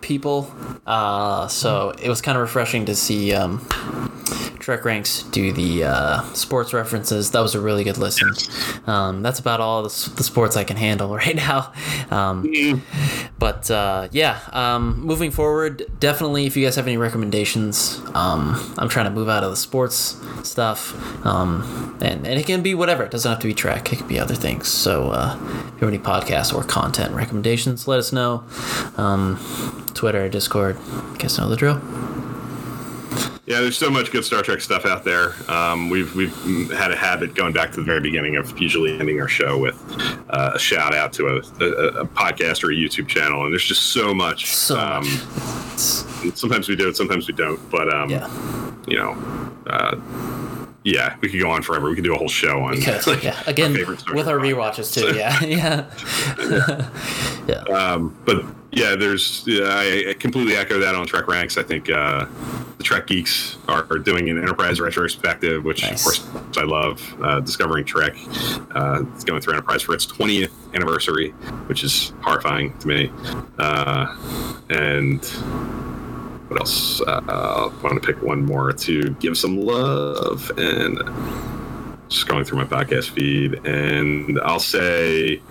people, 0.02 0.52
uh, 0.86 1.48
so 1.48 1.92
it 2.02 2.10
was 2.10 2.22
kind 2.22 2.38
of 2.38 2.42
refreshing 2.42 2.86
to 2.86 2.96
see 2.96 3.34
um, 3.34 3.66
Trek 4.62 4.86
Ranks 4.86 5.24
do 5.24 5.52
the 5.52 5.86
uh, 5.86 6.22
sports 6.34 6.72
references. 6.72 7.32
That 7.32 7.42
was 7.42 7.56
a 7.56 7.60
really 7.60 7.84
good 7.84 7.98
listen. 7.98 8.32
Um, 8.86 9.24
that's 9.24 9.40
about 9.40 9.60
all 9.60 9.82
the, 9.82 10.12
the 10.16 10.24
sports 10.24 10.56
I 10.56 10.64
can 10.64 10.78
handle 10.78 11.10
right 11.16 11.36
now. 11.36 11.74
Um, 12.12 12.84
but 13.40 13.70
uh, 13.72 14.08
yeah, 14.12 14.40
um, 14.52 15.02
moving 15.02 15.32
forward, 15.32 15.86
definitely 16.00 16.46
if 16.46 16.56
you 16.56 16.64
guys 16.64 16.76
have 16.76 16.88
any 16.88 16.98
recommendations, 16.98 18.00
um, 18.14 18.74
I'm 18.78 18.88
trying 18.88 19.06
to 19.06 19.12
move 19.12 19.30
out 19.30 19.44
of 19.44 19.50
the 19.50 19.58
sports 19.58 20.22
stuff. 20.44 20.96
Um, 21.26 21.98
and, 22.02 22.28
and 22.28 22.40
it 22.40 22.46
can 22.46 22.62
be 22.62 22.76
whatever. 22.76 23.04
It 23.04 23.12
doesn't 23.12 23.30
have 23.30 23.40
to 23.40 23.48
be 23.48 23.54
Trek, 23.56 23.92
it 23.92 23.98
could 23.98 24.08
be 24.08 24.20
other 24.20 24.36
things. 24.36 24.68
So 24.68 25.10
uh, 25.10 25.38
if 25.42 25.82
you 25.82 25.88
have 25.88 25.90
any 25.90 26.00
podcasts 26.00 26.54
or 26.54 26.64
content 26.64 27.16
recommendations, 27.16 27.88
let 27.88 27.98
us 27.98 28.14
know. 28.14 28.44
Twitter, 30.02 30.28
Discord, 30.28 30.80
guys 31.20 31.38
know 31.38 31.48
the 31.48 31.56
drill. 31.56 31.80
Yeah, 33.46 33.62
there's 33.62 33.78
so 33.78 33.92
much 33.92 34.12
good 34.12 34.26
Star 34.26 34.42
Trek 34.42 34.60
stuff 34.60 34.84
out 34.84 35.04
there. 35.04 35.36
Um, 35.48 35.92
we've 35.92 36.16
we've 36.16 36.72
had 36.72 36.92
a 36.92 36.96
habit 36.96 37.36
going 37.36 37.54
back 37.54 37.70
to 37.74 37.76
the 37.76 37.84
very 37.84 38.00
beginning 38.00 38.36
of 38.36 38.58
usually 38.60 38.98
ending 39.00 39.22
our 39.22 39.28
show 39.28 39.60
with 39.60 39.80
uh, 40.32 40.54
a 40.56 40.60
shout 40.60 40.96
out 40.96 41.14
to 41.14 41.28
a, 41.28 41.36
a, 41.36 42.02
a 42.02 42.06
podcast 42.08 42.64
or 42.64 42.72
a 42.72 42.76
YouTube 42.76 43.08
channel, 43.08 43.44
and 43.44 43.54
there's 43.54 43.64
just 43.64 43.94
so 43.94 44.12
much. 44.12 44.48
So 44.56 44.80
um, 44.80 45.04
much. 45.04 45.78
Sometimes 45.78 46.68
we 46.68 46.76
do 46.76 46.90
it, 46.90 46.98
sometimes 46.98 47.28
we 47.28 47.36
don't. 47.36 47.60
But 47.70 47.94
um, 47.94 48.10
yeah. 48.10 48.72
you 48.88 48.98
know, 48.98 49.12
uh, 49.68 49.98
yeah, 50.84 51.16
we 51.22 51.30
could 51.30 51.40
go 51.40 51.50
on 51.50 51.62
forever. 51.62 51.90
We 51.90 51.96
could 51.96 52.04
do 52.04 52.16
a 52.16 52.18
whole 52.18 52.28
show 52.28 52.62
on 52.62 52.76
Because, 52.76 53.06
like, 53.08 53.24
yeah, 53.24 53.42
again, 53.46 53.76
Star 53.98 54.16
with 54.16 54.28
our 54.28 54.38
rewatches 54.38 54.94
too. 54.94 55.16
Yeah, 55.16 55.40
yeah, 55.44 56.90
yeah. 57.48 57.76
Um, 57.76 58.18
but 58.26 58.44
yeah, 58.72 58.96
there's 58.96 59.44
yeah, 59.46 59.66
I, 59.66 60.10
I 60.10 60.14
completely 60.14 60.56
echo 60.56 60.80
that 60.80 60.96
on 60.96 61.06
Trek 61.06 61.28
Ranks. 61.28 61.58
I 61.58 61.64
think 61.64 61.90
uh, 61.90 62.26
the 62.78 62.84
Trek 62.84 63.06
geeks 63.06 63.58
are, 63.68 63.86
are 63.92 64.00
doing 64.00 64.30
an 64.30 64.40
Enterprise 64.40 64.80
retrospective, 64.80 65.64
which 65.64 65.84
Nice. 65.84 66.00
of 66.00 66.24
course 66.26 66.58
I 66.58 66.64
love. 66.64 67.16
Uh, 67.22 67.40
Discovering 67.42 67.86
Trek, 67.86 68.16
uh, 68.74 69.04
it's 69.14 69.24
going 69.24 69.42
through 69.42 69.54
Enterprise 69.54 69.84
for 69.84 69.94
its 69.94 70.08
20th 70.08 70.52
anniversary, 70.74 71.30
which 71.68 71.84
is 71.84 72.14
horrifying 72.22 72.76
to 72.80 72.88
me. 72.88 73.12
Uh, 73.60 74.16
and 74.70 75.22
what 76.52 76.60
else? 76.60 77.00
Uh, 77.00 77.22
I 77.28 77.82
want 77.82 78.04
to 78.04 78.06
pick 78.06 78.22
one 78.22 78.44
more 78.44 78.74
to 78.74 79.12
give 79.22 79.38
some 79.38 79.62
love 79.62 80.52
and 80.58 81.00
just 82.10 82.28
going 82.28 82.44
through 82.44 82.58
my 82.58 82.66
podcast 82.66 83.12
feed, 83.12 83.66
and 83.66 84.38
I'll 84.42 84.60
say. 84.60 85.42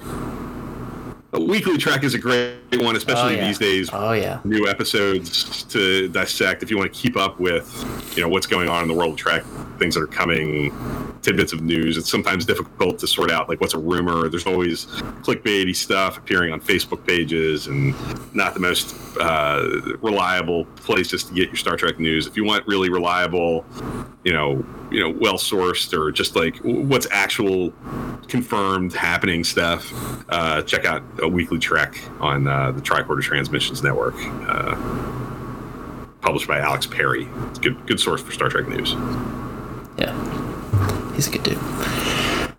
A 1.32 1.40
weekly 1.40 1.78
Trek 1.78 2.04
is 2.04 2.12
a 2.12 2.18
great 2.18 2.59
one, 2.78 2.96
especially 2.96 3.34
Oh, 3.34 3.36
yeah. 3.36 3.46
these 3.46 3.58
days 3.58 3.90
Oh 3.92 4.12
yeah. 4.12 4.40
new 4.44 4.68
episodes 4.68 5.64
to 5.64 6.08
dissect 6.08 6.62
if 6.62 6.70
you 6.70 6.78
want 6.78 6.92
to 6.92 6.98
keep 7.00 7.16
up 7.16 7.40
with 7.40 7.66
you 8.16 8.22
know 8.22 8.28
what's 8.28 8.46
going 8.46 8.68
on 8.68 8.82
in 8.82 8.88
the 8.88 8.94
world 8.94 9.12
of 9.12 9.16
Trek 9.18 9.44
things 9.78 9.94
that 9.94 10.02
are 10.02 10.06
coming 10.06 10.72
tidbits 11.22 11.52
of 11.52 11.62
news 11.62 11.96
it's 11.96 12.10
sometimes 12.10 12.44
difficult 12.44 12.98
to 12.98 13.06
sort 13.06 13.30
out 13.30 13.48
like 13.48 13.60
what's 13.60 13.74
a 13.74 13.78
rumor 13.78 14.28
there's 14.28 14.46
always 14.46 14.86
clickbaity 15.22 15.74
stuff 15.74 16.16
appearing 16.18 16.52
on 16.52 16.60
facebook 16.60 17.06
pages 17.06 17.66
and 17.66 17.94
not 18.34 18.52
the 18.54 18.60
most 18.60 18.94
uh, 19.18 19.66
reliable 20.00 20.64
places 20.76 21.24
to 21.24 21.32
get 21.34 21.48
your 21.48 21.56
star 21.56 21.76
trek 21.76 21.98
news 21.98 22.26
if 22.26 22.36
you 22.36 22.44
want 22.44 22.66
really 22.66 22.88
reliable 22.90 23.64
you 24.24 24.32
know 24.32 24.64
you 24.90 25.00
know 25.00 25.10
well 25.20 25.34
sourced 25.34 25.92
or 25.98 26.10
just 26.12 26.36
like 26.36 26.56
what's 26.62 27.06
actual 27.10 27.72
confirmed 28.28 28.92
happening 28.94 29.42
stuff 29.44 29.92
uh, 30.28 30.60
check 30.62 30.84
out 30.84 31.02
a 31.22 31.28
weekly 31.28 31.58
trek 31.58 31.98
on 32.20 32.46
uh, 32.46 32.59
the 32.72 32.80
tricorder 32.80 33.22
transmissions 33.22 33.82
network 33.82 34.14
uh, 34.48 34.74
published 36.20 36.46
by 36.48 36.58
alex 36.58 36.86
perry 36.86 37.26
it's 37.48 37.58
a 37.58 37.62
good 37.62 37.86
good 37.86 37.98
source 38.00 38.20
for 38.22 38.32
star 38.32 38.48
trek 38.48 38.66
news 38.68 38.94
Yeah. 39.98 40.14
He's 41.14 41.28
a 41.28 41.32
good 41.32 41.42
dude. 41.42 41.58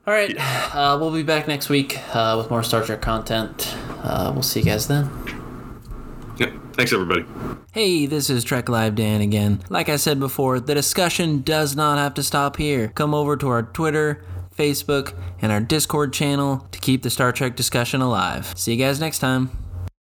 All 0.06 0.14
right. 0.14 0.36
Uh, 0.76 0.98
we'll 1.00 1.12
be 1.12 1.24
back 1.24 1.48
next 1.48 1.70
week 1.70 1.98
uh, 2.16 2.36
with 2.38 2.50
more 2.52 2.62
Star 2.64 2.84
Trek 2.84 3.02
content. 3.02 3.76
Uh, 4.04 4.30
we'll 4.34 4.44
see 4.44 4.60
you 4.60 4.66
guys 4.66 4.88
then. 4.88 5.10
yeah 6.38 6.52
thanks 6.74 6.92
everybody 6.94 7.26
Hey, 7.72 8.06
this 8.06 8.30
is 8.30 8.44
Trek 8.44 8.68
Live 8.70 8.96
Dan 8.96 9.22
again. 9.22 9.62
Like 9.70 9.88
I 9.90 9.96
said 9.96 10.20
before, 10.20 10.60
the 10.60 10.76
discussion 10.76 11.42
does 11.42 11.76
not 11.76 11.98
have 11.98 12.14
to 12.16 12.24
stop 12.24 12.58
here. 12.58 12.90
Come 12.90 13.14
over 13.14 13.38
to 13.38 13.48
our 13.48 13.64
Twitter, 13.64 14.24
Facebook, 14.56 15.16
and 15.42 15.52
our 15.54 15.62
Discord 15.62 16.12
channel 16.14 16.68
to 16.74 16.80
keep 16.80 17.02
the 17.04 17.10
Star 17.10 17.32
Trek 17.32 17.56
discussion 17.56 18.02
alive. 18.02 18.54
See 18.58 18.74
you 18.74 18.78
guys 18.86 19.00
next 19.00 19.20
time. 19.20 19.50